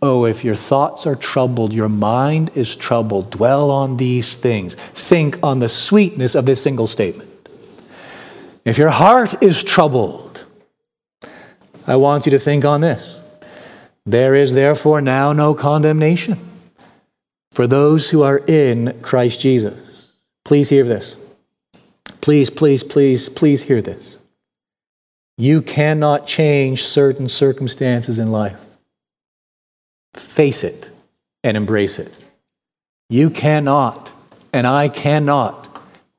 Oh, 0.00 0.26
if 0.26 0.44
your 0.44 0.54
thoughts 0.54 1.06
are 1.06 1.16
troubled, 1.16 1.72
your 1.72 1.88
mind 1.88 2.50
is 2.54 2.76
troubled, 2.76 3.30
dwell 3.30 3.70
on 3.70 3.96
these 3.96 4.36
things. 4.36 4.74
Think 4.74 5.38
on 5.42 5.58
the 5.58 5.68
sweetness 5.68 6.36
of 6.36 6.46
this 6.46 6.62
single 6.62 6.86
statement. 6.86 7.28
If 8.64 8.78
your 8.78 8.90
heart 8.90 9.42
is 9.42 9.64
troubled, 9.64 10.44
I 11.86 11.96
want 11.96 12.26
you 12.26 12.30
to 12.30 12.38
think 12.38 12.64
on 12.64 12.80
this. 12.80 13.20
There 14.06 14.36
is 14.36 14.52
therefore 14.52 15.00
now 15.00 15.32
no 15.32 15.52
condemnation 15.52 16.38
for 17.52 17.66
those 17.66 18.10
who 18.10 18.22
are 18.22 18.38
in 18.46 18.98
Christ 19.02 19.40
Jesus. 19.40 20.12
Please 20.44 20.68
hear 20.68 20.84
this. 20.84 21.18
Please, 22.20 22.50
please, 22.50 22.82
please, 22.82 23.28
please 23.28 23.64
hear 23.64 23.82
this. 23.82 24.18
You 25.36 25.62
cannot 25.62 26.26
change 26.26 26.84
certain 26.84 27.28
circumstances 27.28 28.18
in 28.18 28.32
life 28.32 28.58
face 30.14 30.64
it 30.64 30.90
and 31.44 31.56
embrace 31.56 31.98
it. 31.98 32.12
You 33.08 33.30
cannot, 33.30 34.12
and 34.52 34.66
I 34.66 34.88
cannot, 34.88 35.68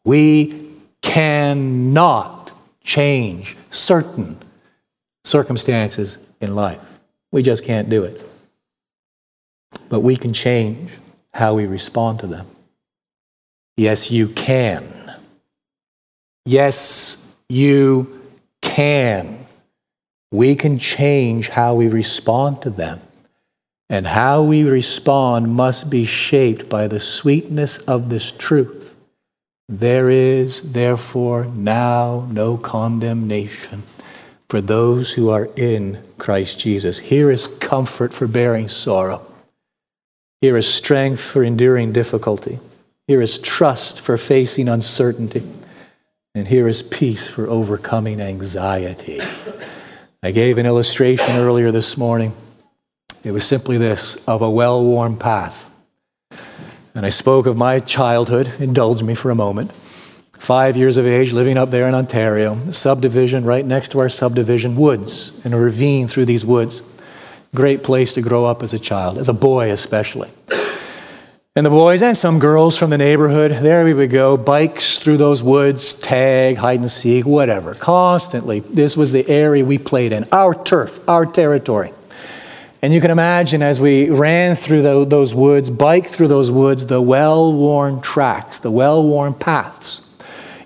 we 0.06 0.72
cannot 1.02 2.54
change 2.84 3.58
certain 3.72 4.38
circumstances 5.24 6.18
in 6.42 6.56
life. 6.56 6.80
We 7.32 7.44
just 7.44 7.64
can't 7.64 7.90
do 7.90 8.04
it. 8.04 8.24
But 9.90 10.00
we 10.00 10.18
can 10.18 10.34
change 10.34 10.92
how 11.34 11.54
we 11.54 11.66
respond 11.66 12.20
to 12.20 12.28
them. 12.28 12.48
Yes, 13.78 14.12
you 14.12 14.28
can. 14.28 14.84
Yes, 16.46 17.34
you 17.48 18.22
can. 18.62 19.46
We 20.32 20.56
can 20.56 20.80
change 20.80 21.50
how 21.50 21.76
we 21.76 21.88
respond 21.88 22.62
to 22.64 22.70
them. 22.70 23.00
And 23.90 24.06
how 24.06 24.44
we 24.44 24.64
respond 24.64 25.54
must 25.54 25.90
be 25.90 26.06
shaped 26.06 26.70
by 26.70 26.88
the 26.88 27.00
sweetness 27.00 27.80
of 27.80 28.10
this 28.10 28.32
truth. 28.32 28.96
There 29.68 30.10
is, 30.10 30.74
therefore, 30.74 31.46
now 31.46 32.28
no 32.32 32.58
condemnation 32.58 33.84
for 34.50 34.62
those 34.62 35.14
who 35.14 35.30
are 35.30 35.46
in 35.56 36.04
Christ 36.18 36.60
Jesus. 36.60 37.00
Here 37.00 37.32
is 37.32 37.48
comfort 37.48 38.14
for 38.14 38.28
bearing 38.28 38.68
sorrow. 38.68 39.26
Here 40.42 40.56
is 40.56 40.72
strength 40.72 41.22
for 41.22 41.44
enduring 41.44 41.92
difficulty. 41.92 42.60
Here 43.08 43.22
is 43.22 43.40
trust 43.40 44.00
for 44.00 44.18
facing 44.18 44.70
uncertainty. 44.70 45.44
And 46.34 46.48
here 46.48 46.68
is 46.68 46.82
peace 46.82 47.28
for 47.28 47.48
overcoming 47.48 48.22
anxiety. 48.22 49.20
I 50.24 50.32
gave 50.32 50.58
an 50.58 50.66
illustration 50.66 51.36
earlier 51.36 51.72
this 51.72 51.98
morning 51.98 52.34
it 53.24 53.32
was 53.32 53.46
simply 53.46 53.78
this 53.78 54.26
of 54.28 54.42
a 54.42 54.50
well 54.50 54.84
worn 54.84 55.18
path. 55.18 55.70
And 56.96 57.06
I 57.06 57.10
spoke 57.10 57.46
of 57.46 57.58
my 57.58 57.80
childhood, 57.80 58.50
indulge 58.60 59.04
me 59.04 59.14
for 59.14 59.30
a 59.30 59.36
moment. 59.36 59.72
Five 60.34 60.78
years 60.78 60.98
of 60.98 61.06
age, 61.06 61.34
living 61.34 61.58
up 61.58 61.70
there 61.70 61.88
in 61.88 61.94
Ontario, 61.94 62.56
subdivision 62.72 63.44
right 63.44 63.66
next 63.66 63.90
to 63.90 64.00
our 64.00 64.10
subdivision, 64.10 64.78
woods, 64.78 65.40
and 65.44 65.54
a 65.54 65.58
ravine 65.58 66.08
through 66.08 66.26
these 66.26 66.46
woods. 66.46 66.82
Great 67.56 67.84
place 67.84 68.14
to 68.14 68.22
grow 68.22 68.46
up 68.46 68.62
as 68.62 68.74
a 68.74 68.80
child, 68.80 69.18
as 69.18 69.30
a 69.30 69.34
boy 69.34 69.72
especially. 69.72 70.30
And 71.56 71.66
the 71.66 71.72
boys 71.72 72.02
and 72.04 72.18
some 72.18 72.40
girls 72.40 72.78
from 72.78 72.90
the 72.90 72.98
neighborhood, 72.98 73.52
there 73.52 73.84
we 73.84 73.94
would 73.94 74.12
go, 74.12 74.38
bikes 74.38 75.00
through 75.00 75.18
those 75.18 75.44
woods, 75.44 75.94
tag, 75.94 76.58
hide 76.58 76.80
and 76.80 76.92
seek, 76.92 77.26
whatever. 77.26 77.74
Constantly, 77.74 78.62
this 78.62 78.96
was 78.96 79.12
the 79.12 79.28
area 79.28 79.66
we 79.66 79.78
played 79.78 80.12
in, 80.12 80.26
our 80.32 80.54
turf, 80.54 81.08
our 81.10 81.26
territory. 81.26 81.92
And 82.82 82.94
you 82.94 83.02
can 83.02 83.12
imagine 83.12 83.62
as 83.62 83.82
we 83.82 84.10
ran 84.10 84.56
through 84.56 84.84
the, 84.84 85.04
those 85.06 85.36
woods, 85.36 85.70
biked 85.70 86.10
through 86.10 86.30
those 86.30 86.50
woods, 86.50 86.86
the 86.86 87.02
well 87.02 87.52
worn 87.52 88.00
tracks, 88.00 88.60
the 88.62 88.72
well 88.72 89.04
worn 89.04 89.34
paths. 89.34 90.02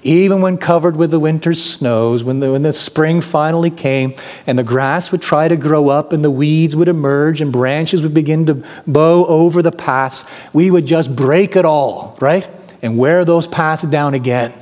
Even 0.04 0.42
when 0.42 0.58
covered 0.58 0.98
with 0.98 1.12
the 1.12 1.20
winter's 1.20 1.64
snows, 1.64 2.24
when 2.24 2.42
the, 2.42 2.52
when 2.52 2.64
the 2.64 2.74
spring 2.74 3.22
finally 3.22 3.72
came 3.72 4.14
and 4.46 4.60
the 4.60 4.64
grass 4.64 5.12
would 5.12 5.22
try 5.22 5.48
to 5.48 5.56
grow 5.56 5.90
up 5.90 6.12
and 6.12 6.24
the 6.24 6.32
weeds 6.32 6.76
would 6.76 6.90
emerge 6.90 7.40
and 7.40 7.54
branches 7.54 8.04
would 8.04 8.14
begin 8.14 8.46
to 8.46 8.64
bow 8.86 9.26
over 9.28 9.62
the 9.62 9.72
paths, 9.72 10.26
we 10.52 10.70
would 10.70 10.86
just 10.86 11.16
break 11.16 11.56
it 11.56 11.64
all, 11.64 12.18
right? 12.20 12.50
And 12.82 12.98
wear 12.98 13.24
those 13.24 13.48
paths 13.48 13.84
down 13.84 14.14
again. 14.14 14.54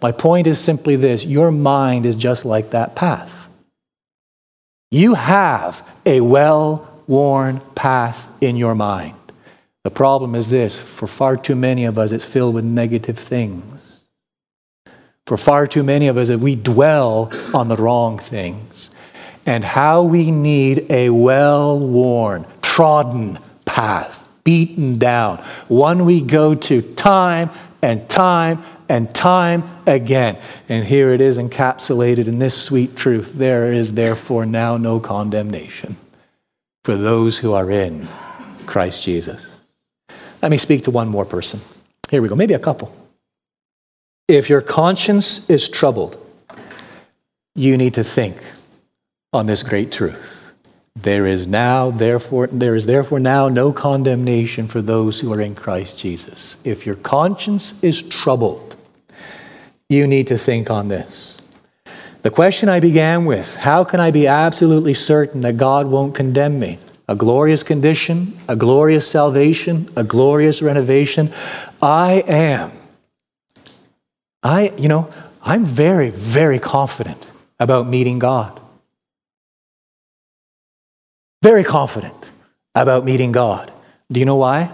My 0.00 0.12
point 0.12 0.46
is 0.46 0.58
simply 0.58 0.96
this 0.96 1.24
your 1.24 1.50
mind 1.50 2.06
is 2.06 2.16
just 2.16 2.44
like 2.44 2.70
that 2.70 2.96
path. 2.96 3.50
You 4.90 5.14
have 5.14 5.86
a 6.06 6.22
well 6.22 7.02
worn 7.06 7.60
path 7.74 8.28
in 8.40 8.56
your 8.56 8.74
mind. 8.74 9.16
The 9.84 9.90
problem 9.90 10.34
is 10.34 10.48
this 10.50 10.78
for 10.78 11.06
far 11.06 11.36
too 11.36 11.56
many 11.56 11.84
of 11.84 11.98
us, 11.98 12.12
it's 12.12 12.24
filled 12.24 12.54
with 12.54 12.64
negative 12.64 13.18
things. 13.18 13.77
For 15.28 15.36
far 15.36 15.66
too 15.66 15.82
many 15.82 16.08
of 16.08 16.16
us 16.16 16.30
we 16.30 16.56
dwell 16.56 17.30
on 17.52 17.68
the 17.68 17.76
wrong 17.76 18.18
things. 18.18 18.88
And 19.44 19.62
how 19.62 20.02
we 20.02 20.30
need 20.30 20.90
a 20.90 21.10
well 21.10 21.78
worn, 21.78 22.46
trodden 22.62 23.38
path, 23.66 24.26
beaten 24.42 24.96
down, 24.98 25.36
one 25.68 26.06
we 26.06 26.22
go 26.22 26.54
to 26.54 26.80
time 26.94 27.50
and 27.82 28.08
time 28.08 28.64
and 28.88 29.14
time 29.14 29.64
again. 29.86 30.38
And 30.66 30.86
here 30.86 31.10
it 31.10 31.20
is 31.20 31.38
encapsulated 31.38 32.26
in 32.26 32.38
this 32.38 32.60
sweet 32.60 32.96
truth 32.96 33.34
there 33.34 33.70
is 33.70 33.92
therefore 33.92 34.46
now 34.46 34.78
no 34.78 34.98
condemnation 34.98 35.98
for 36.84 36.96
those 36.96 37.40
who 37.40 37.52
are 37.52 37.70
in 37.70 38.08
Christ 38.64 39.02
Jesus. 39.02 39.46
Let 40.40 40.50
me 40.50 40.56
speak 40.56 40.84
to 40.84 40.90
one 40.90 41.08
more 41.08 41.26
person. 41.26 41.60
Here 42.10 42.22
we 42.22 42.30
go, 42.30 42.34
maybe 42.34 42.54
a 42.54 42.58
couple. 42.58 43.07
If 44.28 44.50
your 44.50 44.60
conscience 44.60 45.48
is 45.48 45.70
troubled, 45.70 46.22
you 47.54 47.78
need 47.78 47.94
to 47.94 48.04
think 48.04 48.36
on 49.32 49.46
this 49.46 49.62
great 49.62 49.90
truth. 49.90 50.52
There 50.94 51.26
is 51.26 51.46
now, 51.46 51.90
therefore, 51.90 52.48
there 52.48 52.74
is 52.74 52.84
therefore 52.84 53.20
now 53.20 53.48
no 53.48 53.72
condemnation 53.72 54.68
for 54.68 54.82
those 54.82 55.20
who 55.20 55.32
are 55.32 55.40
in 55.40 55.54
Christ 55.54 55.98
Jesus. 55.98 56.58
If 56.62 56.84
your 56.84 56.96
conscience 56.96 57.82
is 57.82 58.02
troubled, 58.02 58.76
you 59.88 60.06
need 60.06 60.26
to 60.26 60.36
think 60.36 60.70
on 60.70 60.88
this. 60.88 61.38
The 62.20 62.30
question 62.30 62.68
I 62.68 62.80
began 62.80 63.24
with 63.24 63.56
how 63.56 63.82
can 63.82 63.98
I 63.98 64.10
be 64.10 64.26
absolutely 64.26 64.92
certain 64.92 65.40
that 65.40 65.56
God 65.56 65.86
won't 65.86 66.14
condemn 66.14 66.60
me? 66.60 66.78
A 67.08 67.14
glorious 67.14 67.62
condition, 67.62 68.38
a 68.46 68.56
glorious 68.56 69.10
salvation, 69.10 69.88
a 69.96 70.04
glorious 70.04 70.60
renovation. 70.60 71.32
I 71.80 72.24
am. 72.26 72.77
I, 74.42 74.72
you 74.76 74.88
know, 74.88 75.12
I'm 75.42 75.64
very, 75.64 76.10
very 76.10 76.58
confident 76.58 77.26
about 77.58 77.86
meeting 77.86 78.18
God. 78.18 78.60
Very 81.42 81.64
confident 81.64 82.30
about 82.74 83.04
meeting 83.04 83.32
God. 83.32 83.72
Do 84.10 84.20
you 84.20 84.26
know 84.26 84.36
why? 84.36 84.70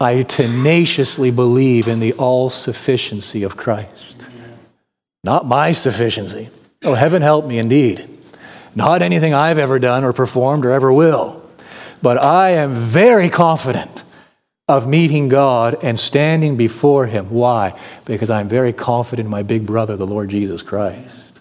I 0.00 0.22
tenaciously 0.22 1.30
believe 1.30 1.88
in 1.88 2.00
the 2.00 2.12
all 2.14 2.50
sufficiency 2.50 3.42
of 3.42 3.56
Christ. 3.56 4.26
Not 5.24 5.46
my 5.46 5.72
sufficiency. 5.72 6.50
Oh, 6.84 6.94
heaven 6.94 7.22
help 7.22 7.46
me 7.46 7.58
indeed. 7.58 8.08
Not 8.74 9.02
anything 9.02 9.34
I've 9.34 9.58
ever 9.58 9.78
done 9.78 10.02
or 10.02 10.12
performed 10.12 10.64
or 10.64 10.72
ever 10.72 10.92
will. 10.92 11.42
But 12.00 12.22
I 12.22 12.50
am 12.50 12.72
very 12.72 13.28
confident 13.28 14.02
of 14.68 14.88
meeting 14.88 15.28
God 15.28 15.76
and 15.82 15.98
standing 15.98 16.56
before 16.56 17.06
Him. 17.06 17.30
Why? 17.30 17.78
Because 18.04 18.30
I'm 18.30 18.48
very 18.48 18.72
confident 18.72 19.26
in 19.26 19.30
my 19.30 19.42
big 19.42 19.66
brother, 19.66 19.96
the 19.96 20.06
Lord 20.06 20.30
Jesus 20.30 20.62
Christ. 20.62 21.40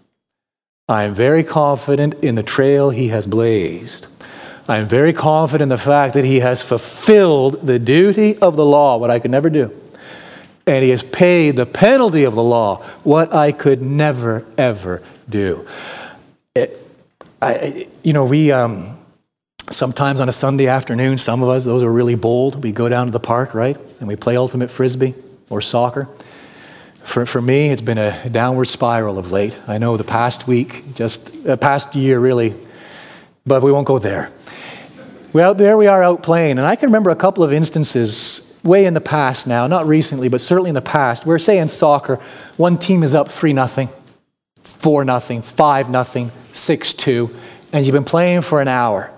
I 0.87 1.03
am 1.03 1.13
very 1.13 1.43
confident 1.43 2.15
in 2.15 2.35
the 2.35 2.43
trail 2.43 2.89
He 2.89 3.09
has 3.09 3.27
blazed. 3.27 4.07
I 4.67 4.77
am 4.77 4.87
very 4.87 5.11
confident 5.11 5.63
in 5.63 5.69
the 5.69 5.77
fact 5.77 6.13
that 6.13 6.23
he 6.23 6.39
has 6.39 6.61
fulfilled 6.61 7.61
the 7.61 7.79
duty 7.79 8.37
of 8.37 8.55
the 8.55 8.65
law, 8.65 8.97
what 8.97 9.09
I 9.09 9.19
could 9.19 9.31
never 9.31 9.49
do. 9.49 9.75
And 10.67 10.83
he 10.83 10.91
has 10.91 11.03
paid 11.03 11.57
the 11.57 11.65
penalty 11.65 12.23
of 12.23 12.35
the 12.35 12.43
law, 12.43 12.77
what 13.03 13.33
I 13.33 13.51
could 13.51 13.81
never, 13.81 14.45
ever 14.57 15.01
do. 15.27 15.67
It, 16.55 16.77
I, 17.41 17.87
you 18.03 18.13
know, 18.13 18.25
we 18.25 18.51
um, 18.51 18.97
sometimes 19.69 20.19
on 20.19 20.29
a 20.29 20.31
Sunday 20.31 20.67
afternoon, 20.67 21.17
some 21.17 21.43
of 21.43 21.49
us, 21.49 21.65
those 21.65 21.83
are 21.83 21.91
really 21.91 22.15
bold, 22.15 22.63
we 22.63 22.71
go 22.71 22.89
down 22.89 23.05
to 23.05 23.11
the 23.11 23.19
park, 23.19 23.53
right? 23.53 23.77
And 23.99 24.07
we 24.07 24.15
play 24.15 24.35
ultimate 24.35 24.69
frisbee 24.69 25.13
or 25.49 25.61
soccer. 25.61 26.07
For, 27.03 27.25
for 27.25 27.41
me, 27.41 27.69
it's 27.69 27.81
been 27.81 27.97
a 27.97 28.29
downward 28.29 28.65
spiral 28.65 29.17
of 29.17 29.31
late. 29.31 29.57
I 29.67 29.77
know 29.77 29.97
the 29.97 30.03
past 30.03 30.47
week, 30.47 30.95
just 30.95 31.43
the 31.43 31.57
past 31.57 31.95
year, 31.95 32.19
really, 32.19 32.53
but 33.45 33.61
we 33.63 33.71
won't 33.71 33.87
go 33.87 33.99
there. 33.99 34.31
Well, 35.33 35.55
there 35.55 35.77
we 35.77 35.87
are 35.87 36.03
out 36.03 36.23
playing, 36.23 36.57
and 36.57 36.67
I 36.67 36.75
can 36.75 36.89
remember 36.89 37.09
a 37.09 37.15
couple 37.15 37.43
of 37.43 37.53
instances 37.53 38.47
way 38.63 38.85
in 38.85 38.93
the 38.93 39.01
past 39.01 39.47
now, 39.47 39.65
not 39.65 39.87
recently, 39.87 40.27
but 40.27 40.41
certainly 40.41 40.69
in 40.69 40.75
the 40.75 40.81
past, 40.81 41.25
where, 41.25 41.39
say, 41.39 41.57
in 41.57 41.67
soccer, 41.67 42.19
one 42.57 42.77
team 42.77 43.01
is 43.01 43.15
up 43.15 43.31
3 43.31 43.53
nothing, 43.53 43.89
4 44.63 45.05
nothing, 45.05 45.41
5 45.41 45.89
nothing, 45.89 46.31
6 46.53 46.93
2, 46.93 47.35
and 47.73 47.85
you've 47.85 47.93
been 47.93 48.03
playing 48.03 48.41
for 48.41 48.61
an 48.61 48.67
hour. 48.67 49.11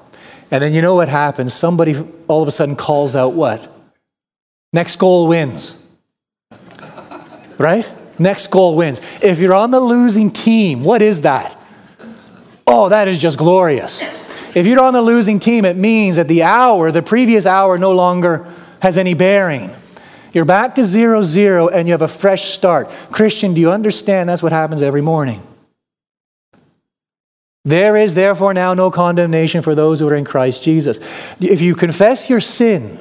And 0.54 0.62
then 0.62 0.76
you 0.76 0.84
know 0.84 0.94
what 0.94 1.10
happens? 1.10 1.52
Somebody 1.52 1.96
all 2.28 2.44
of 2.44 2.48
a 2.48 2.52
sudden 2.52 2.76
calls 2.76 3.16
out 3.16 3.34
what? 3.34 3.76
Next 4.72 4.98
goal 4.98 5.26
wins. 5.26 5.84
Right? 7.58 7.92
Next 8.20 8.52
goal 8.52 8.76
wins. 8.76 9.02
If 9.20 9.40
you're 9.40 9.56
on 9.56 9.72
the 9.72 9.80
losing 9.80 10.30
team, 10.30 10.84
what 10.84 11.02
is 11.02 11.22
that? 11.22 11.60
Oh, 12.68 12.90
that 12.90 13.08
is 13.08 13.20
just 13.20 13.40
glorious. 13.40 14.04
If 14.56 14.68
you're 14.68 14.80
on 14.80 14.94
the 14.94 15.02
losing 15.02 15.40
team, 15.40 15.66
it 15.66 15.76
means 15.76 16.18
that 16.18 16.28
the 16.28 16.44
hour, 16.44 16.92
the 16.92 17.02
previous 17.02 17.48
hour, 17.48 17.80
no 17.80 17.92
longer 17.92 18.46
has 18.80 19.00
any 19.00 19.16
bearing. 19.16 19.72
You're 20.34 20.46
back 20.46 20.76
to 20.76 20.86
zero 20.86 21.24
zero 21.24 21.68
and 21.68 21.88
you 21.88 21.94
have 21.94 22.04
a 22.04 22.08
fresh 22.08 22.44
start. 22.44 22.92
Christian, 23.10 23.56
do 23.56 23.62
you 23.62 23.72
understand 23.72 24.30
that's 24.30 24.44
what 24.44 24.52
happens 24.52 24.84
every 24.84 25.02
morning? 25.02 25.42
There 27.66 27.96
is 27.96 28.14
therefore 28.14 28.54
now 28.54 28.74
no 28.74 28.92
condemnation 28.92 29.62
for 29.62 29.74
those 29.74 30.00
who 30.00 30.08
are 30.10 30.16
in 30.16 30.26
Christ 30.26 30.64
Jesus. 30.64 31.00
If 31.40 31.62
you 31.62 31.76
confess 31.76 32.30
your 32.30 32.42
sin, 32.42 33.00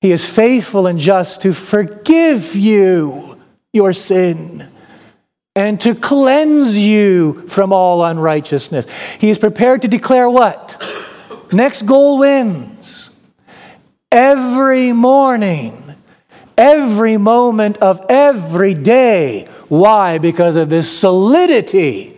he 0.00 0.12
is 0.12 0.24
faithful 0.24 0.86
and 0.86 1.00
just 1.00 1.42
to 1.42 1.52
forgive 1.52 2.54
you 2.54 3.40
your 3.72 3.92
sin 3.92 4.68
and 5.56 5.80
to 5.80 5.94
cleanse 5.94 6.78
you 6.78 7.48
from 7.48 7.72
all 7.72 8.04
unrighteousness. 8.04 8.86
He 9.18 9.30
is 9.30 9.38
prepared 9.38 9.82
to 9.82 9.88
declare 9.88 10.30
what? 10.30 10.76
Next 11.52 11.82
goal 11.82 12.18
wins. 12.18 13.10
Every 14.12 14.92
morning, 14.92 15.82
every 16.56 17.16
moment 17.16 17.78
of 17.78 18.04
every 18.08 18.74
day. 18.74 19.46
Why? 19.68 20.18
Because 20.18 20.56
of 20.56 20.68
this 20.68 21.00
solidity 21.00 22.15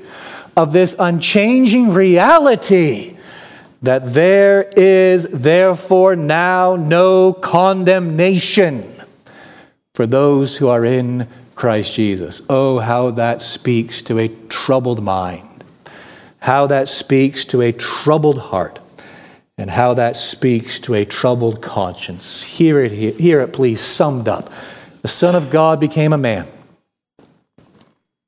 of 0.59 0.72
this 0.72 0.96
unchanging 0.98 1.94
reality 1.94 3.16
that 3.80 4.04
there 4.06 4.62
is 4.76 5.22
therefore 5.28 6.16
now 6.16 6.74
no 6.74 7.32
condemnation 7.32 8.92
for 9.94 10.04
those 10.04 10.56
who 10.56 10.66
are 10.66 10.84
in 10.84 11.28
Christ 11.54 11.94
Jesus. 11.94 12.42
Oh, 12.50 12.80
how 12.80 13.12
that 13.12 13.40
speaks 13.40 14.02
to 14.02 14.18
a 14.18 14.26
troubled 14.48 15.00
mind, 15.00 15.62
how 16.40 16.66
that 16.66 16.88
speaks 16.88 17.44
to 17.46 17.62
a 17.62 17.70
troubled 17.70 18.38
heart, 18.38 18.80
and 19.56 19.70
how 19.70 19.94
that 19.94 20.16
speaks 20.16 20.80
to 20.80 20.94
a 20.94 21.04
troubled 21.04 21.62
conscience. 21.62 22.42
Hear 22.42 22.80
it, 22.80 22.90
hear 22.90 23.40
it, 23.40 23.52
please, 23.52 23.80
summed 23.80 24.26
up. 24.26 24.50
The 25.02 25.09
Son 25.09 25.36
of 25.36 25.50
God 25.50 25.78
became 25.78 26.12
a 26.12 26.18
man. 26.18 26.46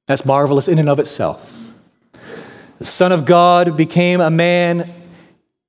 That's 0.07 0.25
marvelous 0.25 0.69
in 0.69 0.79
and 0.79 0.89
of 0.89 1.01
itself. 1.01 1.60
The 2.81 2.87
Son 2.87 3.13
of 3.13 3.27
God 3.27 3.77
became 3.77 4.23
a 4.23 4.31
man 4.31 4.91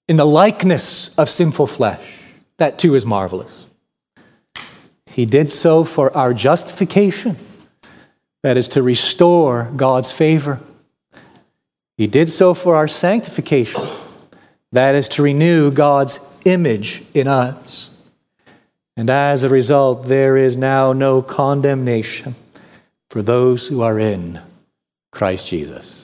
in 0.07 0.15
the 0.15 0.25
likeness 0.25 1.13
of 1.19 1.29
sinful 1.29 1.67
flesh. 1.67 2.19
That 2.55 2.79
too 2.79 2.95
is 2.95 3.05
marvelous. 3.05 3.67
He 5.07 5.25
did 5.25 5.49
so 5.49 5.83
for 5.83 6.15
our 6.15 6.33
justification 6.33 7.35
that 8.43 8.55
is 8.55 8.69
to 8.69 8.81
restore 8.81 9.69
God's 9.75 10.13
favor. 10.13 10.61
He 11.97 12.07
did 12.07 12.29
so 12.29 12.53
for 12.53 12.77
our 12.77 12.87
sanctification, 12.87 13.81
that 14.71 14.95
is 14.95 15.09
to 15.09 15.21
renew 15.21 15.69
God's 15.69 16.21
image 16.45 17.03
in 17.13 17.27
us. 17.27 17.93
And 18.95 19.09
as 19.09 19.43
a 19.43 19.49
result, 19.49 20.07
there 20.07 20.37
is 20.37 20.55
now 20.55 20.93
no 20.93 21.21
condemnation 21.21 22.35
for 23.09 23.21
those 23.21 23.67
who 23.67 23.81
are 23.81 23.99
in 23.99 24.39
Christ 25.11 25.47
Jesus. 25.47 26.00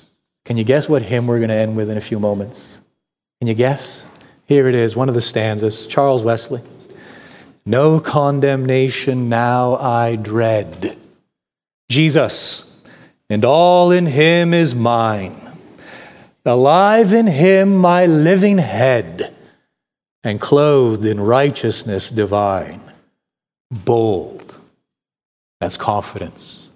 Can 0.47 0.55
you 0.55 0.63
guess 0.63 0.87
what 0.87 1.01
hymn 1.01 1.27
we're 1.27 1.39
going 1.39 1.49
to 1.49 1.55
end 1.55 1.75
with 1.75 1.89
in 1.89 1.97
a 1.97 2.01
few 2.01 2.19
moments? 2.19 2.77
Can 3.41 3.49
you 3.49 3.53
guess? 3.53 4.05
Here 4.45 4.69
it 4.69 4.75
is, 4.75 4.95
one 4.95 5.09
of 5.09 5.13
the 5.13 5.19
stanzas, 5.19 5.85
Charles 5.87 6.23
Wesley. 6.23 6.61
No 7.65 7.99
condemnation 7.99 9.27
now 9.27 9.75
I 9.75 10.15
dread 10.15 10.97
Jesus, 11.89 12.81
and 13.29 13.43
all 13.43 13.91
in 13.91 14.05
him 14.05 14.53
is 14.53 14.73
mine. 14.73 15.35
Alive 16.45 17.11
in 17.11 17.27
him, 17.27 17.75
my 17.75 18.05
living 18.05 18.57
head, 18.57 19.35
and 20.23 20.39
clothed 20.39 21.05
in 21.05 21.19
righteousness 21.19 22.09
divine. 22.09 22.79
Bold, 23.69 24.55
that's 25.59 25.75
confidence. 25.75 26.69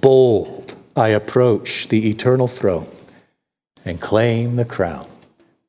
Bold, 0.00 0.76
I 0.96 1.08
approach 1.08 1.88
the 1.88 2.08
eternal 2.08 2.46
throne 2.46 2.88
and 3.84 4.00
claim 4.00 4.56
the 4.56 4.64
crown 4.64 5.06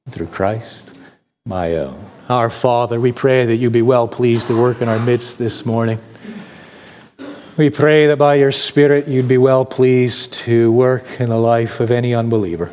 through 0.07 0.27
Christ 0.27 0.95
my 1.45 1.75
own. 1.75 2.03
Our 2.29 2.49
Father, 2.49 2.99
we 2.99 3.11
pray 3.11 3.45
that 3.45 3.55
you 3.55 3.69
be 3.69 3.81
well 3.81 4.07
pleased 4.07 4.47
to 4.47 4.59
work 4.59 4.81
in 4.81 4.89
our 4.89 4.99
midst 4.99 5.37
this 5.37 5.65
morning. 5.65 5.99
We 7.57 7.69
pray 7.69 8.07
that 8.07 8.17
by 8.17 8.35
your 8.35 8.51
Spirit 8.51 9.07
you'd 9.07 9.27
be 9.27 9.37
well 9.37 9.65
pleased 9.65 10.33
to 10.45 10.71
work 10.71 11.19
in 11.19 11.29
the 11.29 11.37
life 11.37 11.79
of 11.79 11.89
any 11.89 12.13
unbeliever. 12.13 12.71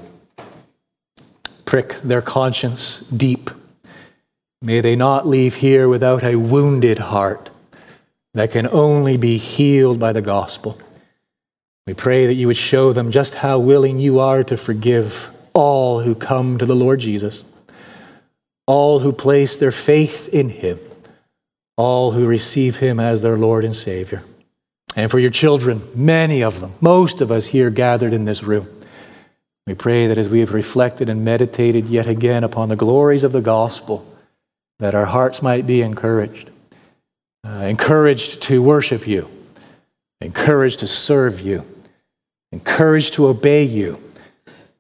Prick 1.65 1.95
their 2.01 2.23
conscience 2.23 3.01
deep. 3.01 3.51
May 4.61 4.81
they 4.81 4.97
not 4.97 5.27
leave 5.27 5.57
here 5.57 5.89
without 5.89 6.23
a 6.23 6.37
wounded 6.37 6.99
heart 6.99 7.51
that 8.35 8.51
can 8.51 8.67
only 8.69 9.17
be 9.17 9.39
healed 9.39 9.99
by 9.99 10.13
the 10.13 10.23
gospel. 10.23 10.79
We 11.87 11.95
pray 11.95 12.27
that 12.27 12.35
you 12.35 12.47
would 12.47 12.57
show 12.57 12.93
them 12.93 13.11
just 13.11 13.37
how 13.37 13.59
willing 13.59 13.99
you 13.99 14.21
are 14.21 14.45
to 14.45 14.57
forgive 14.57 15.31
all 15.53 16.01
who 16.01 16.15
come 16.15 16.59
to 16.59 16.67
the 16.67 16.77
Lord 16.77 17.01
Jesus, 17.01 17.45
all 18.67 19.01
who 19.01 19.13
place 19.13 19.57
their 19.57 19.73
faith 19.73 20.29
in 20.33 20.49
him, 20.49 20.79
all 21.77 22.13
who 22.13 22.27
receive 22.27 22.79
him 22.79 23.01
as 23.01 23.23
their 23.23 23.37
Lord 23.37 23.65
and 23.65 23.75
Savior. 23.75 24.23
And 24.95 25.11
for 25.11 25.19
your 25.19 25.31
children, 25.31 25.83
many 25.95 26.43
of 26.43 26.61
them, 26.61 26.75
most 26.81 27.21
of 27.21 27.33
us 27.33 27.49
here 27.49 27.71
gathered 27.71 28.13
in 28.13 28.25
this 28.25 28.43
room, 28.43 28.69
we 29.67 29.75
pray 29.75 30.07
that 30.07 30.19
as 30.19 30.29
we 30.29 30.41
have 30.41 30.55
reflected 30.55 31.09
and 31.09 31.25
meditated 31.25 31.89
yet 31.89 32.07
again 32.07 32.45
upon 32.45 32.69
the 32.69 32.77
glories 32.77 33.25
of 33.25 33.33
the 33.33 33.41
gospel, 33.41 34.07
that 34.79 34.95
our 34.95 35.07
hearts 35.07 35.43
might 35.43 35.67
be 35.67 35.83
encouraged 35.83 36.51
uh, 37.45 37.65
encouraged 37.65 38.43
to 38.43 38.63
worship 38.63 39.07
you, 39.07 39.29
encouraged 40.23 40.81
to 40.81 40.87
serve 40.87 41.41
you, 41.41 41.65
encouraged 42.51 43.15
to 43.15 43.27
obey 43.27 43.65
you. 43.65 44.03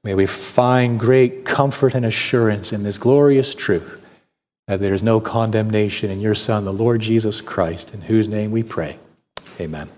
May 0.05 0.15
we 0.15 0.27
find 0.27 0.99
great 0.99 1.45
comfort 1.45 1.95
and 1.95 2.05
assurance 2.05 2.73
in 2.73 2.83
this 2.83 2.99
glorious 2.99 3.55
truth 3.55 4.05
that 4.67 4.81
there 4.81 4.95
is 4.95 5.03
no 5.03 5.21
condemnation 5.21 6.11
in 6.11 6.21
your 6.21 6.35
Son, 6.35 6.65
the 6.65 6.73
Lord 6.73 7.01
Jesus 7.01 7.41
Christ, 7.41 7.93
in 7.95 8.03
whose 8.03 8.29
name 8.29 8.51
we 8.51 8.63
pray. 8.63 8.99
Amen. 9.61 9.89